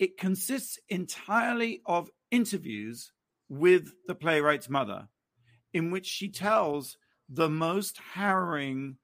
it 0.00 0.18
consists 0.18 0.80
entirely 0.88 1.80
of 1.86 2.10
interviews 2.32 3.12
with 3.48 3.92
the 4.06 4.14
playwright's 4.14 4.68
mother, 4.68 5.08
in 5.72 5.90
which 5.90 6.06
she 6.06 6.28
tells 6.28 6.96
the 7.28 7.48
most 7.48 7.98
harrowing, 7.98 8.96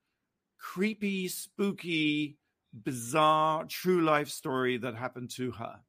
creepy, 0.59 1.29
spooky, 1.29 2.37
bizarre 2.73 3.65
true 3.67 4.03
life 4.03 4.29
story 4.29 4.77
that 4.79 4.95
happened 4.97 5.31
to 5.31 5.51
her. 5.53 5.81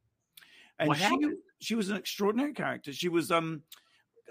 And 0.80 0.90
What 0.90 0.98
she 0.98 1.04
happened? 1.04 1.38
she 1.60 1.76
was 1.76 1.90
an 1.90 1.98
extraordinary 1.98 2.54
character. 2.54 2.94
She 2.94 3.10
was 3.10 3.32
um 3.32 3.64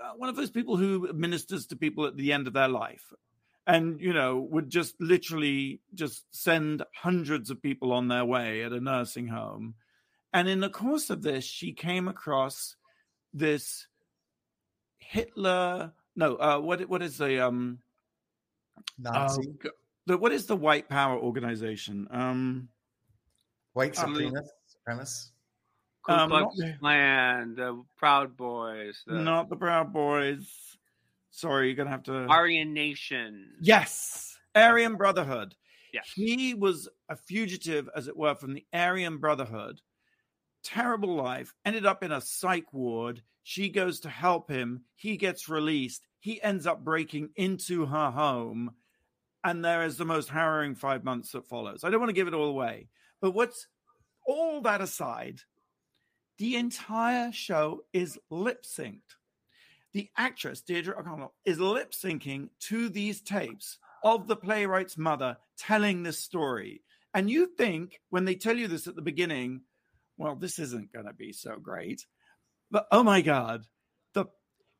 uh, 0.02 0.12
one 0.16 0.28
of 0.28 0.36
those 0.36 0.50
people 0.50 0.76
who 0.76 1.12
ministers 1.12 1.66
to 1.66 1.76
people 1.76 2.04
at 2.06 2.16
the 2.16 2.32
end 2.32 2.46
of 2.46 2.52
their 2.52 2.68
life 2.68 3.12
and 3.66 4.00
you 4.00 4.12
know 4.12 4.40
would 4.50 4.70
just 4.70 4.94
literally 5.00 5.80
just 5.94 6.24
send 6.30 6.82
hundreds 6.94 7.50
of 7.50 7.62
people 7.62 7.92
on 7.92 8.08
their 8.08 8.24
way 8.24 8.62
at 8.62 8.72
a 8.72 8.80
nursing 8.80 9.28
home 9.28 9.74
and 10.32 10.48
in 10.48 10.60
the 10.60 10.68
course 10.68 11.10
of 11.10 11.22
this 11.22 11.44
she 11.44 11.72
came 11.72 12.08
across 12.08 12.76
this 13.32 13.86
hitler 15.08 15.92
no 16.16 16.36
uh 16.36 16.58
what 16.58 16.80
what 16.88 17.02
is 17.02 17.18
the 17.18 17.40
um 17.46 17.78
Nazi. 18.98 19.48
uh, 19.64 19.68
the 20.06 20.18
what 20.18 20.32
is 20.32 20.46
the 20.46 20.56
white 20.56 20.88
power 20.88 21.18
organization 21.18 22.06
um 22.10 22.68
White 23.72 23.94
supremacists. 23.94 24.48
supremacist. 24.88 24.88
supremacist. 24.88 25.30
Ku 26.04 26.12
Um, 26.12 26.28
Klux 26.30 26.60
Klan, 26.80 27.54
the 27.56 27.82
Proud 27.96 28.36
Boys, 28.36 29.02
the 29.06 29.14
not 29.14 29.48
the 29.48 29.56
proud 29.56 29.92
boys 29.92 30.76
sorry 31.30 31.66
you're 31.68 31.76
gonna 31.76 31.90
have 31.90 32.04
to 32.04 32.26
Aryan 32.26 32.72
Nation. 32.72 33.54
Yes, 33.60 34.36
Aryan 34.54 34.96
Brotherhood. 34.96 35.56
Yeah. 35.92 36.02
He 36.14 36.54
was 36.54 36.88
a 37.08 37.16
fugitive, 37.16 37.88
as 37.96 38.06
it 38.08 38.16
were, 38.16 38.34
from 38.34 38.52
the 38.54 38.66
Aryan 38.72 39.18
Brotherhood. 39.18 39.80
Terrible 40.64 41.14
life. 41.14 41.54
Ended 41.64 41.86
up 41.86 42.02
in 42.02 42.10
a 42.12 42.20
psych 42.20 42.72
ward. 42.72 43.22
She 43.42 43.68
goes 43.68 44.00
to 44.00 44.08
help 44.08 44.50
him. 44.50 44.84
He 44.96 45.16
gets 45.16 45.48
released. 45.48 46.06
he 46.18 46.42
ends 46.42 46.66
up 46.66 46.82
breaking 46.82 47.28
into 47.36 47.84
her 47.84 48.10
home, 48.10 48.72
and 49.44 49.62
there 49.62 49.84
is 49.84 49.98
the 49.98 50.06
most 50.06 50.30
harrowing 50.30 50.74
five 50.74 51.04
months 51.04 51.32
that 51.32 51.46
follows. 51.46 51.84
I 51.84 51.90
don't 51.90 52.00
want 52.00 52.08
to 52.08 52.14
give 52.14 52.28
it 52.28 52.34
all 52.34 52.48
away, 52.48 52.88
but 53.20 53.32
what's 53.32 53.66
all 54.26 54.62
that 54.62 54.80
aside, 54.80 55.40
the 56.38 56.56
entire 56.56 57.30
show 57.30 57.84
is 57.92 58.18
lip 58.30 58.64
synced. 58.64 59.16
The 59.92 60.08
actress, 60.16 60.62
Deirdre 60.62 60.98
O'Connell, 60.98 61.34
is 61.44 61.60
lip 61.60 61.92
syncing 61.92 62.48
to 62.60 62.88
these 62.88 63.20
tapes 63.20 63.78
of 64.02 64.26
the 64.26 64.36
playwright's 64.36 64.96
mother 64.96 65.36
telling 65.58 66.02
this 66.02 66.18
story. 66.18 66.82
And 67.12 67.30
you 67.30 67.46
think 67.46 68.00
when 68.10 68.24
they 68.24 68.34
tell 68.34 68.56
you 68.56 68.66
this 68.66 68.86
at 68.86 68.96
the 68.96 69.02
beginning, 69.02 69.60
well, 70.16 70.36
this 70.36 70.58
isn't 70.58 70.92
going 70.92 71.06
to 71.06 71.12
be 71.12 71.32
so 71.32 71.56
great. 71.56 72.06
But 72.70 72.86
oh 72.90 73.02
my 73.02 73.20
God, 73.20 73.64
the 74.14 74.26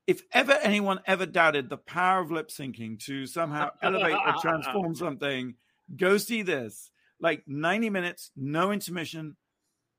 if 0.07 0.23
ever 0.33 0.53
anyone 0.53 1.01
ever 1.07 1.27
doubted 1.27 1.69
the 1.69 1.77
power 1.77 2.21
of 2.21 2.31
lip 2.31 2.49
syncing 2.49 2.99
to 3.05 3.27
somehow 3.27 3.71
elevate 3.83 4.15
or 4.15 4.35
transform 4.41 4.95
something, 4.95 5.55
go 5.97 6.19
see 6.19 6.43
this. 6.43 6.91
Like 7.21 7.45
90 7.47 7.91
minutes, 7.91 8.31
no 8.37 8.71
intermission. 8.73 9.37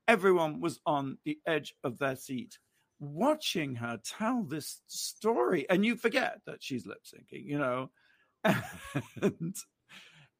Everyone 0.06 0.60
was 0.60 0.80
on 0.86 1.18
the 1.24 1.38
edge 1.46 1.74
of 1.82 1.98
their 1.98 2.14
seat 2.14 2.58
watching 3.00 3.76
her 3.76 4.00
tell 4.04 4.42
this 4.42 4.80
story. 4.86 5.66
And 5.68 5.84
you 5.84 5.96
forget 5.96 6.40
that 6.46 6.62
she's 6.62 6.86
lip 6.86 7.02
syncing, 7.04 7.44
you 7.46 7.58
know. 7.58 7.90
And 9.22 9.54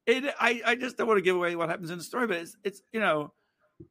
it 0.07 0.35
I, 0.39 0.63
I 0.65 0.75
just 0.77 0.97
don't 0.97 1.09
want 1.09 1.19
to 1.19 1.23
give 1.23 1.35
away 1.35 1.57
what 1.57 1.69
happens 1.69 1.91
in 1.91 1.99
the 1.99 2.05
story, 2.05 2.29
but 2.29 2.37
it's 2.39 2.57
it's 2.63 2.83
you 2.93 3.01
know, 3.01 3.33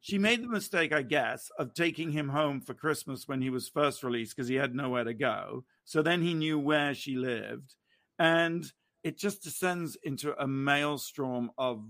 she 0.00 0.18
made 0.18 0.42
the 0.42 0.48
mistake, 0.48 0.92
I 0.92 1.02
guess, 1.02 1.50
of 1.58 1.74
taking 1.74 2.10
him 2.10 2.28
home 2.28 2.60
for 2.60 2.74
Christmas 2.74 3.28
when 3.28 3.40
he 3.40 3.50
was 3.50 3.68
first 3.68 4.02
released 4.02 4.36
because 4.36 4.48
he 4.48 4.56
had 4.56 4.74
nowhere 4.74 5.04
to 5.04 5.14
go. 5.14 5.64
So 5.84 6.02
then 6.02 6.22
he 6.22 6.34
knew 6.34 6.58
where 6.58 6.94
she 6.94 7.16
lived. 7.16 7.74
And 8.18 8.64
it 9.04 9.18
just 9.18 9.42
descends 9.44 9.96
into 10.02 10.34
a 10.40 10.46
maelstrom 10.46 11.50
of 11.56 11.84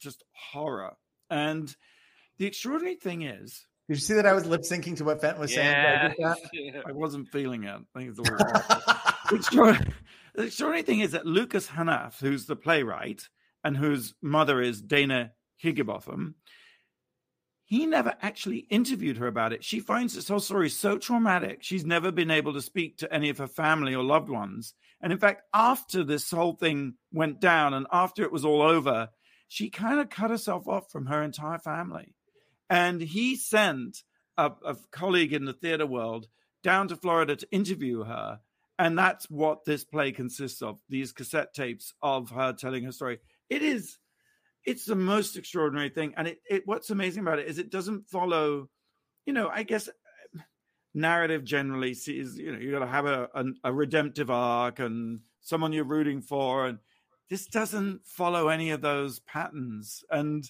just 0.00 0.22
horror. 0.32 0.94
And 1.30 1.74
the 2.38 2.46
extraordinary 2.46 2.96
thing 2.96 3.22
is, 3.22 3.66
Did 3.88 3.96
you 3.96 4.00
see 4.00 4.14
that 4.14 4.26
I 4.26 4.32
was 4.32 4.46
lip 4.46 4.62
syncing 4.62 4.96
to 4.98 5.04
what 5.04 5.20
Fenton 5.20 5.40
was 5.40 5.54
saying? 5.54 5.74
I 5.74 6.14
Yeah. 6.18 6.34
that? 6.72 6.84
I 6.86 6.92
wasn't 6.92 7.28
feeling 7.30 7.64
it. 7.64 7.70
I 7.70 7.98
think 7.98 8.10
it's 8.10 8.18
a 8.18 8.22
little 8.22 8.38
the, 8.38 9.34
extraordinary, 10.44 10.82
thing 10.82 11.00
is 11.00 11.12
that 11.12 11.26
Lucas 11.26 11.68
Hnath, 11.68 12.20
who's 12.20 12.46
the 12.46 12.56
playwright 12.56 13.28
and 13.64 13.76
whose 13.76 14.14
mother 14.22 14.60
is 14.60 14.80
Dana 14.80 15.32
Higginbotham, 15.56 16.36
he 17.72 17.86
never 17.86 18.14
actually 18.20 18.66
interviewed 18.68 19.16
her 19.16 19.26
about 19.26 19.54
it. 19.54 19.64
She 19.64 19.80
finds 19.80 20.14
this 20.14 20.28
whole 20.28 20.40
story 20.40 20.68
so 20.68 20.98
traumatic. 20.98 21.62
She's 21.62 21.86
never 21.86 22.12
been 22.12 22.30
able 22.30 22.52
to 22.52 22.60
speak 22.60 22.98
to 22.98 23.10
any 23.10 23.30
of 23.30 23.38
her 23.38 23.46
family 23.46 23.94
or 23.94 24.04
loved 24.04 24.28
ones. 24.28 24.74
And 25.00 25.10
in 25.10 25.18
fact, 25.18 25.44
after 25.54 26.04
this 26.04 26.30
whole 26.30 26.52
thing 26.52 26.96
went 27.14 27.40
down 27.40 27.72
and 27.72 27.86
after 27.90 28.24
it 28.24 28.30
was 28.30 28.44
all 28.44 28.60
over, 28.60 29.08
she 29.48 29.70
kind 29.70 30.00
of 30.00 30.10
cut 30.10 30.28
herself 30.28 30.68
off 30.68 30.90
from 30.92 31.06
her 31.06 31.22
entire 31.22 31.58
family. 31.58 32.14
And 32.68 33.00
he 33.00 33.36
sent 33.36 34.02
a, 34.36 34.52
a 34.66 34.76
colleague 34.90 35.32
in 35.32 35.46
the 35.46 35.54
theater 35.54 35.86
world 35.86 36.26
down 36.62 36.88
to 36.88 36.96
Florida 36.96 37.36
to 37.36 37.50
interview 37.50 38.04
her. 38.04 38.40
And 38.78 38.98
that's 38.98 39.30
what 39.30 39.64
this 39.64 39.82
play 39.82 40.12
consists 40.12 40.60
of 40.60 40.78
these 40.90 41.12
cassette 41.12 41.54
tapes 41.54 41.94
of 42.02 42.28
her 42.32 42.52
telling 42.52 42.84
her 42.84 42.92
story. 42.92 43.20
It 43.48 43.62
is, 43.62 43.96
it's 44.64 44.84
the 44.84 44.94
most 44.94 45.36
extraordinary 45.36 45.88
thing. 45.88 46.14
And 46.16 46.28
it, 46.28 46.38
it 46.48 46.62
what's 46.66 46.90
amazing 46.90 47.22
about 47.22 47.38
it 47.38 47.48
is 47.48 47.58
it 47.58 47.70
doesn't 47.70 48.08
follow, 48.08 48.68
you 49.26 49.32
know, 49.32 49.48
I 49.48 49.62
guess 49.62 49.88
narrative 50.94 51.44
generally 51.44 51.94
sees, 51.94 52.38
you 52.38 52.52
know, 52.52 52.58
you 52.58 52.70
got 52.70 52.80
to 52.80 52.86
have 52.86 53.06
a, 53.06 53.28
a, 53.34 53.44
a 53.64 53.72
redemptive 53.72 54.30
arc 54.30 54.78
and 54.78 55.20
someone 55.40 55.72
you're 55.72 55.84
rooting 55.84 56.20
for. 56.20 56.66
And 56.66 56.78
this 57.30 57.46
doesn't 57.46 58.06
follow 58.06 58.48
any 58.48 58.70
of 58.70 58.80
those 58.82 59.20
patterns. 59.20 60.04
And 60.10 60.48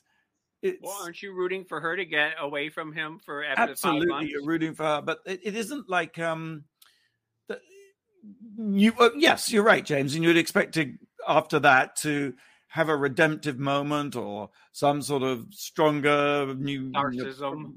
it's, 0.63 0.79
Well, 0.81 0.97
aren't 1.03 1.23
you 1.23 1.33
rooting 1.35 1.65
for 1.65 1.81
her 1.81 1.97
to 1.97 2.05
get 2.05 2.35
away 2.39 2.71
from 2.71 2.93
him 2.93 3.19
for 3.25 3.45
after 3.45 3.63
five 3.63 3.71
absolutely 3.71 4.07
months? 4.07 4.31
you're 4.31 4.45
rooting 4.45 4.75
for 4.75 4.85
her 4.85 5.03
but 5.03 5.19
it, 5.27 5.41
it 5.43 5.57
isn't 5.57 5.91
like 5.91 6.21
um 6.21 6.65
the, 7.49 7.59
you 8.57 8.93
uh, 9.01 9.11
yes 9.17 9.51
you're 9.51 9.65
right 9.65 9.85
james 9.85 10.15
and 10.15 10.23
you'd 10.23 10.37
expect 10.37 10.75
to 10.75 10.95
after 11.27 11.59
that 11.59 11.97
to 11.97 12.33
have 12.73 12.89
a 12.89 12.97
redemptive 12.97 13.59
moment 13.59 14.17
or 14.17 14.49
some 14.73 15.03
sort 15.03 15.23
of 15.23 15.47
stronger 15.51 16.55
new 16.57 16.91
Narcissism. 16.91 17.75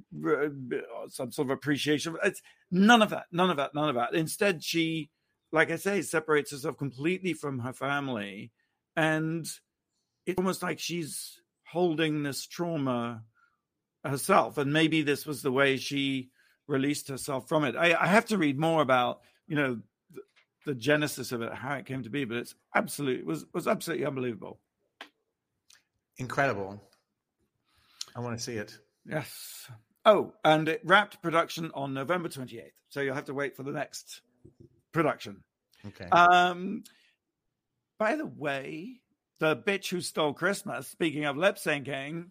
some 1.09 1.33
sort 1.33 1.47
of 1.47 1.49
appreciation. 1.49 2.15
It's 2.23 2.41
none 2.71 3.01
of 3.01 3.09
that 3.09 3.25
none 3.29 3.49
of 3.49 3.57
that 3.57 3.75
none 3.75 3.89
of 3.89 3.95
that. 3.95 4.13
Instead 4.13 4.63
she 4.63 5.09
like 5.51 5.69
i 5.69 5.75
say 5.75 6.01
separates 6.01 6.51
herself 6.51 6.77
completely 6.77 7.33
from 7.33 7.59
her 7.59 7.73
family 7.73 8.51
and 8.95 9.45
it's 10.25 10.37
almost 10.37 10.63
like 10.63 10.79
she's 10.79 11.41
holding 11.67 12.23
this 12.23 12.47
trauma 12.47 13.21
herself 14.03 14.57
and 14.57 14.71
maybe 14.71 15.01
this 15.01 15.25
was 15.25 15.41
the 15.41 15.51
way 15.51 15.75
she 15.75 16.29
released 16.67 17.09
herself 17.09 17.49
from 17.49 17.63
it. 17.65 17.75
I, 17.75 17.93
I 17.93 18.07
have 18.07 18.25
to 18.27 18.37
read 18.37 18.57
more 18.57 18.81
about 18.81 19.19
you 19.45 19.57
know 19.57 19.79
the, 20.13 20.21
the 20.65 20.75
genesis 20.75 21.33
of 21.33 21.41
it 21.41 21.53
how 21.53 21.73
it 21.75 21.85
came 21.85 22.03
to 22.03 22.09
be 22.09 22.23
but 22.23 22.37
it's 22.37 22.55
absolutely 22.73 23.19
it 23.19 23.25
was 23.25 23.45
was 23.53 23.67
absolutely 23.67 24.05
unbelievable 24.05 24.61
Incredible. 26.17 26.81
I 28.15 28.19
want 28.21 28.37
to 28.37 28.43
see 28.43 28.53
it. 28.55 28.77
yes 29.05 29.67
oh 30.05 30.33
and 30.43 30.69
it 30.69 30.81
wrapped 30.83 31.21
production 31.21 31.69
on 31.73 31.93
november 31.93 32.29
28th 32.29 32.69
so 32.89 33.01
you'll 33.01 33.15
have 33.15 33.25
to 33.25 33.33
wait 33.33 33.55
for 33.55 33.63
the 33.63 33.71
next 33.71 34.21
production 34.91 35.43
Okay. 35.85 36.05
um 36.09 36.83
by 37.99 38.15
the 38.15 38.25
way 38.25 39.01
the 39.39 39.55
bitch 39.57 39.89
who 39.89 39.99
stole 40.01 40.33
christmas 40.33 40.87
speaking 40.87 41.25
of 41.25 41.35
lip 41.37 41.57
syncing 41.57 42.27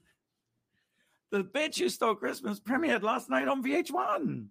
the 1.31 1.45
bitch 1.45 1.79
who 1.79 1.89
stole 1.89 2.15
christmas 2.15 2.61
premiered 2.61 3.03
last 3.03 3.29
night 3.29 3.47
on 3.49 3.63
vh1 3.63 4.47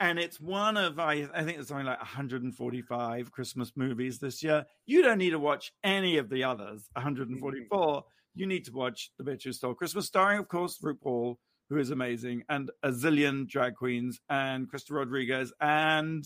and 0.00 0.18
it's 0.18 0.38
one 0.40 0.76
of 0.76 0.98
I, 0.98 1.26
I 1.32 1.42
think 1.44 1.58
it's 1.58 1.68
something 1.68 1.86
like 1.86 1.98
145 2.00 3.32
Christmas 3.32 3.72
movies 3.76 4.18
this 4.18 4.42
year. 4.42 4.66
You 4.84 5.00
don't 5.00 5.16
need 5.16 5.30
to 5.30 5.38
watch 5.38 5.72
any 5.82 6.18
of 6.18 6.28
the 6.28 6.44
others, 6.44 6.86
144. 6.92 8.04
You 8.36 8.46
need 8.46 8.66
to 8.66 8.72
watch 8.72 9.10
The 9.18 9.24
Bitch 9.24 9.44
Who 9.44 9.52
Stole 9.52 9.74
Christmas, 9.74 10.06
starring, 10.06 10.38
of 10.38 10.46
course, 10.48 10.78
RuPaul, 10.82 11.36
who 11.70 11.78
is 11.78 11.90
amazing, 11.90 12.42
and 12.50 12.70
a 12.82 12.90
zillion 12.90 13.48
drag 13.48 13.74
queens, 13.76 14.20
and 14.28 14.70
Krysta 14.70 14.90
Rodriguez, 14.90 15.52
and 15.58 16.22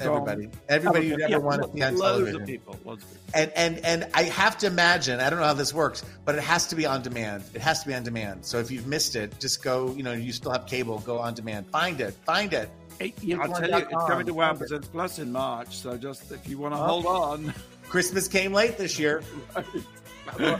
everybody, 0.00 0.48
everybody 0.68 1.06
you'd 1.06 1.20
ever 1.20 1.30
Yeah, 1.30 1.36
want 1.38 1.62
to 1.62 1.68
see 1.72 1.82
on 1.82 1.96
television. 1.96 2.40
of 2.42 2.46
people, 2.48 2.78
loads 2.84 3.04
of 3.04 3.10
people. 3.10 3.22
And 3.34 3.52
and 3.54 3.78
and 3.84 4.10
I 4.14 4.24
have 4.24 4.58
to 4.58 4.66
imagine. 4.66 5.20
I 5.20 5.30
don't 5.30 5.38
know 5.38 5.44
how 5.46 5.54
this 5.54 5.72
works, 5.74 6.04
but 6.24 6.34
it 6.34 6.42
has 6.42 6.66
to 6.68 6.76
be 6.76 6.84
on 6.86 7.02
demand. 7.02 7.44
It 7.54 7.60
has 7.60 7.82
to 7.82 7.88
be 7.88 7.94
on 7.94 8.02
demand. 8.02 8.44
So 8.44 8.58
if 8.58 8.70
you've 8.70 8.86
missed 8.86 9.16
it, 9.16 9.38
just 9.40 9.62
go. 9.62 9.92
You 9.94 10.02
know, 10.02 10.12
you 10.12 10.32
still 10.32 10.50
have 10.52 10.66
cable. 10.66 10.98
Go 11.00 11.18
on 11.18 11.34
demand. 11.34 11.66
Find 11.68 12.00
it. 12.00 12.14
Find 12.26 12.52
it. 12.52 12.70
Hey, 12.98 13.12
I'll 13.40 13.48
tell 13.52 13.70
you, 13.70 13.76
it's 13.76 14.04
coming 14.08 14.26
to 14.26 14.32
VH1.com. 14.32 14.34
Wow 14.34 14.54
Presents 14.54 14.88
Plus 14.88 15.18
in 15.20 15.30
March. 15.30 15.76
So 15.76 15.96
just 15.96 16.32
if 16.32 16.48
you 16.48 16.58
want 16.58 16.74
to 16.74 16.80
Oh. 16.80 16.84
hold 16.84 17.06
on, 17.06 17.54
Christmas 17.88 18.28
came 18.28 18.52
late 18.52 18.76
this 18.76 18.98
year. 18.98 19.22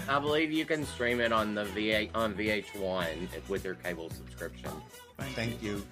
I 0.08 0.18
believe 0.18 0.50
you 0.50 0.64
can 0.64 0.86
stream 0.86 1.20
it 1.20 1.32
on 1.32 1.54
the 1.54 1.64
VH 1.64 2.10
on 2.14 2.34
VH1 2.34 3.48
with 3.48 3.64
your 3.64 3.74
cable 3.74 4.10
subscription. 4.10 4.70
Thank 5.34 5.62
you. 5.62 5.82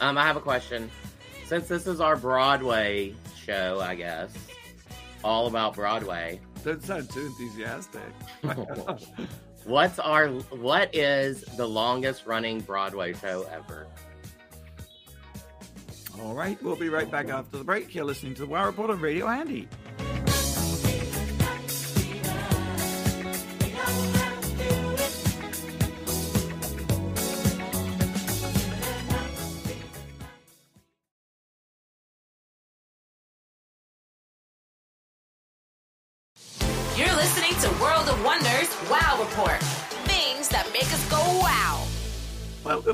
Um, 0.00 0.16
I 0.16 0.24
have 0.24 0.36
a 0.36 0.40
question. 0.40 0.90
Since 1.46 1.66
this 1.66 1.86
is 1.86 2.00
our 2.00 2.16
Broadway 2.16 3.14
show, 3.36 3.80
I 3.80 3.94
guess, 3.94 4.32
all 5.24 5.46
about 5.46 5.74
Broadway. 5.74 6.40
don't 6.62 6.82
sound 6.82 7.10
too 7.10 7.26
enthusiastic. 7.26 8.02
What's 9.64 9.98
our 9.98 10.28
what 10.28 10.94
is 10.94 11.42
the 11.42 11.66
longest 11.66 12.26
running 12.26 12.60
Broadway 12.60 13.12
show 13.14 13.46
ever? 13.52 13.86
All 16.22 16.34
right, 16.34 16.60
we'll 16.62 16.76
be 16.76 16.88
right 16.88 17.10
back 17.10 17.28
after 17.28 17.58
the 17.58 17.64
break. 17.64 17.94
You're 17.94 18.04
listening 18.04 18.34
to 18.34 18.40
the 18.42 18.46
Wow 18.46 18.66
Report 18.66 18.90
on 18.90 19.00
Radio 19.00 19.28
Andy. 19.28 19.68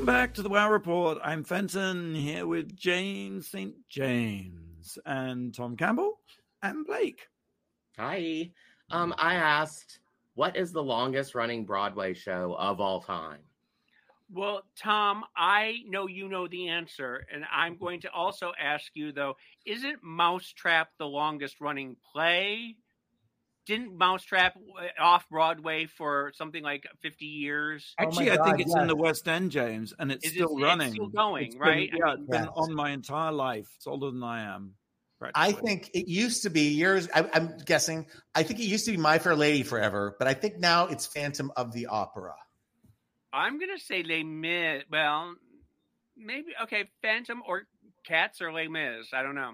Welcome 0.05 0.21
back 0.21 0.33
to 0.35 0.43
the 0.43 0.49
Wow 0.49 0.69
Report. 0.69 1.17
I'm 1.23 1.43
Fenton 1.43 2.13
here 2.13 2.45
with 2.45 2.75
James 2.75 3.47
St. 3.47 3.73
James 3.89 4.99
and 5.03 5.51
Tom 5.51 5.75
Campbell 5.75 6.19
and 6.61 6.85
Blake. 6.85 7.27
Hi. 7.97 8.51
Um, 8.91 9.15
I 9.17 9.33
asked, 9.33 9.97
what 10.35 10.55
is 10.55 10.71
the 10.71 10.83
longest 10.83 11.33
running 11.33 11.65
Broadway 11.65 12.13
show 12.13 12.55
of 12.59 12.79
all 12.79 13.01
time? 13.01 13.39
Well, 14.31 14.61
Tom, 14.77 15.23
I 15.35 15.77
know 15.87 16.05
you 16.05 16.29
know 16.29 16.47
the 16.47 16.67
answer, 16.67 17.25
and 17.33 17.43
I'm 17.51 17.75
going 17.75 18.01
to 18.01 18.11
also 18.11 18.51
ask 18.61 18.91
you 18.93 19.11
though: 19.11 19.33
Isn't 19.65 20.03
Mousetrap 20.03 20.89
the 20.99 21.07
longest 21.07 21.59
running 21.59 21.95
play? 22.13 22.75
Didn't 23.65 23.97
Mousetrap 23.97 24.55
uh, 24.57 25.01
off 25.01 25.27
Broadway 25.29 25.85
for 25.87 26.31
something 26.35 26.61
like 26.63 26.85
50 27.01 27.25
years? 27.25 27.95
Oh 27.99 28.03
my 28.03 28.07
Actually, 28.07 28.31
I 28.31 28.43
think 28.43 28.59
it's 28.61 28.75
in 28.75 28.87
the 28.87 28.95
West 28.95 29.27
End, 29.27 29.51
James, 29.51 29.93
and 29.97 30.11
it's 30.11 30.25
Is 30.25 30.31
it- 30.33 30.35
still 30.35 30.57
it's 30.57 30.63
running. 30.63 30.91
still 30.93 31.07
going, 31.07 31.45
It's 31.47 31.55
been- 31.55 31.61
right? 31.61 31.89
Yeah, 31.91 32.05
mean- 32.05 32.17
it's 32.19 32.29
been 32.29 32.47
on 32.47 32.73
my 32.75 32.91
entire 32.91 33.31
life. 33.31 33.67
It's 33.75 33.87
older 33.87 34.11
than 34.11 34.23
I 34.23 34.41
am. 34.55 34.75
I 35.33 35.53
think 35.53 35.89
it 35.95 36.07
used 36.07 36.43
to 36.43 36.49
be 36.51 36.73
years. 36.73 37.07
I, 37.11 37.27
I'm 37.33 37.57
guessing. 37.65 38.05
I 38.35 38.43
think 38.43 38.59
it 38.59 38.65
used 38.65 38.85
to 38.85 38.91
be 38.91 38.97
My 38.97 39.17
Fair 39.17 39.35
Lady 39.35 39.63
forever, 39.63 40.15
but 40.19 40.27
I 40.27 40.35
think 40.35 40.59
now 40.59 40.85
it's 40.87 41.07
Phantom 41.07 41.51
of 41.55 41.71
the 41.71 41.87
Opera. 41.87 42.35
I'm 43.33 43.57
gonna 43.57 43.79
say 43.79 44.03
Les 44.03 44.23
Mis. 44.23 44.83
Well, 44.91 45.35
maybe 46.15 46.49
okay, 46.63 46.89
Phantom 47.01 47.41
or 47.47 47.63
Cats 48.03 48.39
or 48.41 48.53
Les 48.53 48.67
Mis. 48.67 49.13
I 49.13 49.23
don't 49.23 49.35
know. 49.35 49.53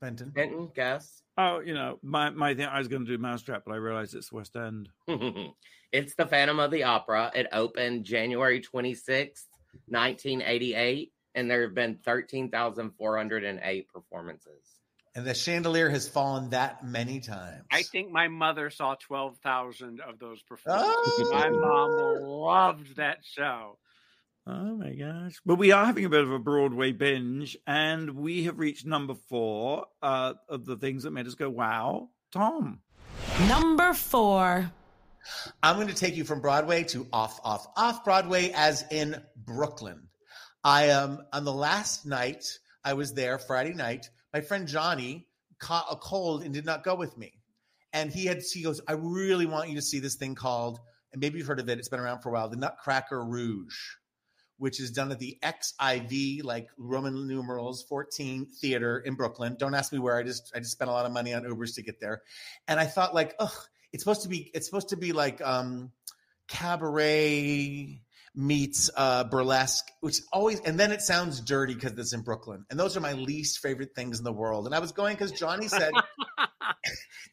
Fenton. 0.00 0.32
Fenton, 0.32 0.70
guess. 0.74 1.22
Oh, 1.36 1.60
you 1.60 1.74
know, 1.74 1.98
my 2.02 2.30
my 2.30 2.54
thing. 2.54 2.66
I 2.66 2.78
was 2.78 2.88
going 2.88 3.04
to 3.04 3.10
do 3.16 3.18
Mousetrap, 3.18 3.62
but 3.66 3.72
I 3.72 3.76
realized 3.76 4.14
it's 4.14 4.32
West 4.32 4.56
End. 4.56 4.88
it's 5.92 6.14
the 6.14 6.26
Phantom 6.26 6.58
of 6.60 6.70
the 6.70 6.84
Opera. 6.84 7.30
It 7.34 7.46
opened 7.52 8.04
January 8.04 8.60
26th, 8.60 9.46
1988, 9.86 11.12
and 11.34 11.50
there 11.50 11.62
have 11.62 11.74
been 11.74 11.98
13,408 12.04 13.88
performances. 13.88 14.78
And 15.14 15.26
the 15.26 15.34
chandelier 15.34 15.88
has 15.90 16.08
fallen 16.08 16.50
that 16.50 16.84
many 16.84 17.18
times. 17.18 17.64
I 17.72 17.82
think 17.82 18.12
my 18.12 18.28
mother 18.28 18.70
saw 18.70 18.94
12,000 18.94 20.00
of 20.00 20.18
those 20.18 20.42
performances. 20.42 20.94
Oh. 20.96 21.30
My 21.32 21.48
mom 21.48 22.22
loved 22.22 22.96
that 22.96 23.18
show. 23.24 23.78
Oh 24.50 24.76
my 24.76 24.94
gosh! 24.94 25.34
But 25.44 25.56
we 25.56 25.72
are 25.72 25.84
having 25.84 26.06
a 26.06 26.08
bit 26.08 26.22
of 26.22 26.32
a 26.32 26.38
Broadway 26.38 26.92
binge, 26.92 27.58
and 27.66 28.12
we 28.12 28.44
have 28.44 28.58
reached 28.58 28.86
number 28.86 29.14
four 29.28 29.84
uh, 30.00 30.34
of 30.48 30.64
the 30.64 30.78
things 30.78 31.02
that 31.02 31.10
made 31.10 31.26
us 31.26 31.34
go 31.34 31.50
wow. 31.50 32.08
Tom, 32.32 32.80
Number 33.46 33.92
four. 33.92 34.70
I'm 35.62 35.76
going 35.76 35.88
to 35.88 35.94
take 35.94 36.16
you 36.16 36.24
from 36.24 36.40
Broadway 36.40 36.84
to 36.84 37.06
off, 37.12 37.38
off, 37.44 37.66
off 37.76 38.04
Broadway, 38.04 38.50
as 38.54 38.84
in 38.90 39.22
Brooklyn. 39.36 40.08
I 40.64 40.90
um 40.90 41.22
on 41.32 41.44
the 41.44 41.52
last 41.52 42.06
night 42.06 42.44
I 42.82 42.94
was 42.94 43.12
there, 43.12 43.38
Friday 43.38 43.74
night. 43.74 44.08
My 44.32 44.40
friend 44.40 44.66
Johnny 44.66 45.28
caught 45.58 45.86
a 45.90 45.96
cold 45.96 46.42
and 46.42 46.54
did 46.54 46.64
not 46.64 46.84
go 46.84 46.94
with 46.94 47.18
me, 47.18 47.34
and 47.92 48.10
he 48.10 48.24
had 48.24 48.40
he 48.42 48.62
goes, 48.62 48.80
I 48.88 48.92
really 48.92 49.46
want 49.46 49.68
you 49.68 49.76
to 49.76 49.82
see 49.82 49.98
this 49.98 50.16
thing 50.16 50.34
called, 50.34 50.80
and 51.12 51.20
maybe 51.20 51.36
you've 51.36 51.46
heard 51.46 51.60
of 51.60 51.68
it. 51.68 51.78
It's 51.78 51.88
been 51.88 52.00
around 52.00 52.22
for 52.22 52.30
a 52.30 52.32
while, 52.32 52.48
the 52.48 52.56
Nutcracker 52.56 53.22
Rouge, 53.22 53.76
which 54.58 54.80
is 54.80 54.90
done 54.90 55.10
at 55.10 55.18
the 55.18 55.38
XIV, 55.42 56.44
like 56.44 56.68
Roman 56.76 57.26
numerals 57.26 57.84
14 57.88 58.46
theater 58.60 58.98
in 58.98 59.14
Brooklyn. 59.14 59.56
Don't 59.58 59.74
ask 59.74 59.92
me 59.92 59.98
where. 59.98 60.16
I 60.16 60.22
just 60.22 60.52
I 60.54 60.58
just 60.58 60.72
spent 60.72 60.90
a 60.90 60.92
lot 60.92 61.06
of 61.06 61.12
money 61.12 61.32
on 61.32 61.44
Ubers 61.44 61.74
to 61.76 61.82
get 61.82 62.00
there, 62.00 62.22
and 62.66 62.78
I 62.78 62.84
thought 62.84 63.14
like, 63.14 63.34
ugh, 63.38 63.50
it's 63.92 64.02
supposed 64.02 64.22
to 64.22 64.28
be 64.28 64.50
it's 64.54 64.66
supposed 64.66 64.90
to 64.90 64.96
be 64.96 65.12
like 65.12 65.40
um 65.40 65.90
cabaret 66.48 68.00
meets 68.34 68.90
uh 68.96 69.24
burlesque 69.24 69.86
which 70.00 70.20
always 70.32 70.60
and 70.60 70.78
then 70.78 70.92
it 70.92 71.00
sounds 71.00 71.40
dirty 71.40 71.74
because 71.74 71.92
it's 71.92 72.12
in 72.12 72.20
brooklyn 72.20 72.64
and 72.70 72.78
those 72.78 72.96
are 72.96 73.00
my 73.00 73.14
least 73.14 73.58
favorite 73.58 73.94
things 73.94 74.18
in 74.18 74.24
the 74.24 74.32
world 74.32 74.66
and 74.66 74.74
i 74.74 74.78
was 74.78 74.92
going 74.92 75.14
because 75.14 75.32
johnny 75.32 75.68
said 75.68 75.92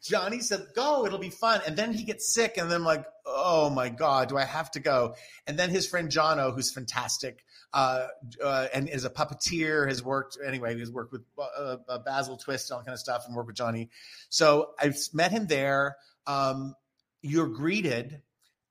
johnny 0.03 0.39
said 0.39 0.65
go 0.75 1.05
it'll 1.05 1.19
be 1.19 1.29
fun. 1.29 1.61
And 1.65 1.75
then 1.75 1.93
he 1.93 2.03
gets 2.03 2.33
sick 2.33 2.57
and 2.57 2.69
then 2.69 2.81
I'm 2.81 2.85
like 2.85 3.05
oh 3.25 3.69
my 3.69 3.89
god 3.89 4.29
do 4.29 4.37
i 4.37 4.43
have 4.43 4.71
to 4.71 4.79
go? 4.79 5.15
And 5.47 5.57
then 5.57 5.69
his 5.69 5.87
friend 5.87 6.09
jono 6.09 6.53
who's 6.53 6.71
fantastic 6.71 7.43
uh, 7.73 8.07
uh 8.43 8.67
and 8.73 8.87
is 8.87 9.05
a 9.05 9.09
puppeteer 9.09 9.87
has 9.87 10.03
worked 10.03 10.37
anyway 10.45 10.77
he's 10.77 10.91
worked 10.91 11.11
with 11.11 11.23
uh, 11.37 11.77
uh, 11.87 11.99
basil 11.99 12.37
twist 12.37 12.69
and 12.69 12.77
all 12.77 12.83
kind 12.83 12.93
of 12.93 12.99
stuff 12.99 13.23
and 13.27 13.35
worked 13.35 13.47
with 13.47 13.55
johnny. 13.55 13.89
So 14.29 14.71
i 14.79 14.93
met 15.13 15.31
him 15.31 15.47
there 15.47 15.97
um 16.27 16.75
you're 17.21 17.47
greeted 17.47 18.21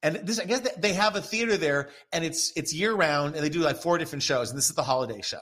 and 0.02 0.16
this 0.16 0.38
i 0.38 0.44
guess 0.44 0.60
they 0.78 0.92
have 0.92 1.16
a 1.16 1.20
theater 1.20 1.56
there 1.56 1.90
and 2.12 2.24
it's 2.24 2.52
it's 2.56 2.72
year 2.72 2.94
round 2.94 3.34
and 3.34 3.44
they 3.44 3.48
do 3.48 3.60
like 3.60 3.76
four 3.76 3.98
different 3.98 4.22
shows 4.22 4.50
and 4.50 4.58
this 4.58 4.68
is 4.68 4.74
the 4.74 4.82
holiday 4.82 5.20
show. 5.22 5.38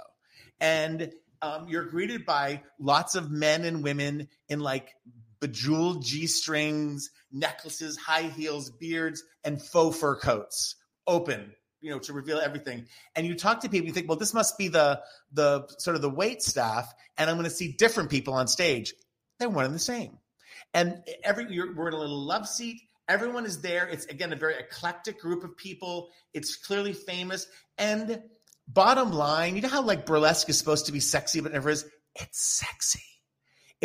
And 0.61 1.12
um, 1.43 1.66
you're 1.68 1.86
greeted 1.86 2.24
by 2.24 2.62
lots 2.78 3.16
of 3.16 3.30
men 3.30 3.64
and 3.64 3.82
women 3.82 4.28
in 4.49 4.61
like 4.61 4.95
bejeweled 5.43 6.05
g-strings 6.05 7.11
necklaces 7.32 7.97
high 7.97 8.22
heels 8.22 8.70
beards 8.70 9.24
and 9.43 9.61
faux 9.61 9.99
fur 9.99 10.14
coats 10.14 10.76
open 11.09 11.53
you 11.80 11.90
know 11.90 11.99
to 11.99 12.12
reveal 12.12 12.38
everything. 12.38 12.86
And 13.16 13.26
you 13.26 13.34
talk 13.34 13.61
to 13.61 13.68
people 13.68 13.88
you 13.88 13.93
think 13.93 14.09
well 14.09 14.16
this 14.16 14.32
must 14.32 14.57
be 14.57 14.68
the 14.68 15.03
the 15.32 15.66
sort 15.78 15.97
of 15.97 16.03
the 16.03 16.09
wait 16.09 16.43
staff 16.43 16.95
and 17.18 17.28
i'm 17.28 17.36
going 17.36 17.45
to 17.45 17.55
see 17.55 17.72
different 17.72 18.09
people 18.09 18.34
on 18.34 18.47
stage. 18.47 18.95
They're 19.38 19.51
one 19.51 19.64
and 19.64 19.74
the 19.74 19.80
same. 19.80 20.18
And 20.72 21.03
every 21.24 21.47
we're 21.47 21.88
in 21.88 21.95
a 21.95 21.99
little 21.99 22.24
love 22.24 22.49
seat. 22.49 22.80
Everyone 23.09 23.45
is 23.45 23.61
there. 23.61 23.88
It's 23.88 24.07
again 24.07 24.32
a 24.32 24.36
very 24.36 24.55
eclectic 24.55 25.20
group 25.20 25.43
of 25.43 25.57
people. 25.57 26.11
It's 26.32 26.55
clearly 26.55 26.93
famous. 26.93 27.49
And 27.76 28.22
bottom 28.68 29.11
line 29.11 29.57
you 29.57 29.62
know 29.62 29.68
how 29.68 29.82
like 29.82 30.07
burlesque 30.07 30.49
is 30.49 30.57
supposed 30.57 30.86
to 30.86 30.93
be 30.93 31.01
sexy 31.01 31.40
but 31.40 31.53
never 31.53 31.68
is? 31.68 31.84
It's 32.14 32.40
sexy 32.40 33.03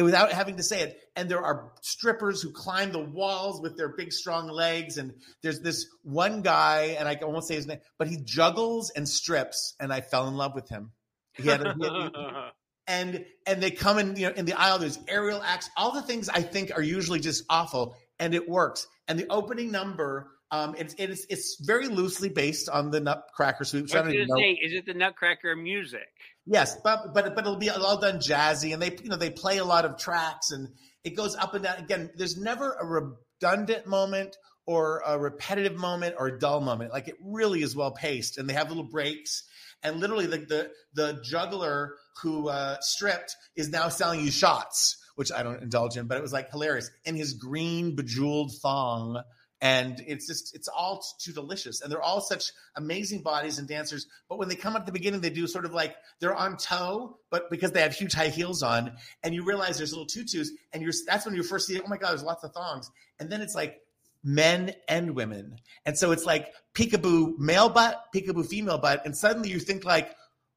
without 0.03 0.31
having 0.31 0.57
to 0.57 0.63
say 0.63 0.81
it 0.81 0.99
and 1.15 1.29
there 1.29 1.43
are 1.43 1.71
strippers 1.81 2.41
who 2.41 2.51
climb 2.51 2.91
the 2.91 2.99
walls 2.99 3.61
with 3.61 3.77
their 3.77 3.89
big 3.89 4.11
strong 4.11 4.47
legs 4.47 4.97
and 4.97 5.13
there's 5.41 5.59
this 5.61 5.87
one 6.03 6.41
guy 6.41 6.95
and 6.99 7.07
i 7.07 7.17
won't 7.21 7.45
say 7.45 7.55
his 7.55 7.67
name 7.67 7.79
but 7.97 8.07
he 8.07 8.17
juggles 8.23 8.91
and 8.91 9.07
strips 9.07 9.75
and 9.79 9.91
i 9.91 10.01
fell 10.01 10.27
in 10.27 10.35
love 10.35 10.53
with 10.55 10.69
him. 10.69 10.91
He 11.33 11.47
had, 11.47 11.61
a, 11.61 11.73
he 11.73 11.83
had- 11.83 12.11
and 12.87 13.25
and 13.45 13.61
they 13.61 13.71
come 13.71 13.99
in 13.99 14.15
you 14.15 14.27
know 14.27 14.33
in 14.33 14.45
the 14.45 14.53
aisle 14.53 14.79
there's 14.79 14.97
aerial 15.07 15.41
acts 15.43 15.69
all 15.75 15.91
the 15.91 16.01
things 16.01 16.29
i 16.29 16.41
think 16.41 16.71
are 16.75 16.81
usually 16.81 17.19
just 17.19 17.43
awful 17.49 17.95
and 18.19 18.33
it 18.33 18.49
works. 18.49 18.87
And 19.07 19.19
the 19.19 19.27
opening 19.29 19.71
number 19.71 20.31
um 20.49 20.75
it's 20.77 20.95
it's, 20.97 21.25
it's 21.29 21.57
very 21.65 21.87
loosely 21.87 22.29
based 22.29 22.69
on 22.69 22.89
the 22.89 22.99
nutcracker 23.01 23.65
suite 23.65 23.93
I 23.93 24.01
was 24.01 24.13
going 24.13 24.27
to 24.27 24.33
say, 24.37 24.51
is 24.51 24.73
it 24.73 24.85
the 24.85 24.93
Nutcracker 24.93 25.55
music? 25.55 26.07
Yes 26.47 26.77
but 26.83 27.13
but 27.13 27.35
but 27.35 27.45
it'll 27.45 27.57
be 27.57 27.69
all 27.69 27.99
done 27.99 28.17
jazzy 28.17 28.73
and 28.73 28.81
they 28.81 28.95
you 29.03 29.09
know 29.09 29.17
they 29.17 29.29
play 29.29 29.57
a 29.57 29.65
lot 29.65 29.85
of 29.85 29.97
tracks 29.97 30.51
and 30.51 30.69
it 31.03 31.15
goes 31.15 31.35
up 31.35 31.53
and 31.53 31.63
down. 31.63 31.77
Again 31.77 32.09
there's 32.15 32.37
never 32.37 32.73
a 32.73 32.85
redundant 32.85 33.85
moment 33.85 34.35
or 34.65 35.01
a 35.05 35.17
repetitive 35.17 35.75
moment 35.75 36.15
or 36.17 36.27
a 36.27 36.39
dull 36.39 36.59
moment. 36.59 36.91
Like 36.91 37.07
it 37.07 37.15
really 37.23 37.61
is 37.61 37.75
well 37.75 37.91
paced 37.91 38.37
and 38.37 38.49
they 38.49 38.53
have 38.53 38.69
little 38.69 38.83
breaks. 38.83 39.43
And 39.83 39.99
literally 39.99 40.25
the 40.25 40.39
the, 40.39 40.71
the 40.93 41.21
juggler 41.23 41.95
who 42.23 42.49
uh, 42.49 42.77
stripped 42.81 43.35
is 43.55 43.69
now 43.69 43.89
selling 43.89 44.21
you 44.21 44.31
shots 44.31 44.97
which 45.15 45.31
i 45.31 45.41
don't 45.41 45.63
indulge 45.63 45.97
in 45.97 46.05
but 46.05 46.17
it 46.17 46.21
was 46.21 46.33
like 46.33 46.51
hilarious. 46.51 46.89
In 47.05 47.15
his 47.15 47.33
green 47.33 47.95
bejeweled 47.95 48.51
thong 48.61 49.21
and 49.61 50.03
it's 50.05 50.27
just 50.27 50.55
it's 50.55 50.67
all 50.67 51.03
too 51.19 51.31
delicious. 51.31 51.81
And 51.81 51.91
they're 51.91 52.01
all 52.01 52.21
such 52.21 52.51
amazing 52.75 53.21
bodies 53.21 53.57
and 53.57 53.67
dancers. 53.67 54.07
But 54.29 54.37
when 54.37 54.49
they 54.49 54.55
come 54.55 54.75
at 54.75 54.85
the 54.85 54.91
beginning 54.91 55.21
they 55.21 55.29
do 55.29 55.47
sort 55.47 55.65
of 55.65 55.73
like 55.73 55.95
they're 56.19 56.35
on 56.35 56.57
toe 56.57 57.17
but 57.29 57.49
because 57.49 57.71
they 57.71 57.81
have 57.81 57.93
huge 57.93 58.13
high 58.13 58.29
heels 58.29 58.61
on. 58.61 58.93
And 59.23 59.33
you 59.33 59.43
realize 59.43 59.77
there's 59.77 59.91
little 59.91 60.05
tutus 60.05 60.51
and 60.73 60.83
you're 60.83 60.93
that's 61.07 61.25
when 61.25 61.35
you 61.35 61.43
first 61.43 61.67
see 61.67 61.79
oh 61.79 61.87
my 61.87 61.97
god 61.97 62.11
there's 62.11 62.23
lots 62.23 62.43
of 62.43 62.53
thongs. 62.53 62.91
And 63.19 63.31
then 63.31 63.41
it's 63.41 63.55
like 63.55 63.81
men 64.23 64.73
and 64.87 65.15
women. 65.15 65.57
And 65.85 65.97
so 65.97 66.11
it's 66.11 66.25
like 66.25 66.53
peekaboo 66.75 67.39
male 67.39 67.69
butt 67.69 67.99
peekaboo 68.13 68.47
female 68.47 68.77
butt. 68.77 69.05
And 69.05 69.17
suddenly 69.17 69.49
you 69.49 69.59
think 69.59 69.85
like 69.85 70.15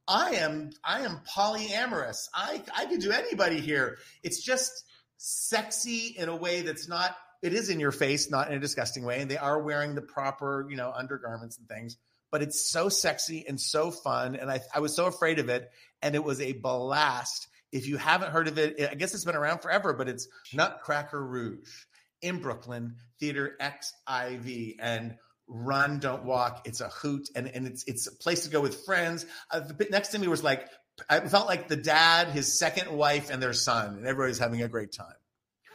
i 0.08 0.32
am 0.32 0.72
i 0.84 1.00
am 1.00 1.20
polyamorous. 1.26 2.28
I 2.34 2.62
i 2.76 2.84
could 2.84 3.00
do 3.00 3.12
anybody 3.12 3.60
here. 3.60 3.96
It's 4.22 4.42
just 4.42 4.84
sexy 5.16 6.14
in 6.18 6.28
a 6.28 6.36
way 6.36 6.62
that's 6.62 6.88
not 6.88 7.14
it 7.42 7.54
is 7.54 7.70
in 7.70 7.80
your 7.80 7.92
face, 7.92 8.30
not 8.30 8.48
in 8.48 8.54
a 8.54 8.60
disgusting 8.60 9.04
way. 9.04 9.20
And 9.20 9.30
they 9.30 9.38
are 9.38 9.60
wearing 9.60 9.94
the 9.94 10.02
proper, 10.02 10.66
you 10.68 10.76
know, 10.76 10.92
undergarments 10.94 11.58
and 11.58 11.68
things. 11.68 11.96
But 12.30 12.42
it's 12.42 12.70
so 12.70 12.88
sexy 12.88 13.44
and 13.48 13.60
so 13.60 13.90
fun. 13.90 14.36
And 14.36 14.50
I, 14.50 14.60
I 14.74 14.80
was 14.80 14.94
so 14.94 15.06
afraid 15.06 15.38
of 15.38 15.48
it. 15.48 15.70
And 16.02 16.14
it 16.14 16.22
was 16.22 16.40
a 16.40 16.52
blast. 16.52 17.48
If 17.72 17.88
you 17.88 17.96
haven't 17.96 18.32
heard 18.32 18.48
of 18.48 18.58
it, 18.58 18.76
I 18.90 18.94
guess 18.94 19.14
it's 19.14 19.24
been 19.24 19.36
around 19.36 19.60
forever, 19.60 19.92
but 19.92 20.08
it's 20.08 20.28
Nutcracker 20.52 21.24
Rouge 21.24 21.84
in 22.20 22.40
Brooklyn, 22.40 22.96
Theater 23.18 23.56
XIV. 23.60 24.76
And 24.78 25.16
run, 25.48 25.98
don't 25.98 26.24
walk. 26.24 26.66
It's 26.66 26.80
a 26.80 26.88
hoot. 26.88 27.28
And, 27.34 27.48
and 27.48 27.66
it's, 27.66 27.84
it's 27.86 28.06
a 28.06 28.14
place 28.14 28.44
to 28.44 28.50
go 28.50 28.60
with 28.60 28.84
friends. 28.84 29.26
Uh, 29.50 29.60
the 29.60 29.74
bit 29.74 29.90
next 29.90 30.08
to 30.08 30.18
me 30.18 30.28
was 30.28 30.44
like, 30.44 30.68
I 31.08 31.20
felt 31.20 31.46
like 31.46 31.68
the 31.68 31.76
dad, 31.76 32.28
his 32.28 32.58
second 32.58 32.90
wife, 32.92 33.30
and 33.30 33.42
their 33.42 33.54
son. 33.54 33.96
And 33.96 34.06
everybody's 34.06 34.38
having 34.38 34.62
a 34.62 34.68
great 34.68 34.92
time. 34.92 35.14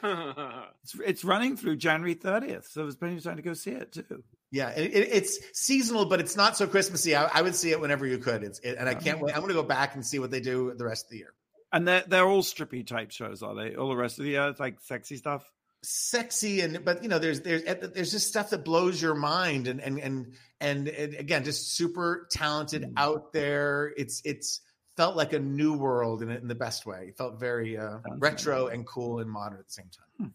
it's, 0.84 0.96
it's 1.06 1.24
running 1.24 1.58
through 1.58 1.78
January 1.78 2.16
30th, 2.16 2.68
so 2.72 2.82
there's 2.84 2.96
plenty 2.96 3.18
of 3.18 3.24
time 3.24 3.38
to 3.38 3.42
go 3.42 3.54
see 3.54 3.72
it 3.72 3.92
too. 3.92 4.24
Yeah, 4.52 4.70
it, 4.70 4.94
it, 4.94 5.10
it's 5.12 5.40
seasonal, 5.54 6.06
but 6.06 6.20
it's 6.20 6.36
not 6.38 6.56
so 6.56 6.68
Christmassy. 6.68 7.16
I, 7.16 7.26
I 7.26 7.42
would 7.42 7.56
see 7.56 7.72
it 7.72 7.82
whenever 7.82 8.06
you 8.06 8.18
could. 8.18 8.44
It's 8.44 8.60
it, 8.60 8.78
and 8.80 8.88
I 8.88 8.94
can't 8.94 9.20
wait. 9.20 9.34
I'm 9.34 9.42
going 9.42 9.50
to 9.50 9.62
go 9.62 9.64
back 9.64 9.96
and 9.96 10.06
see 10.06 10.20
what 10.20 10.32
they 10.32 10.40
do 10.40 10.74
the 10.76 10.86
rest 10.86 11.06
of 11.06 11.12
the 11.12 11.18
year. 11.18 11.34
And 11.74 11.88
they're 11.88 12.04
they're 12.08 12.26
all 12.28 12.42
strippy 12.44 12.86
type 12.86 13.12
shows, 13.12 13.44
are 13.44 13.56
they? 13.56 13.76
All 13.76 13.90
the 13.90 13.96
rest 13.98 14.20
of 14.20 14.26
the 14.26 14.32
year, 14.32 14.48
it's 14.48 14.60
like 14.60 14.80
sexy 14.82 15.18
stuff. 15.18 15.44
sexy 15.84 16.62
and 16.62 16.84
but 16.86 17.04
you 17.04 17.10
know 17.10 17.20
there's 17.20 17.42
there's 17.42 17.64
there's 17.64 18.12
just 18.12 18.28
stuff 18.28 18.50
that 18.52 18.64
blows 18.64 19.02
your 19.02 19.14
mind 19.16 19.68
and 19.68 19.82
and 19.82 20.00
and 20.00 20.34
and, 20.62 20.88
and 20.88 21.14
again 21.16 21.44
just 21.44 21.74
super 21.76 22.28
talented 22.32 22.84
Mm. 22.84 22.94
out 22.98 23.34
there 23.34 23.94
it's 23.98 24.22
it's 24.26 24.62
felt 24.98 25.16
like 25.16 25.34
a 25.34 25.40
new 25.40 25.78
world 25.78 26.22
in, 26.22 26.30
in 26.30 26.48
the 26.48 26.56
best 26.56 26.86
way 26.86 27.08
it 27.10 27.18
felt 27.18 27.40
very 27.40 27.78
uh, 27.78 27.98
retro 28.18 28.66
nice. 28.66 28.74
and 28.74 28.86
cool 28.88 29.20
and 29.20 29.30
modern 29.30 29.60
at 29.60 29.68
the 29.68 29.74
same 29.74 29.90
time 30.20 30.34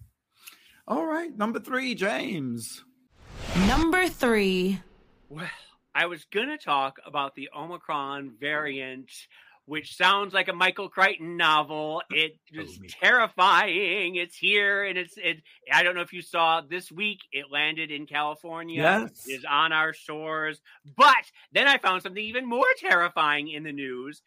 All 0.89 1.07
right, 1.07 1.37
number 1.37 1.61
three, 1.61 1.95
James. 1.95 2.83
Number 3.69 4.09
three. 4.09 4.81
Well, 5.29 5.47
I 5.95 6.07
was 6.07 6.25
gonna 6.33 6.59
talk 6.59 6.97
about 7.07 7.35
the 7.37 7.49
Omicron 7.57 8.33
variant, 8.41 9.11
which 9.67 9.97
sounds 9.97 10.35
like 10.35 10.49
a 10.49 10.53
Michael 10.53 10.89
Crichton 10.89 11.37
novel. 11.37 12.03
It 12.11 12.33
is 12.53 12.71
Totally. 12.73 12.89
terrifying. 12.89 14.17
It's 14.17 14.37
here, 14.37 14.83
and 14.85 14.99
it's 14.99 15.15
it. 15.17 15.43
I 15.73 15.85
don't 15.85 15.95
know 15.95 16.01
if 16.01 16.13
you 16.13 16.23
saw 16.23 16.61
this 16.61 16.91
week. 16.91 17.21
It 17.31 17.47
landed 17.53 17.91
in 17.93 18.07
California. 18.07 18.83
Yes. 18.83 19.27
It 19.29 19.33
is 19.35 19.45
on 19.49 19.73
our 19.73 19.93
shores. 19.93 20.61
But 20.97 21.25
then 21.53 21.69
I 21.69 21.79
found 21.79 22.03
something 22.03 22.23
even 22.25 22.49
more 22.49 22.67
terrifying 22.79 23.49
in 23.49 23.63
the 23.63 23.73
news, 23.73 24.23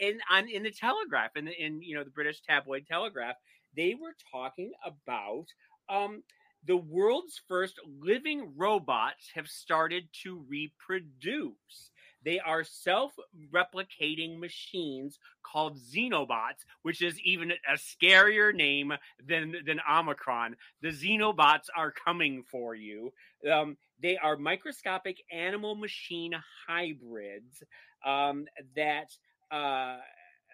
in 0.00 0.18
on 0.30 0.48
in 0.48 0.62
the 0.62 0.70
Telegraph, 0.70 1.36
in 1.36 1.44
the 1.44 1.52
in 1.52 1.82
you 1.82 1.94
know 1.94 2.04
the 2.04 2.10
British 2.10 2.40
tabloid 2.42 2.86
Telegraph. 2.86 3.36
They 3.76 3.94
were 3.94 4.14
talking 4.30 4.72
about 4.84 5.46
um 5.88 6.22
the 6.64 6.76
world's 6.76 7.40
first 7.48 7.80
living 8.00 8.52
robots 8.56 9.30
have 9.34 9.48
started 9.48 10.08
to 10.22 10.44
reproduce. 10.48 11.90
They 12.24 12.38
are 12.38 12.64
self 12.64 13.12
replicating 13.52 14.38
machines 14.38 15.18
called 15.42 15.78
Xenobots, 15.78 16.64
which 16.82 17.02
is 17.02 17.18
even 17.20 17.50
a 17.50 17.74
scarier 17.74 18.54
name 18.54 18.92
than, 19.26 19.56
than 19.66 19.80
Omicron. 19.90 20.56
The 20.82 20.90
Xenobots 20.90 21.66
are 21.76 21.92
coming 21.92 22.44
for 22.50 22.74
you. 22.74 23.12
Um, 23.50 23.76
they 24.00 24.16
are 24.16 24.36
microscopic 24.36 25.16
animal 25.32 25.74
machine 25.74 26.32
hybrids 26.68 27.62
um, 28.06 28.46
that 28.76 29.10
uh, 29.52 29.96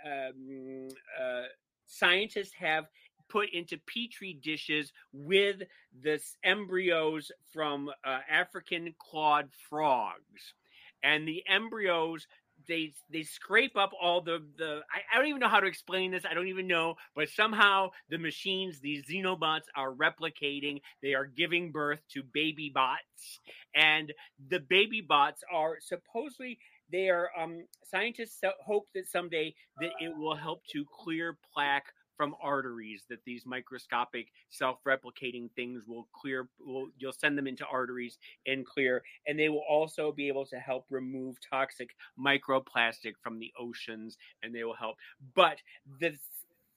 um, 0.04 0.88
uh, 1.20 1.42
scientists 1.86 2.52
have 2.58 2.86
put 3.28 3.48
into 3.52 3.78
petri 3.86 4.38
dishes 4.42 4.92
with 5.12 5.62
the 6.02 6.20
embryos 6.44 7.30
from 7.52 7.90
uh, 8.04 8.18
African 8.30 8.94
clawed 8.98 9.50
frogs, 9.68 10.54
and 11.02 11.26
the 11.28 11.42
embryos 11.48 12.26
they 12.66 12.92
they 13.10 13.22
scrape 13.22 13.76
up 13.76 13.92
all 14.00 14.20
the 14.20 14.44
the 14.56 14.80
I, 14.92 15.14
I 15.14 15.18
don't 15.18 15.28
even 15.28 15.40
know 15.40 15.48
how 15.48 15.60
to 15.60 15.66
explain 15.66 16.10
this. 16.10 16.24
I 16.28 16.34
don't 16.34 16.48
even 16.48 16.66
know, 16.66 16.94
but 17.14 17.28
somehow 17.28 17.90
the 18.08 18.18
machines, 18.18 18.80
these 18.80 19.04
xenobots, 19.06 19.66
are 19.76 19.92
replicating. 19.92 20.80
They 21.02 21.14
are 21.14 21.26
giving 21.26 21.70
birth 21.70 22.00
to 22.14 22.22
baby 22.22 22.70
bots, 22.74 23.40
and 23.74 24.12
the 24.48 24.60
baby 24.60 25.00
bots 25.00 25.42
are 25.52 25.76
supposedly 25.80 26.58
they 26.90 27.08
are 27.08 27.30
um 27.38 27.64
scientists 27.84 28.40
hope 28.64 28.86
that 28.94 29.08
someday 29.08 29.54
that 29.80 29.90
it 30.00 30.16
will 30.16 30.36
help 30.36 30.62
to 30.72 30.84
clear 31.02 31.36
plaque 31.52 31.86
from 32.16 32.34
arteries 32.42 33.04
that 33.08 33.20
these 33.24 33.44
microscopic 33.46 34.26
self-replicating 34.50 35.48
things 35.54 35.84
will 35.86 36.08
clear 36.12 36.48
will 36.58 36.88
you'll 36.98 37.12
send 37.12 37.38
them 37.38 37.46
into 37.46 37.64
arteries 37.72 38.18
and 38.46 38.66
clear 38.66 39.02
and 39.26 39.38
they 39.38 39.48
will 39.48 39.64
also 39.70 40.10
be 40.10 40.26
able 40.26 40.44
to 40.44 40.56
help 40.56 40.84
remove 40.90 41.36
toxic 41.48 41.90
microplastic 42.18 43.12
from 43.22 43.38
the 43.38 43.52
oceans 43.58 44.18
and 44.42 44.52
they 44.54 44.64
will 44.64 44.74
help. 44.74 44.96
But 45.34 45.58
the 46.00 46.16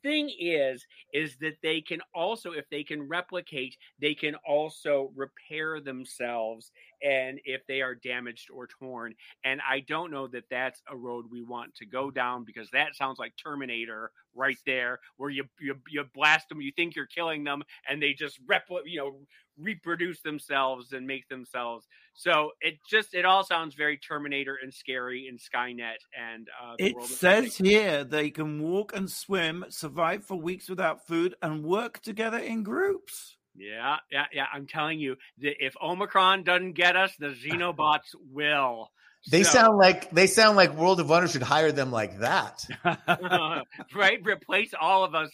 thing 0.03 0.31
is 0.39 0.85
is 1.13 1.35
that 1.37 1.57
they 1.61 1.81
can 1.81 1.99
also 2.13 2.51
if 2.51 2.69
they 2.69 2.83
can 2.83 3.07
replicate 3.07 3.75
they 3.99 4.13
can 4.13 4.35
also 4.47 5.11
repair 5.15 5.79
themselves 5.79 6.71
and 7.03 7.39
if 7.45 7.61
they 7.67 7.81
are 7.81 7.95
damaged 7.95 8.49
or 8.51 8.67
torn 8.67 9.13
and 9.43 9.61
i 9.67 9.79
don't 9.81 10.11
know 10.11 10.27
that 10.27 10.43
that's 10.49 10.81
a 10.89 10.95
road 10.95 11.25
we 11.29 11.41
want 11.41 11.73
to 11.75 11.85
go 11.85 12.11
down 12.11 12.43
because 12.43 12.69
that 12.71 12.95
sounds 12.95 13.19
like 13.19 13.33
terminator 13.41 14.11
right 14.35 14.57
there 14.65 14.99
where 15.17 15.29
you 15.29 15.43
you, 15.59 15.75
you 15.89 16.03
blast 16.13 16.49
them 16.49 16.61
you 16.61 16.71
think 16.75 16.95
you're 16.95 17.05
killing 17.05 17.43
them 17.43 17.61
and 17.89 18.01
they 18.01 18.13
just 18.13 18.39
repli- 18.45 18.81
you 18.85 18.97
know 18.97 19.19
reproduce 19.61 20.21
themselves 20.21 20.93
and 20.93 21.05
make 21.07 21.27
themselves 21.29 21.87
so 22.13 22.51
it 22.61 22.75
just 22.89 23.13
it 23.13 23.25
all 23.25 23.43
sounds 23.43 23.75
very 23.75 23.97
terminator 23.97 24.57
and 24.61 24.73
scary 24.73 25.27
and 25.27 25.39
skynet 25.39 25.95
and 26.19 26.47
uh 26.61 26.75
the 26.77 26.87
It 26.87 26.95
world 26.95 27.09
of 27.09 27.15
says 27.15 27.55
here 27.57 28.03
they 28.03 28.29
can 28.29 28.61
walk 28.61 28.93
and 28.95 29.09
swim, 29.09 29.65
survive 29.69 30.25
for 30.25 30.35
weeks 30.35 30.67
without 30.69 31.07
food, 31.07 31.35
and 31.41 31.63
work 31.63 32.01
together 32.01 32.37
in 32.39 32.63
groups. 32.63 33.37
Yeah, 33.55 33.97
yeah, 34.11 34.25
yeah. 34.33 34.45
I'm 34.53 34.67
telling 34.67 34.99
you 34.99 35.15
that 35.39 35.55
if 35.65 35.73
Omicron 35.81 36.43
doesn't 36.43 36.73
get 36.73 36.95
us, 36.95 37.13
the 37.19 37.27
Xenobots 37.29 38.13
will. 38.31 38.89
they 39.29 39.43
So- 39.43 39.51
sound 39.51 39.77
like 39.77 40.09
they 40.11 40.27
sound 40.27 40.57
like 40.57 40.73
world 40.75 40.99
of 40.99 41.09
wonder 41.09 41.27
should 41.29 41.43
hire 41.43 41.71
them 41.71 41.91
like 41.91 42.19
that 42.19 42.65
right. 43.95 44.19
Replace 44.25 44.73
all 44.79 45.03
of 45.03 45.15
us. 45.15 45.29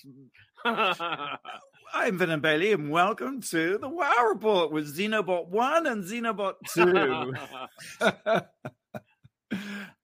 I'm 1.94 2.20
Fenton 2.20 2.42
Bailey, 2.42 2.74
and 2.74 2.90
welcome 2.92 3.42
to 3.42 3.78
the 3.78 3.90
Wow 3.90 4.28
Report 4.30 4.72
with 4.72 4.96
Xenobot 4.96 5.48
1 5.50 5.88
and 5.88 6.04
Xenobot 6.04 6.56
2. 6.74 7.34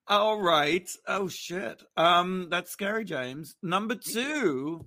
All 0.08 0.42
right. 0.42 0.88
Oh, 1.08 1.28
shit. 1.28 1.84
Um, 1.98 2.48
That's 2.50 2.72
scary, 2.72 3.06
James. 3.06 3.56
Number 3.62 3.96
two. 3.96 4.86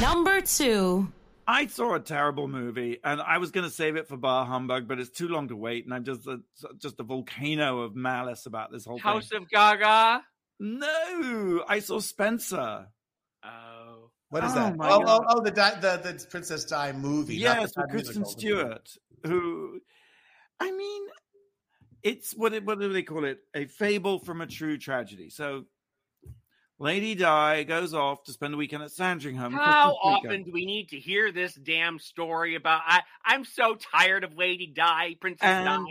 Number 0.00 0.40
two. 0.40 1.08
I 1.46 1.66
saw 1.66 1.94
a 1.94 2.00
terrible 2.00 2.48
movie, 2.48 2.98
and 3.04 3.20
I 3.20 3.38
was 3.38 3.50
going 3.50 3.64
to 3.68 3.74
save 3.74 3.96
it 3.96 4.08
for 4.08 4.16
Bar 4.16 4.46
Humbug, 4.46 4.88
but 4.88 4.98
it's 4.98 5.10
too 5.10 5.28
long 5.28 5.48
to 5.48 5.56
wait, 5.56 5.84
and 5.84 5.92
I'm 5.92 6.04
just 6.04 6.26
a, 6.26 6.38
just 6.78 6.98
a 7.00 7.02
volcano 7.02 7.80
of 7.80 7.94
malice 7.94 8.46
about 8.46 8.72
this 8.72 8.84
whole 8.86 8.98
House 8.98 9.28
thing. 9.28 9.42
of 9.42 9.50
Gaga. 9.50 10.22
No, 10.60 11.64
I 11.68 11.80
saw 11.80 11.98
Spencer. 11.98 12.86
What 14.34 14.42
is 14.42 14.50
Oh 14.50 14.54
that 14.56 14.76
my 14.76 14.90
oh, 14.90 15.04
oh 15.06 15.24
oh 15.28 15.40
the, 15.44 15.52
Di- 15.52 15.78
the 15.78 15.96
the 16.02 16.26
princess 16.28 16.64
di 16.64 16.90
movie 16.90 17.36
Yes, 17.36 17.72
with 17.76 17.88
Kristen 17.88 18.22
musical. 18.22 18.24
Stewart, 18.32 18.90
who, 19.24 19.78
I 20.58 20.72
mean, 20.72 21.02
it's 22.02 22.32
what 22.32 22.52
it, 22.52 22.64
what 22.64 22.80
do 22.80 22.92
they 22.92 23.04
call 23.04 23.24
it? 23.26 23.38
A 23.54 23.66
fable 23.66 24.18
from 24.18 24.40
a 24.40 24.46
true 24.48 24.76
tragedy. 24.76 25.30
So, 25.30 25.66
Lady 26.80 27.14
Di 27.14 27.62
goes 27.62 27.94
off 27.94 28.24
to 28.24 28.32
spend 28.32 28.54
a 28.54 28.56
weekend 28.56 28.82
at 28.82 28.90
Sandringham. 28.90 29.52
how 29.52 29.92
often 30.02 30.42
do 30.42 30.50
we 30.50 30.66
need 30.66 30.88
to 30.88 30.98
hear 30.98 31.30
this 31.30 31.54
damn 31.54 32.00
story 32.00 32.56
about? 32.56 32.80
I 32.84 33.02
I'm 33.24 33.44
so 33.44 33.76
tired 33.76 34.24
of 34.24 34.36
Lady 34.36 34.66
Di, 34.66 35.14
Princess 35.20 35.46
And 35.46 35.86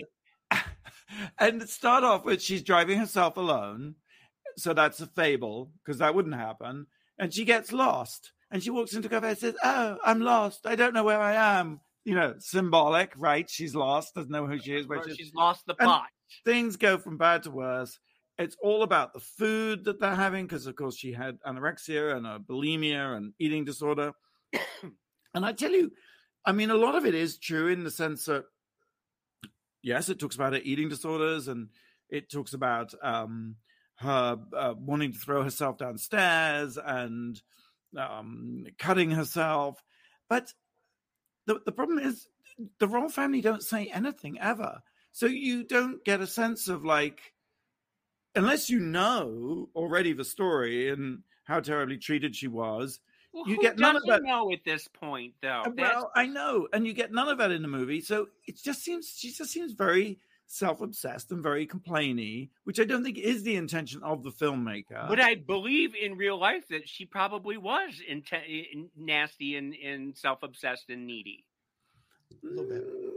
Di. 0.52 0.60
and 1.40 1.70
start 1.70 2.04
off 2.04 2.26
with 2.26 2.42
she's 2.42 2.62
driving 2.62 3.00
herself 3.00 3.38
alone, 3.38 3.96
so 4.58 4.74
that's 4.74 5.00
a 5.00 5.08
fable 5.08 5.72
because 5.82 6.00
that 6.00 6.14
wouldn't 6.14 6.36
happen. 6.36 6.88
And 7.18 7.34
she 7.34 7.46
gets 7.46 7.72
lost, 7.72 8.33
and 8.54 8.64
she 8.64 8.70
walks 8.70 8.94
into 8.94 9.08
a 9.08 9.12
cafe 9.12 9.30
and 9.30 9.38
says, 9.38 9.56
"Oh, 9.64 9.98
I'm 10.06 10.22
lost. 10.22 10.68
I 10.68 10.76
don't 10.76 10.94
know 10.94 11.04
where 11.04 11.20
I 11.20 11.60
am." 11.60 11.82
You 12.06 12.14
know, 12.16 12.36
symbolic, 12.38 13.12
right? 13.18 13.50
She's 13.50 13.74
lost, 13.76 14.14
doesn't 14.14 14.32
know 14.32 14.46
who 14.46 14.60
she 14.60 14.76
is. 14.76 14.88
Where 14.88 15.00
Or 15.00 15.04
she 15.04 15.12
is. 15.12 15.18
She's 15.18 15.34
lost 15.34 15.66
the 15.66 15.74
plot. 15.74 16.08
things 16.46 16.78
go 16.78 16.98
from 17.00 17.18
bad 17.18 17.44
to 17.44 17.52
worse. 17.52 18.00
It's 18.38 18.56
all 18.62 18.84
about 18.84 19.14
the 19.14 19.20
food 19.20 19.86
that 19.86 20.00
they're 20.00 20.16
having 20.16 20.46
because, 20.46 20.68
of 20.68 20.76
course, 20.76 20.96
she 20.98 21.14
had 21.14 21.40
anorexia 21.42 22.16
and 22.16 22.28
a 22.28 22.40
bulimia 22.40 23.16
and 23.18 23.34
eating 23.40 23.64
disorder. 23.66 24.12
and 25.34 25.46
I 25.46 25.54
tell 25.54 25.72
you, 25.72 25.92
I 26.46 26.52
mean, 26.52 26.70
a 26.70 26.76
lot 26.76 26.96
of 26.96 27.06
it 27.06 27.16
is 27.16 27.38
true 27.38 27.68
in 27.70 27.84
the 27.84 27.92
sense 27.92 28.26
that, 28.26 28.46
yes, 29.82 30.10
it 30.10 30.20
talks 30.20 30.36
about 30.36 30.54
her 30.54 30.60
eating 30.64 30.90
disorders 30.90 31.48
and 31.48 31.70
it 32.10 32.30
talks 32.30 32.54
about 32.54 32.94
um, 33.02 33.56
her 33.98 34.38
uh, 34.56 34.74
wanting 34.78 35.14
to 35.14 35.20
throw 35.20 35.44
herself 35.44 35.78
downstairs 35.78 36.78
and 36.78 37.42
um, 37.98 38.66
cutting 38.78 39.12
herself. 39.12 39.84
But 40.30 40.54
the, 41.46 41.60
the 41.66 41.72
problem 41.72 42.00
is, 42.00 42.28
the 42.80 42.88
royal 42.88 43.10
family 43.10 43.42
don't 43.42 43.64
say 43.64 43.88
anything 43.94 44.40
ever. 44.40 44.82
So 45.12 45.26
you 45.26 45.64
don't 45.64 46.04
get 46.04 46.22
a 46.22 46.28
sense 46.28 46.68
of 46.68 46.84
like, 46.86 47.34
unless 48.36 48.70
you 48.70 48.80
know 48.80 49.70
already 49.76 50.14
the 50.14 50.26
story 50.26 50.90
and 50.90 51.20
how 51.46 51.60
terribly 51.60 51.98
treated 51.98 52.36
she 52.36 52.48
was. 52.48 53.00
Well, 53.34 53.48
you 53.48 53.60
get 53.60 53.80
none 53.80 53.96
of 53.96 54.04
that- 54.08 54.24
know 54.24 54.52
at 54.52 54.64
this 54.64 54.88
point, 54.88 55.34
though. 55.42 55.64
Uh, 55.66 55.72
That's 55.76 55.96
Well, 55.96 56.12
I 56.16 56.28
know, 56.28 56.68
and 56.72 56.86
you 56.86 56.94
get 56.94 57.12
none 57.12 57.28
of 57.28 57.40
that 57.40 57.52
in 57.52 57.64
the 57.64 57.68
movie. 57.68 58.02
So 58.02 58.28
it 58.46 58.62
just 58.64 58.84
seems 58.84 59.16
she 59.18 59.32
just 59.32 59.52
seems 59.52 59.74
very 59.74 60.20
self-obsessed 60.48 61.32
and 61.32 61.42
very 61.42 61.66
complainy, 61.66 62.50
which 62.64 62.80
I 62.80 62.84
don't 62.84 63.04
think 63.04 63.18
is 63.18 63.44
the 63.44 63.56
intention 63.56 64.02
of 64.04 64.24
the 64.24 64.32
filmmaker. 64.32 65.08
But 65.08 65.20
I 65.20 65.36
believe 65.36 65.96
in 65.96 66.18
real 66.18 66.38
life 66.38 66.68
that 66.70 66.88
she 66.88 67.06
probably 67.06 67.58
was 67.58 68.02
inte- 68.10 68.72
in- 68.72 68.90
nasty 68.98 69.56
and, 69.56 69.74
and 69.76 70.16
self 70.18 70.44
obsessed 70.44 70.90
and 70.90 71.08
needy. 71.08 71.46
A 72.44 72.48
little 72.48 72.66
bit. 72.66 73.13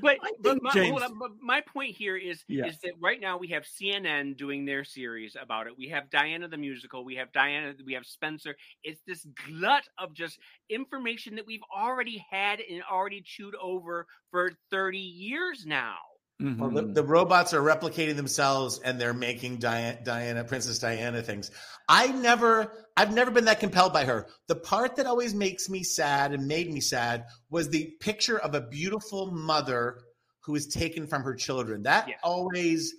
But, 0.00 0.18
but, 0.40 0.62
my, 0.62 0.70
James- 0.72 1.02
on, 1.02 1.18
but 1.18 1.30
my 1.40 1.60
point 1.60 1.94
here 1.96 2.16
is 2.16 2.44
Yeah. 2.48 2.66
is 2.66 2.78
that 2.80 2.92
right 3.00 3.20
now 3.20 3.38
we 3.38 3.48
have 3.48 3.64
CNN 3.64 4.36
doing 4.36 4.64
their 4.64 4.84
series 4.84 5.36
about 5.40 5.66
it. 5.66 5.76
We 5.76 5.88
have 5.88 6.10
Diana 6.10 6.48
the 6.48 6.56
musical. 6.56 7.04
We 7.04 7.14
have 7.16 7.32
Diana. 7.32 7.74
We 7.84 7.92
have 7.94 8.04
Spencer. 8.06 8.56
It's 8.84 9.00
this 9.06 9.26
glut 9.46 9.84
of 9.98 10.12
just 10.14 10.38
information 10.68 11.34
that 11.36 11.46
we've 11.46 11.62
already 11.76 12.24
had 12.30 12.60
and 12.60 12.82
already 12.90 13.22
chewed 13.22 13.54
over 13.60 14.06
for 14.30 14.52
thirty 14.70 14.98
years 14.98 15.64
now. 15.66 15.96
Well, 16.40 16.70
mm-hmm. 16.70 16.74
the, 16.74 16.82
the 16.94 17.04
robots 17.04 17.52
are 17.52 17.60
replicating 17.60 18.16
themselves 18.16 18.80
and 18.82 18.98
they're 18.98 19.12
making 19.12 19.58
Diana, 19.58 19.98
Diana, 20.02 20.42
Princess 20.44 20.78
Diana 20.78 21.20
things. 21.22 21.50
I 21.86 22.06
never, 22.06 22.72
I've 22.96 23.12
never 23.12 23.30
been 23.30 23.44
that 23.44 23.60
compelled 23.60 23.92
by 23.92 24.06
her. 24.06 24.26
The 24.48 24.56
part 24.56 24.96
that 24.96 25.04
always 25.04 25.34
makes 25.34 25.68
me 25.68 25.82
sad 25.82 26.32
and 26.32 26.46
made 26.46 26.72
me 26.72 26.80
sad 26.80 27.24
was 27.50 27.68
the 27.68 27.92
picture 28.00 28.38
of 28.38 28.54
a 28.54 28.62
beautiful 28.62 29.32
mother 29.32 29.98
who 30.44 30.54
is 30.54 30.66
taken 30.66 31.06
from 31.06 31.22
her 31.24 31.34
children. 31.34 31.82
That 31.82 32.08
Yes. 32.08 32.18
always 32.22 32.94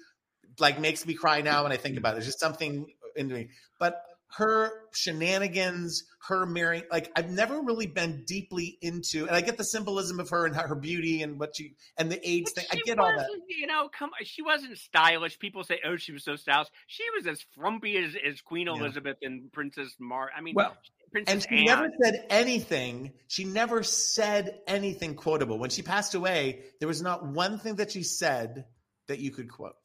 like 0.59 0.79
makes 0.79 1.03
me 1.07 1.15
cry 1.15 1.41
now 1.41 1.63
when 1.63 1.71
I 1.71 1.77
think 1.77 1.97
about 1.97 2.11
it. 2.11 2.15
There's 2.17 2.27
just 2.27 2.39
something 2.39 2.85
in 3.15 3.27
me. 3.27 3.49
But 3.79 4.03
her 4.38 4.71
shenanigans, 4.93 6.03
her 6.27 6.45
marrying, 6.45 6.84
like 6.91 7.11
I've 7.15 7.29
never 7.29 7.61
really 7.61 7.88
been 7.88 8.23
deeply 8.25 8.77
into, 8.82 9.25
and 9.27 9.36
I 9.36 9.41
get 9.41 9.57
the 9.57 9.63
symbolism 9.63 10.19
of 10.19 10.29
her 10.29 10.45
and 10.45 10.55
her, 10.55 10.67
her 10.67 10.75
beauty 10.75 11.21
and 11.21 11.39
what 11.39 11.55
she 11.55 11.75
and 11.97 12.11
the 12.11 12.19
age 12.27 12.45
But 12.45 12.63
thing. 12.63 12.65
I 12.71 12.75
get 12.86 12.99
all 12.99 13.07
that. 13.15 13.27
You 13.47 13.67
know, 13.67 13.89
come. 13.89 14.11
She 14.23 14.41
wasn't 14.41 14.77
stylish. 14.77 15.39
People 15.39 15.63
say, 15.63 15.79
"Oh, 15.86 15.97
she 15.97 16.11
was 16.11 16.23
so 16.23 16.36
stylish." 16.36 16.69
She 16.88 17.03
was 17.15 17.27
as 17.27 17.43
frumpy 17.55 17.97
as, 17.97 18.15
as 18.25 18.41
Queen 18.41 18.67
Yeah. 18.67 18.73
Elizabeth 18.75 19.17
and 19.21 19.51
Princess 19.51 19.95
Mar. 19.99 20.29
I 20.36 20.41
mean, 20.41 20.55
Well, 20.55 20.75
Princess 21.11 21.34
and 21.34 21.43
she 21.43 21.67
Anne. 21.69 21.79
never 21.79 21.89
said 22.03 22.25
anything. 22.29 23.11
She 23.27 23.43
never 23.43 23.84
said 23.84 24.59
anything 24.67 25.15
quotable. 25.15 25.59
When 25.59 25.69
she 25.69 25.82
passed 25.82 26.15
away, 26.15 26.63
there 26.79 26.88
was 26.88 27.01
not 27.01 27.25
one 27.25 27.59
thing 27.59 27.75
that 27.75 27.91
she 27.91 28.03
said 28.03 28.65
that 29.07 29.19
you 29.19 29.32
could 29.32 29.49
quote. 29.51 29.75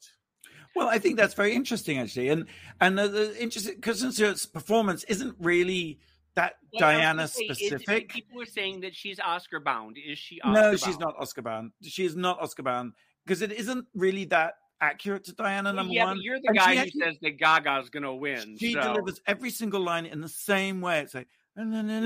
Well, 0.77 0.87
I 0.87 0.99
think 0.99 1.17
that's 1.17 1.33
very 1.33 1.53
interesting, 1.53 1.97
actually, 1.97 2.29
and 2.29 2.45
and 2.79 2.97
the, 2.97 3.07
the 3.07 3.41
interesting 3.41 3.75
because 3.75 3.99
Stewart's 4.15 4.45
performance 4.45 5.03
isn't 5.05 5.35
really 5.39 5.99
that 6.35 6.57
Well, 6.71 6.81
Diana 6.81 7.27
say, 7.27 7.45
is- 7.45 7.57
specific. 7.57 8.09
people 8.09 8.37
were 8.37 8.45
saying 8.45 8.81
that 8.81 8.95
she's 8.95 9.19
Oscar 9.19 9.59
bound. 9.59 9.97
Is 9.97 10.19
she? 10.19 10.39
Oscar 10.41 10.53
No, 10.53 10.61
bound? 10.69 10.79
she's 10.79 10.99
not 10.99 11.15
Oscar 11.19 11.41
bound. 11.41 11.71
She 11.81 12.05
is 12.05 12.15
not 12.15 12.39
Oscar 12.39 12.61
bound 12.63 12.93
because 13.25 13.41
it 13.41 13.51
isn't 13.51 13.85
really 13.95 14.25
that 14.25 14.53
accurate 14.79 15.23
to 15.23 15.33
Diana. 15.33 15.73
Number 15.73 15.91
yeah, 15.93 16.05
one, 16.05 16.21
you're 16.21 16.39
the 16.39 16.49
And 16.49 16.57
guy 16.57 16.75
who 16.75 16.81
actually- 16.81 17.01
says 17.01 17.15
that 17.23 17.39
Gaga's 17.39 17.89
going 17.89 18.03
to 18.03 18.13
win. 18.13 18.57
She 18.59 18.73
so. 18.73 18.81
delivers 18.81 19.19
every 19.25 19.49
single 19.49 19.81
line 19.81 20.05
in 20.05 20.21
the 20.21 20.29
same 20.29 20.79
way. 20.81 20.99
It's 20.99 21.15
like 21.15 21.27
"No, 21.55 21.63
no, 21.63 21.81
no, 21.81 21.99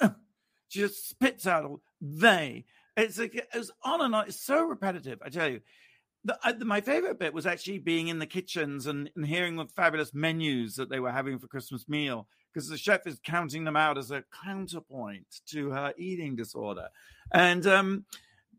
no." 0.00 0.14
she 0.68 0.80
just 0.80 1.08
spits 1.10 1.46
out 1.46 1.64
all 1.66 1.82
they. 2.00 2.64
It's 2.96 3.18
like 3.18 3.34
it's 3.54 3.70
on 3.82 4.00
and 4.00 4.14
on. 4.14 4.26
It's 4.28 4.40
so 4.42 4.62
repetitive. 4.64 5.18
I 5.22 5.28
tell 5.28 5.48
you. 5.50 5.60
The, 6.24 6.38
the, 6.56 6.64
my 6.64 6.80
favorite 6.80 7.18
bit 7.18 7.34
was 7.34 7.46
actually 7.46 7.78
being 7.78 8.08
in 8.08 8.20
the 8.20 8.26
kitchens 8.26 8.86
and, 8.86 9.10
and 9.16 9.26
hearing 9.26 9.56
the 9.56 9.66
fabulous 9.66 10.14
menus 10.14 10.76
that 10.76 10.88
they 10.88 11.00
were 11.00 11.10
having 11.10 11.38
for 11.38 11.48
Christmas 11.48 11.88
meal 11.88 12.28
because 12.52 12.68
the 12.68 12.78
chef 12.78 13.06
is 13.06 13.18
counting 13.24 13.64
them 13.64 13.76
out 13.76 13.98
as 13.98 14.10
a 14.10 14.24
counterpoint 14.44 15.40
to 15.46 15.70
her 15.70 15.92
eating 15.96 16.36
disorder, 16.36 16.88
and 17.32 17.66
um, 17.66 18.04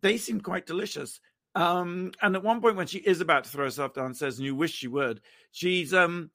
they 0.02 0.18
seem 0.18 0.42
quite 0.42 0.66
delicious. 0.66 1.20
Um, 1.56 2.12
and 2.22 2.36
at 2.36 2.44
one 2.44 2.62
point, 2.62 2.76
when 2.76 2.88
she 2.88 2.98
is 2.98 3.22
about 3.22 3.44
to 3.44 3.50
throw 3.50 3.66
herself 3.66 3.94
downstairs, 3.94 4.38
and 4.38 4.46
you 4.46 4.56
wish 4.56 4.74
she 4.74 4.88
would, 4.88 5.22
she's 5.52 5.94
um, 5.94 6.32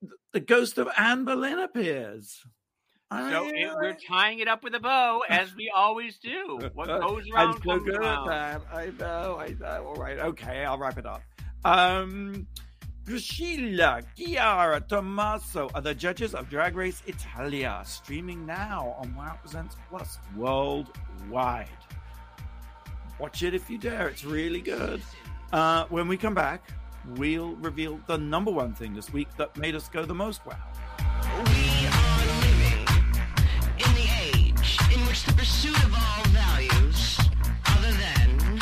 th- 0.00 0.12
the 0.32 0.40
ghost 0.40 0.78
of 0.78 0.88
Anne 0.96 1.24
Boleyn 1.24 1.58
appears. 1.58 2.42
I 3.10 3.30
So 3.30 3.48
it, 3.48 3.68
we're 3.74 3.94
tying 3.94 4.40
it 4.40 4.48
up 4.48 4.64
with 4.64 4.74
a 4.74 4.80
bow, 4.80 5.22
as 5.28 5.54
we 5.54 5.70
always 5.74 6.18
do. 6.18 6.58
What 6.74 6.88
goes 6.88 7.24
I'm 7.34 7.34
around 7.34 7.54
so 7.54 7.60
comes 7.60 7.84
good 7.84 7.94
at 7.96 8.00
around. 8.00 8.26
that. 8.28 8.62
I 8.72 8.86
know, 8.98 9.38
I 9.38 9.54
know. 9.60 9.86
All 9.86 9.94
right, 9.94 10.18
okay, 10.18 10.64
I'll 10.64 10.78
wrap 10.78 10.98
it 10.98 11.06
up. 11.06 11.22
Um, 11.64 12.46
Priscilla, 13.04 14.02
Chiara, 14.16 14.80
Tommaso 14.80 15.70
are 15.74 15.80
the 15.80 15.94
judges 15.94 16.34
of 16.34 16.50
Drag 16.50 16.74
Race 16.74 17.02
Italia, 17.06 17.80
streaming 17.86 18.44
now 18.44 18.96
on 18.98 19.14
Wow 19.14 19.38
Presents 19.40 19.76
Plus 19.88 20.18
worldwide. 20.34 21.68
Watch 23.20 23.42
it 23.44 23.54
if 23.54 23.70
you 23.70 23.78
dare. 23.78 24.08
It's 24.08 24.24
really 24.24 24.60
good. 24.60 25.00
Uh, 25.52 25.84
when 25.88 26.08
we 26.08 26.16
come 26.16 26.34
back, 26.34 26.68
we'll 27.14 27.54
reveal 27.56 28.00
the 28.08 28.18
number 28.18 28.50
one 28.50 28.74
thing 28.74 28.94
this 28.94 29.12
week 29.12 29.28
that 29.36 29.56
made 29.56 29.76
us 29.76 29.88
go 29.88 30.04
the 30.04 30.14
most 30.14 30.44
wow. 30.44 30.56
Pursuit 35.46 35.84
of 35.84 35.94
all 35.94 36.24
values, 36.30 37.20
other 37.68 37.92
than 37.92 38.58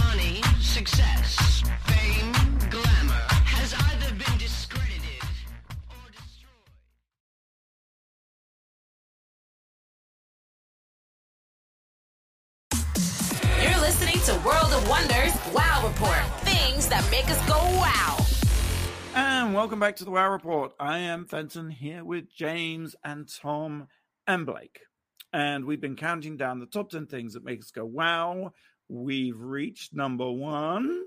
money, 0.00 0.40
success, 0.60 1.62
fame, 1.84 2.32
glamour, 2.70 3.26
has 3.44 3.74
either 3.74 4.14
been 4.14 4.38
discredited 4.38 5.22
or 5.90 6.10
destroyed. 6.10 6.72
You're 13.60 13.80
listening 13.82 14.18
to 14.24 14.32
World 14.46 14.72
of 14.72 14.88
Wonders 14.88 15.34
Wow 15.52 15.86
Report. 15.86 16.24
Things 16.46 16.88
that 16.88 17.06
make 17.10 17.28
us 17.28 17.46
go 17.46 17.58
wow. 17.76 18.16
And 19.14 19.52
welcome 19.52 19.78
back 19.78 19.96
to 19.96 20.04
the 20.06 20.10
Wow 20.10 20.32
Report. 20.32 20.72
I 20.80 20.96
am 20.96 21.26
Fenton 21.26 21.68
here 21.68 22.02
with 22.02 22.34
James 22.34 22.96
and 23.04 23.28
Tom 23.28 23.88
and 24.26 24.46
Blake. 24.46 24.80
And 25.32 25.64
we've 25.64 25.80
been 25.80 25.96
counting 25.96 26.36
down 26.36 26.60
the 26.60 26.66
top 26.66 26.90
10 26.90 27.06
things 27.06 27.34
that 27.34 27.44
make 27.44 27.60
us 27.60 27.70
go 27.70 27.84
wow. 27.84 28.52
We've 28.88 29.40
reached 29.40 29.94
number 29.94 30.30
one. 30.30 31.06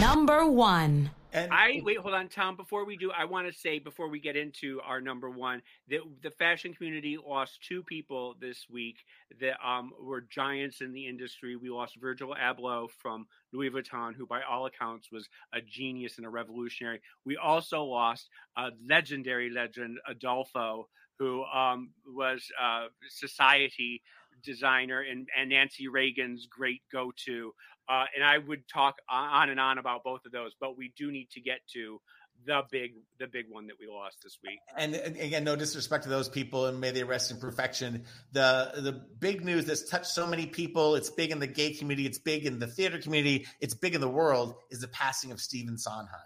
Number 0.00 0.46
one. 0.46 1.10
And 1.32 1.52
I 1.52 1.80
wait, 1.84 1.98
hold 1.98 2.14
on, 2.14 2.28
Tom. 2.28 2.56
Before 2.56 2.84
we 2.84 2.96
do, 2.96 3.12
I 3.12 3.24
want 3.24 3.46
to 3.46 3.52
say 3.52 3.78
before 3.78 4.08
we 4.08 4.18
get 4.18 4.36
into 4.36 4.80
our 4.84 5.00
number 5.00 5.30
one 5.30 5.62
that 5.88 6.00
the 6.22 6.30
fashion 6.30 6.74
community 6.74 7.16
lost 7.24 7.62
two 7.62 7.84
people 7.84 8.34
this 8.40 8.66
week 8.68 8.96
that 9.40 9.54
um, 9.64 9.92
were 10.00 10.22
giants 10.22 10.80
in 10.80 10.92
the 10.92 11.06
industry. 11.06 11.54
We 11.54 11.70
lost 11.70 11.96
Virgil 12.00 12.34
Abloh 12.34 12.90
from 12.90 13.26
Louis 13.52 13.70
Vuitton, 13.70 14.14
who 14.16 14.26
by 14.26 14.42
all 14.42 14.66
accounts 14.66 15.12
was 15.12 15.28
a 15.52 15.60
genius 15.60 16.16
and 16.16 16.26
a 16.26 16.30
revolutionary. 16.30 17.00
We 17.24 17.36
also 17.36 17.84
lost 17.84 18.28
a 18.56 18.70
legendary 18.84 19.50
legend, 19.50 19.98
Adolfo, 20.08 20.88
who 21.20 21.44
um, 21.44 21.90
was 22.06 22.42
uh, 22.60 22.86
society 23.08 24.02
designer 24.42 25.02
and, 25.02 25.28
and 25.38 25.50
Nancy 25.50 25.86
Reagan's 25.86 26.46
great 26.46 26.80
go-to. 26.90 27.52
Uh, 27.88 28.04
and 28.14 28.24
I 28.24 28.38
would 28.38 28.66
talk 28.68 28.96
on 29.08 29.50
and 29.50 29.60
on 29.60 29.78
about 29.78 30.02
both 30.02 30.24
of 30.24 30.32
those, 30.32 30.52
but 30.58 30.78
we 30.78 30.92
do 30.96 31.12
need 31.12 31.28
to 31.32 31.40
get 31.40 31.58
to 31.74 32.00
the 32.46 32.62
big, 32.70 32.92
the 33.18 33.26
big 33.26 33.46
one 33.50 33.66
that 33.66 33.76
we 33.78 33.86
lost 33.86 34.16
this 34.22 34.38
week. 34.42 34.60
and 34.76 34.94
and 34.94 35.16
again, 35.16 35.44
no 35.44 35.56
disrespect 35.56 36.04
to 36.04 36.08
those 36.08 36.28
people, 36.28 36.66
and 36.66 36.80
may 36.80 36.90
they 36.90 37.04
rest 37.04 37.30
in 37.30 37.38
perfection. 37.38 38.04
The 38.32 38.72
the 38.76 38.92
big 39.18 39.44
news 39.44 39.66
that's 39.66 39.90
touched 39.90 40.06
so 40.06 40.26
many 40.26 40.46
people. 40.46 40.94
It's 40.94 41.10
big 41.10 41.32
in 41.32 41.38
the 41.38 41.46
gay 41.46 41.74
community. 41.74 42.06
It's 42.06 42.18
big 42.18 42.46
in 42.46 42.58
the 42.58 42.66
theater 42.66 42.98
community. 42.98 43.46
It's 43.60 43.74
big 43.74 43.94
in 43.94 44.00
the 44.00 44.08
world. 44.08 44.54
Is 44.70 44.80
the 44.80 44.88
passing 44.88 45.32
of 45.32 45.40
Stephen 45.40 45.76
Sondheim, 45.76 46.20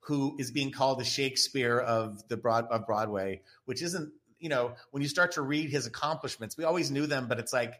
who 0.00 0.36
is 0.38 0.52
being 0.52 0.70
called 0.70 1.00
the 1.00 1.04
Shakespeare 1.04 1.80
of 1.80 2.28
the 2.28 2.36
broad 2.36 2.66
of 2.70 2.86
Broadway, 2.86 3.40
which 3.64 3.82
isn't. 3.82 4.12
You 4.40 4.48
know, 4.48 4.72
when 4.90 5.02
you 5.02 5.08
start 5.08 5.32
to 5.32 5.42
read 5.42 5.70
his 5.70 5.86
accomplishments, 5.86 6.56
we 6.56 6.64
always 6.64 6.90
knew 6.90 7.06
them, 7.06 7.26
but 7.28 7.38
it's 7.38 7.52
like 7.52 7.74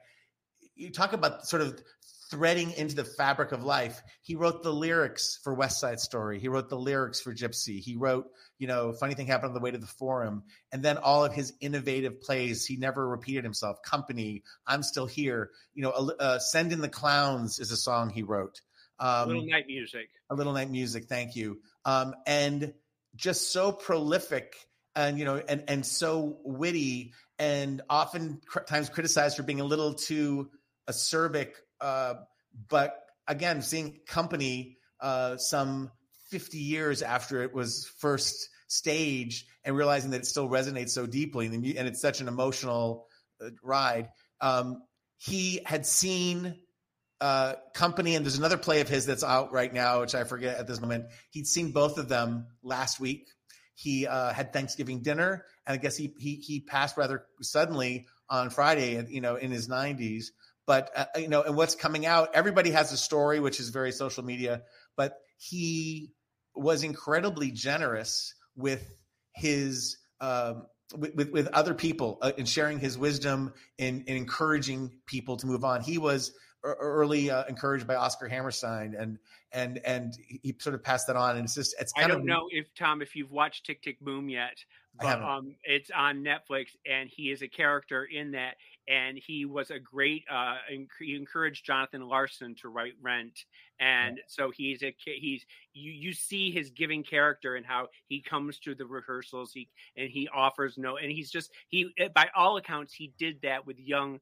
you 0.77 0.91
talk 0.91 1.13
about 1.13 1.47
sort 1.47 1.63
of 1.63 1.83
threading 2.31 2.71
into 2.73 2.95
the 2.95 3.05
fabric 3.05 3.51
of 3.51 3.65
life. 3.65 4.01
He 4.23 4.37
wrote 4.37 4.63
the 4.63 4.73
lyrics 4.73 5.41
for 5.43 5.53
West 5.53 5.81
Side 5.81 5.99
Story. 5.99 6.39
He 6.39 6.47
wrote 6.47 6.69
the 6.69 6.79
lyrics 6.79 7.21
for 7.21 7.35
Gypsy. 7.35 7.81
He 7.81 7.97
wrote, 7.97 8.27
you 8.59 8.69
know, 8.69 8.93
Funny 8.93 9.15
Thing 9.15 9.27
Happened 9.27 9.49
on 9.49 9.55
the 9.55 9.61
Way 9.61 9.73
to 9.73 9.79
the 9.79 9.87
Forum. 9.87 10.45
And 10.71 10.81
then 10.81 10.97
all 10.97 11.25
of 11.25 11.33
his 11.33 11.53
innovative 11.61 12.21
plays, 12.21 12.65
he 12.65 12.77
never 12.77 13.09
repeated 13.09 13.43
himself. 13.43 13.83
Company, 13.83 14.45
I'm 14.65 14.85
Still 14.85 15.07
Here. 15.07 15.51
You 15.75 15.83
know, 15.83 15.91
uh, 15.91 16.39
Send 16.39 16.73
in 16.73 16.81
the 16.81 16.89
Clowns 16.89 17.59
is 17.59 17.73
a 17.73 17.77
song 17.77 18.11
he 18.11 18.23
wrote. 18.23 18.61
Um, 19.01 19.29
Little 19.29 19.47
night 19.47 19.67
music. 19.67 20.09
a 20.29 20.35
little 20.35 20.53
night 20.53 20.71
music 20.71 21.07
thank 21.07 21.35
you 21.35 21.59
um 21.87 22.15
and 22.27 22.75
just 23.17 23.51
so 23.51 23.73
prolific 23.73 24.55
and 25.09 25.19
you 25.19 25.25
know 25.25 25.43
and 25.49 25.65
and 25.69 25.85
so 25.85 26.39
witty 26.45 27.13
and 27.39 27.83
often 27.89 28.41
cr- 28.47 28.61
times 28.61 28.89
criticized 28.89 29.37
for 29.37 29.43
being 29.43 29.61
a 29.61 29.65
little 29.65 29.95
too 29.95 30.51
acerbic 30.89 31.53
uh 31.81 32.15
but 32.69 33.05
again 33.27 33.63
seeing 33.63 34.01
company 34.07 34.77
uh 35.01 35.37
some 35.37 35.91
50 36.31 36.59
years 36.59 37.03
after 37.03 37.43
it 37.43 37.55
was 37.55 37.91
first 37.99 38.49
staged 38.69 39.47
and 39.65 39.77
realizing 39.77 40.11
that 40.11 40.21
it 40.21 40.27
still 40.27 40.49
resonates 40.49 40.91
so 40.91 41.07
deeply 41.07 41.47
and, 41.47 41.55
and 41.55 41.89
it's 41.89 42.01
such 42.01 42.21
an 42.21 42.29
emotional 42.29 43.07
uh, 43.45 43.51
ride 43.63 44.09
um 44.41 44.83
he 45.17 45.61
had 45.67 45.85
seen 45.85 46.57
uh, 47.21 47.55
company, 47.75 48.15
and 48.15 48.25
there's 48.25 48.39
another 48.39 48.57
play 48.57 48.81
of 48.81 48.89
his 48.89 49.05
that's 49.05 49.23
out 49.23 49.53
right 49.53 49.73
now, 49.73 50.01
which 50.01 50.15
I 50.15 50.25
forget 50.25 50.57
at 50.57 50.67
this 50.67 50.81
moment. 50.81 51.07
He'd 51.31 51.47
seen 51.47 51.73
both 51.73 51.99
of 51.99 52.09
them 52.09 52.47
last 52.63 52.99
week. 52.99 53.29
He 53.81 54.07
uh, 54.07 54.35
had 54.35 54.53
Thanksgiving 54.53 55.01
dinner, 55.01 55.47
and 55.67 55.73
I 55.73 55.79
guess 55.79 55.97
he 55.97 56.13
he 56.19 56.35
he 56.35 56.61
passed 56.61 56.99
rather 56.99 57.25
suddenly 57.41 58.07
on 58.29 58.51
Friday, 58.51 59.03
you 59.09 59.23
know, 59.23 59.37
in 59.37 59.51
his 59.51 59.69
90s. 59.69 60.27
but 60.67 60.91
uh, 60.95 61.07
you 61.17 61.29
know, 61.29 61.43
and 61.43 61.57
what's 61.57 61.77
coming 61.77 62.05
out, 62.05 62.29
everybody 62.35 62.73
has 62.73 62.93
a 62.93 62.97
story, 62.99 63.41
which 63.41 63.59
is 63.59 63.71
very 63.71 63.91
social 63.91 64.23
media. 64.23 64.63
But 64.99 65.17
he 65.39 66.13
was 66.55 66.85
incredibly 66.85 67.53
generous 67.53 68.35
with 68.55 68.87
his 69.35 69.97
um, 70.21 70.67
with, 70.95 71.15
with 71.15 71.31
with 71.31 71.47
other 71.49 71.73
people 71.73 72.19
uh, 72.21 72.33
in 72.37 72.45
sharing 72.45 72.81
his 72.81 72.99
wisdom 72.99 73.55
and, 73.79 74.05
and 74.07 74.19
encouraging 74.19 74.91
people 75.07 75.39
to 75.39 75.47
move 75.47 75.65
on. 75.65 75.81
He 75.81 75.97
was 75.97 76.33
early 76.63 77.31
uh, 77.31 77.45
encouraged 77.49 77.87
by 77.87 77.95
Oscar 77.95 78.29
Hammerstein, 78.29 78.95
and 78.99 79.19
and 79.53 79.79
and 79.85 80.17
he 80.27 80.55
sort 80.59 80.75
of 80.75 80.83
passed 80.83 81.07
that 81.07 81.17
on. 81.17 81.37
And 81.37 81.45
it's 81.45 81.55
just 81.55 81.75
it's 81.81 81.93
kind 81.93 82.11
of 82.11 82.11
I 82.11 82.15
don't 82.15 82.23
of 82.23 82.27
know 82.27 82.49
if 82.51 82.75
Tom, 82.75 83.03
if 83.03 83.17
you've 83.17 83.33
watched 83.33 83.67
Tick 83.67 83.83
Tick 83.83 84.01
Boom 84.01 84.29
yet, 84.29 84.65
but 84.99 85.23
um, 85.23 85.55
it's 85.65 85.91
on 85.91 86.25
Netflix, 86.25 86.77
and 86.91 87.09
he 87.09 87.31
is 87.31 87.43
a 87.43 87.49
character 87.49 88.05
in 88.05 88.33
that, 88.33 88.57
and 88.89 89.19
he 89.19 89.45
was 89.45 89.71
a 89.71 89.79
great. 89.79 90.25
Uh, 90.31 90.57
he 90.99 91.15
encouraged 91.15 91.65
Jonathan 91.65 92.07
Larson 92.07 92.55
to 92.57 92.69
write 92.69 92.95
Rent, 93.01 93.45
and 93.79 94.21
so 94.27 94.51
he's 94.51 94.83
a 94.83 94.95
he's 95.05 95.47
you 95.73 95.93
you 95.93 96.13
see 96.13 96.51
his 96.51 96.71
giving 96.71 97.03
character 97.03 97.55
and 97.55 97.65
how 97.65 97.89
he 98.09 98.21
comes 98.21 98.59
to 98.61 98.75
the 98.75 98.87
rehearsals, 98.87 99.53
he 99.53 99.69
and 99.97 100.11
he 100.11 100.29
offers 100.35 100.77
no, 100.77 100.97
and 100.97 101.11
he's 101.11 101.31
just 101.31 101.51
he 101.69 101.91
eh, 101.99 102.09
by 102.15 102.29
all 102.35 102.57
accounts 102.57 102.93
he 102.93 103.13
did 103.19 103.41
that 103.43 103.67
with 103.67 103.79
young 103.79 104.21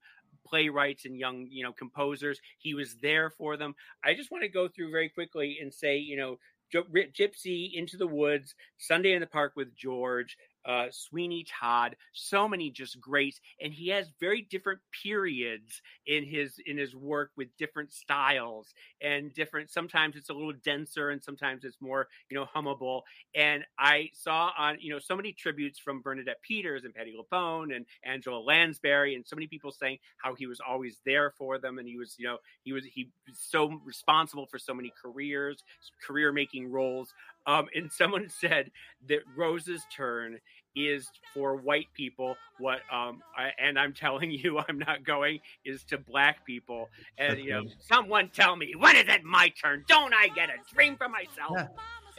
playwrights 0.49 1.05
and 1.05 1.17
young 1.17 1.47
you 1.51 1.63
know 1.63 1.73
composers. 1.73 2.41
He 2.59 2.75
was 2.75 2.97
there 3.03 3.31
for 3.31 3.57
them. 3.57 3.75
I 4.05 4.15
just 4.15 4.31
want 4.31 4.43
to 4.43 4.49
go 4.49 4.69
through 4.69 4.91
very 4.91 5.09
quickly 5.09 5.59
and 5.61 5.73
say 5.73 5.97
you 5.99 6.17
know 6.17 6.39
Gypsy, 6.73 7.73
Into 7.75 7.97
the 7.97 8.07
Woods, 8.07 8.55
Sunday 8.77 9.13
in 9.13 9.21
the 9.21 9.27
Park 9.27 9.53
with 9.57 9.75
George, 9.75 10.37
uh, 10.65 10.87
Sweeney 10.91 11.45
Todd, 11.49 11.97
so 12.13 12.49
many 12.49 12.71
just 12.71 13.01
greats, 13.01 13.41
and 13.61 13.73
he 13.73 13.89
has 13.89 14.11
very 14.21 14.43
different 14.43 14.81
periods 15.03 15.81
in 16.07 16.25
his 16.25 16.61
in 16.67 16.77
his 16.77 16.95
work 16.95 17.31
with 17.37 17.49
different 17.57 17.93
styles 17.93 18.75
and 19.01 19.33
different. 19.35 19.71
Sometimes 19.71 20.17
it's 20.17 20.31
a 20.31 20.35
little 20.35 20.53
denser, 20.65 21.11
and 21.11 21.23
sometimes 21.23 21.65
it's 21.65 21.81
more 21.81 22.09
you 22.31 22.37
know 22.37 22.47
hummable. 22.55 23.03
And 23.35 23.65
I 23.79 24.11
saw 24.13 24.51
on 24.59 24.79
you 24.81 24.91
know 24.91 24.99
so 24.99 25.17
many 25.17 25.33
tributes 25.33 25.79
from 25.79 26.03
Bernadette 26.03 26.43
Peters 26.43 26.85
and 26.85 26.95
Patti 26.95 27.15
LuPone 27.19 27.75
and 27.75 27.87
Angela 28.05 28.39
Lansbury, 28.39 29.15
and 29.15 29.27
so 29.27 29.37
many 29.37 29.47
people 29.47 29.71
saying 29.71 29.99
how 30.19 30.35
he 30.35 30.47
was 30.47 30.61
always 30.67 30.99
there 31.05 31.33
for 31.39 31.59
them, 31.59 31.79
and 31.79 31.89
he 31.89 31.97
was 31.97 32.17
you 32.19 32.27
know 32.27 32.39
he 32.63 32.73
was 32.73 32.85
he 32.85 33.11
was 33.29 33.39
so 33.39 33.81
responsible 33.85 34.47
for 34.47 34.59
so 34.59 34.75
many 34.75 34.93
careers, 35.03 35.63
career 36.07 36.33
making 36.33 36.71
roles. 36.71 37.15
Um, 37.49 37.67
and 37.75 37.91
someone 37.91 38.29
said 38.41 38.71
that 39.09 39.21
Rose's 39.37 39.85
turn 39.97 40.39
is 40.77 41.09
for 41.35 41.57
white 41.57 41.89
people 41.97 42.37
what 42.59 42.79
um 42.93 43.21
I, 43.37 43.51
and 43.59 43.77
i'm 43.79 43.95
telling 43.95 44.31
you 44.31 44.59
i'm 44.69 44.79
not 44.79 45.03
going 45.03 45.41
is 45.65 45.83
to 45.85 45.99
black 45.99 46.47
people 46.47 46.89
and 47.17 47.41
you 47.41 47.51
know 47.51 47.65
someone 47.81 48.31
tell 48.33 48.55
me 48.55 48.75
when 48.79 48.95
is 48.95 49.07
it 49.09 49.25
my 49.25 49.49
turn 49.61 49.85
don't 49.89 50.15
i 50.15 50.29
get 50.29 50.51
a 50.51 50.73
dream 50.73 50.97
for 50.97 51.09
myself 51.09 51.53
Yeah. 51.57 51.67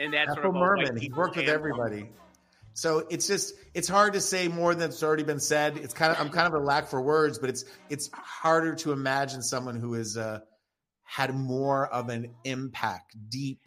and 0.03 0.13
that's 0.13 0.33
sort 0.33 0.39
Ethel 0.39 0.49
of 0.49 0.55
Merman. 0.57 0.97
He 0.97 1.09
worked 1.09 1.37
with 1.37 1.47
everybody. 1.47 2.09
So 2.73 3.05
it's 3.09 3.27
just 3.27 3.53
it's 3.73 3.87
hard 3.87 4.13
to 4.13 4.21
say 4.21 4.47
more 4.47 4.73
than 4.73 4.89
it's 4.89 5.03
already 5.03 5.23
been 5.23 5.39
said. 5.39 5.77
It's 5.77 5.93
kind 5.93 6.11
of 6.11 6.19
I'm 6.19 6.29
kind 6.29 6.47
of 6.47 6.53
a 6.53 6.63
lack 6.63 6.87
for 6.87 7.01
words, 7.01 7.37
but 7.37 7.49
it's 7.49 7.65
it's 7.89 8.09
harder 8.13 8.75
to 8.75 8.91
imagine 8.91 9.41
someone 9.41 9.75
who 9.75 9.93
has 9.93 10.17
uh, 10.17 10.39
had 11.03 11.35
more 11.35 11.87
of 11.87 12.09
an 12.09 12.33
impact, 12.45 13.15
deep, 13.29 13.59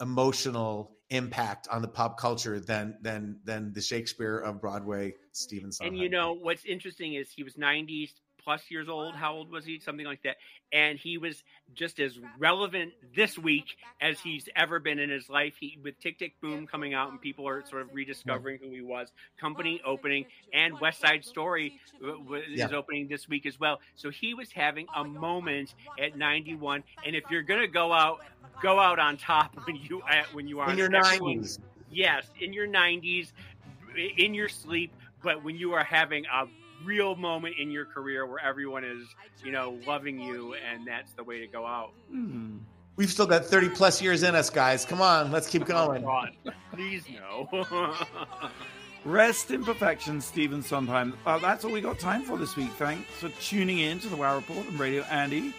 emotional 0.00 0.92
impact 1.10 1.68
on 1.70 1.82
the 1.82 1.88
pop 1.88 2.18
culture 2.18 2.58
than 2.58 2.96
than 3.00 3.38
than 3.44 3.72
the 3.72 3.80
Shakespeare 3.80 4.38
of 4.38 4.60
Broadway, 4.60 5.14
Stephen 5.32 5.70
Sondheim. 5.72 5.94
And 5.94 6.02
you 6.02 6.08
know 6.08 6.32
what's 6.32 6.64
interesting 6.64 7.14
is 7.14 7.30
he 7.30 7.42
was 7.42 7.56
90 7.56 8.10
plus 8.46 8.62
years 8.70 8.88
old. 8.88 9.14
How 9.16 9.34
old 9.34 9.50
was 9.50 9.64
he? 9.64 9.80
Something 9.80 10.06
like 10.06 10.22
that. 10.22 10.36
And 10.72 10.98
he 10.98 11.18
was 11.18 11.42
just 11.74 11.98
as 11.98 12.16
relevant 12.38 12.92
this 13.14 13.36
week 13.36 13.76
as 14.00 14.20
he's 14.20 14.48
ever 14.54 14.78
been 14.78 15.00
in 15.00 15.10
his 15.10 15.28
life. 15.28 15.54
He 15.58 15.78
with 15.82 15.98
Tick 15.98 16.18
Tick 16.20 16.40
Boom 16.40 16.64
coming 16.66 16.94
out 16.94 17.10
and 17.10 17.20
people 17.20 17.46
are 17.48 17.64
sort 17.68 17.82
of 17.82 17.88
rediscovering 17.92 18.60
who 18.62 18.70
he 18.70 18.82
was. 18.82 19.08
Company 19.38 19.80
opening 19.84 20.26
and 20.54 20.78
West 20.80 21.00
Side 21.00 21.24
Story 21.24 21.80
w- 22.00 22.22
w- 22.22 22.44
Yeah. 22.54 22.66
is 22.66 22.72
opening 22.72 23.08
this 23.08 23.28
week 23.28 23.46
as 23.46 23.58
well. 23.58 23.80
So 23.96 24.10
he 24.10 24.32
was 24.32 24.52
having 24.52 24.86
a 24.94 25.02
moment 25.02 25.74
at 25.98 26.16
91. 26.16 26.84
And 27.04 27.16
if 27.16 27.24
you're 27.30 27.42
gonna 27.42 27.66
go 27.66 27.92
out, 27.92 28.20
go 28.62 28.78
out 28.78 29.00
on 29.00 29.16
top 29.16 29.56
when 29.66 29.74
you 29.76 30.02
uh, 30.08 30.22
when 30.32 30.46
you 30.46 30.60
are 30.60 30.70
in 30.70 30.78
your 30.78 30.88
nineties. 30.88 31.58
yes, 31.90 32.24
in 32.40 32.52
your 32.52 32.68
90s, 32.68 33.32
in 34.18 34.34
your 34.34 34.48
sleep, 34.48 34.92
but 35.24 35.42
when 35.42 35.56
you 35.56 35.72
are 35.72 35.82
having 35.84 36.24
a 36.26 36.46
real 36.84 37.16
moment 37.16 37.56
in 37.58 37.70
your 37.70 37.84
career 37.84 38.26
where 38.26 38.44
everyone 38.44 38.84
is, 38.84 39.06
you 39.44 39.52
know, 39.52 39.78
loving 39.86 40.20
you, 40.20 40.54
and 40.54 40.86
that's 40.86 41.12
the 41.12 41.24
way 41.24 41.40
to 41.40 41.46
go 41.46 41.66
out. 41.66 41.92
Hmm. 42.10 42.58
We've 42.96 43.10
still 43.10 43.26
got 43.26 43.44
30 43.44 43.70
plus 43.70 44.00
years 44.00 44.22
in 44.22 44.34
us, 44.34 44.48
guys. 44.48 44.86
Come 44.86 45.02
on, 45.02 45.30
let's 45.30 45.46
keep 45.46 45.66
going. 45.66 46.02
God, 46.02 46.30
please 46.72 47.04
no. 47.12 47.94
Rest 49.04 49.50
in 49.50 49.64
perfection, 49.64 50.20
Stephen 50.20 50.62
Sondheim. 50.62 51.16
Well, 51.24 51.38
that's 51.38 51.64
all 51.64 51.70
we 51.70 51.80
got 51.80 51.98
time 51.98 52.22
for 52.22 52.38
this 52.38 52.56
week. 52.56 52.70
Thanks 52.72 53.08
for 53.10 53.28
tuning 53.40 53.78
in 53.78 54.00
to 54.00 54.08
the 54.08 54.16
Wow 54.16 54.34
Report 54.34 54.66
on 54.66 54.78
Radio 54.78 55.02
Andy. 55.04 55.54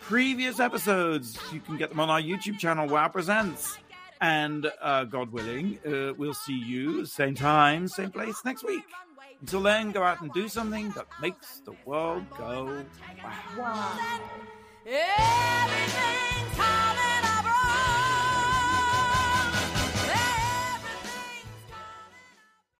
Previous 0.00 0.58
episodes, 0.58 1.38
you 1.52 1.60
can 1.60 1.76
get 1.76 1.88
them 1.90 2.00
on 2.00 2.10
our 2.10 2.20
YouTube 2.20 2.58
channel, 2.58 2.88
Wow 2.88 3.08
Presents. 3.08 3.78
And 4.20 4.70
uh, 4.80 5.04
God 5.04 5.32
willing, 5.32 5.78
uh, 5.86 6.14
we'll 6.18 6.34
see 6.34 6.56
you 6.56 7.06
same 7.06 7.34
time, 7.34 7.88
same 7.88 8.10
place 8.10 8.36
next 8.44 8.64
week. 8.64 8.84
Until 9.42 9.60
then, 9.60 9.90
go 9.90 10.04
out 10.04 10.20
and 10.22 10.32
do 10.32 10.46
something 10.48 10.90
that 10.90 11.06
makes 11.20 11.58
the 11.64 11.74
world 11.84 12.24
go 12.38 12.84
wow. 13.58 13.98
wow. 16.56 17.01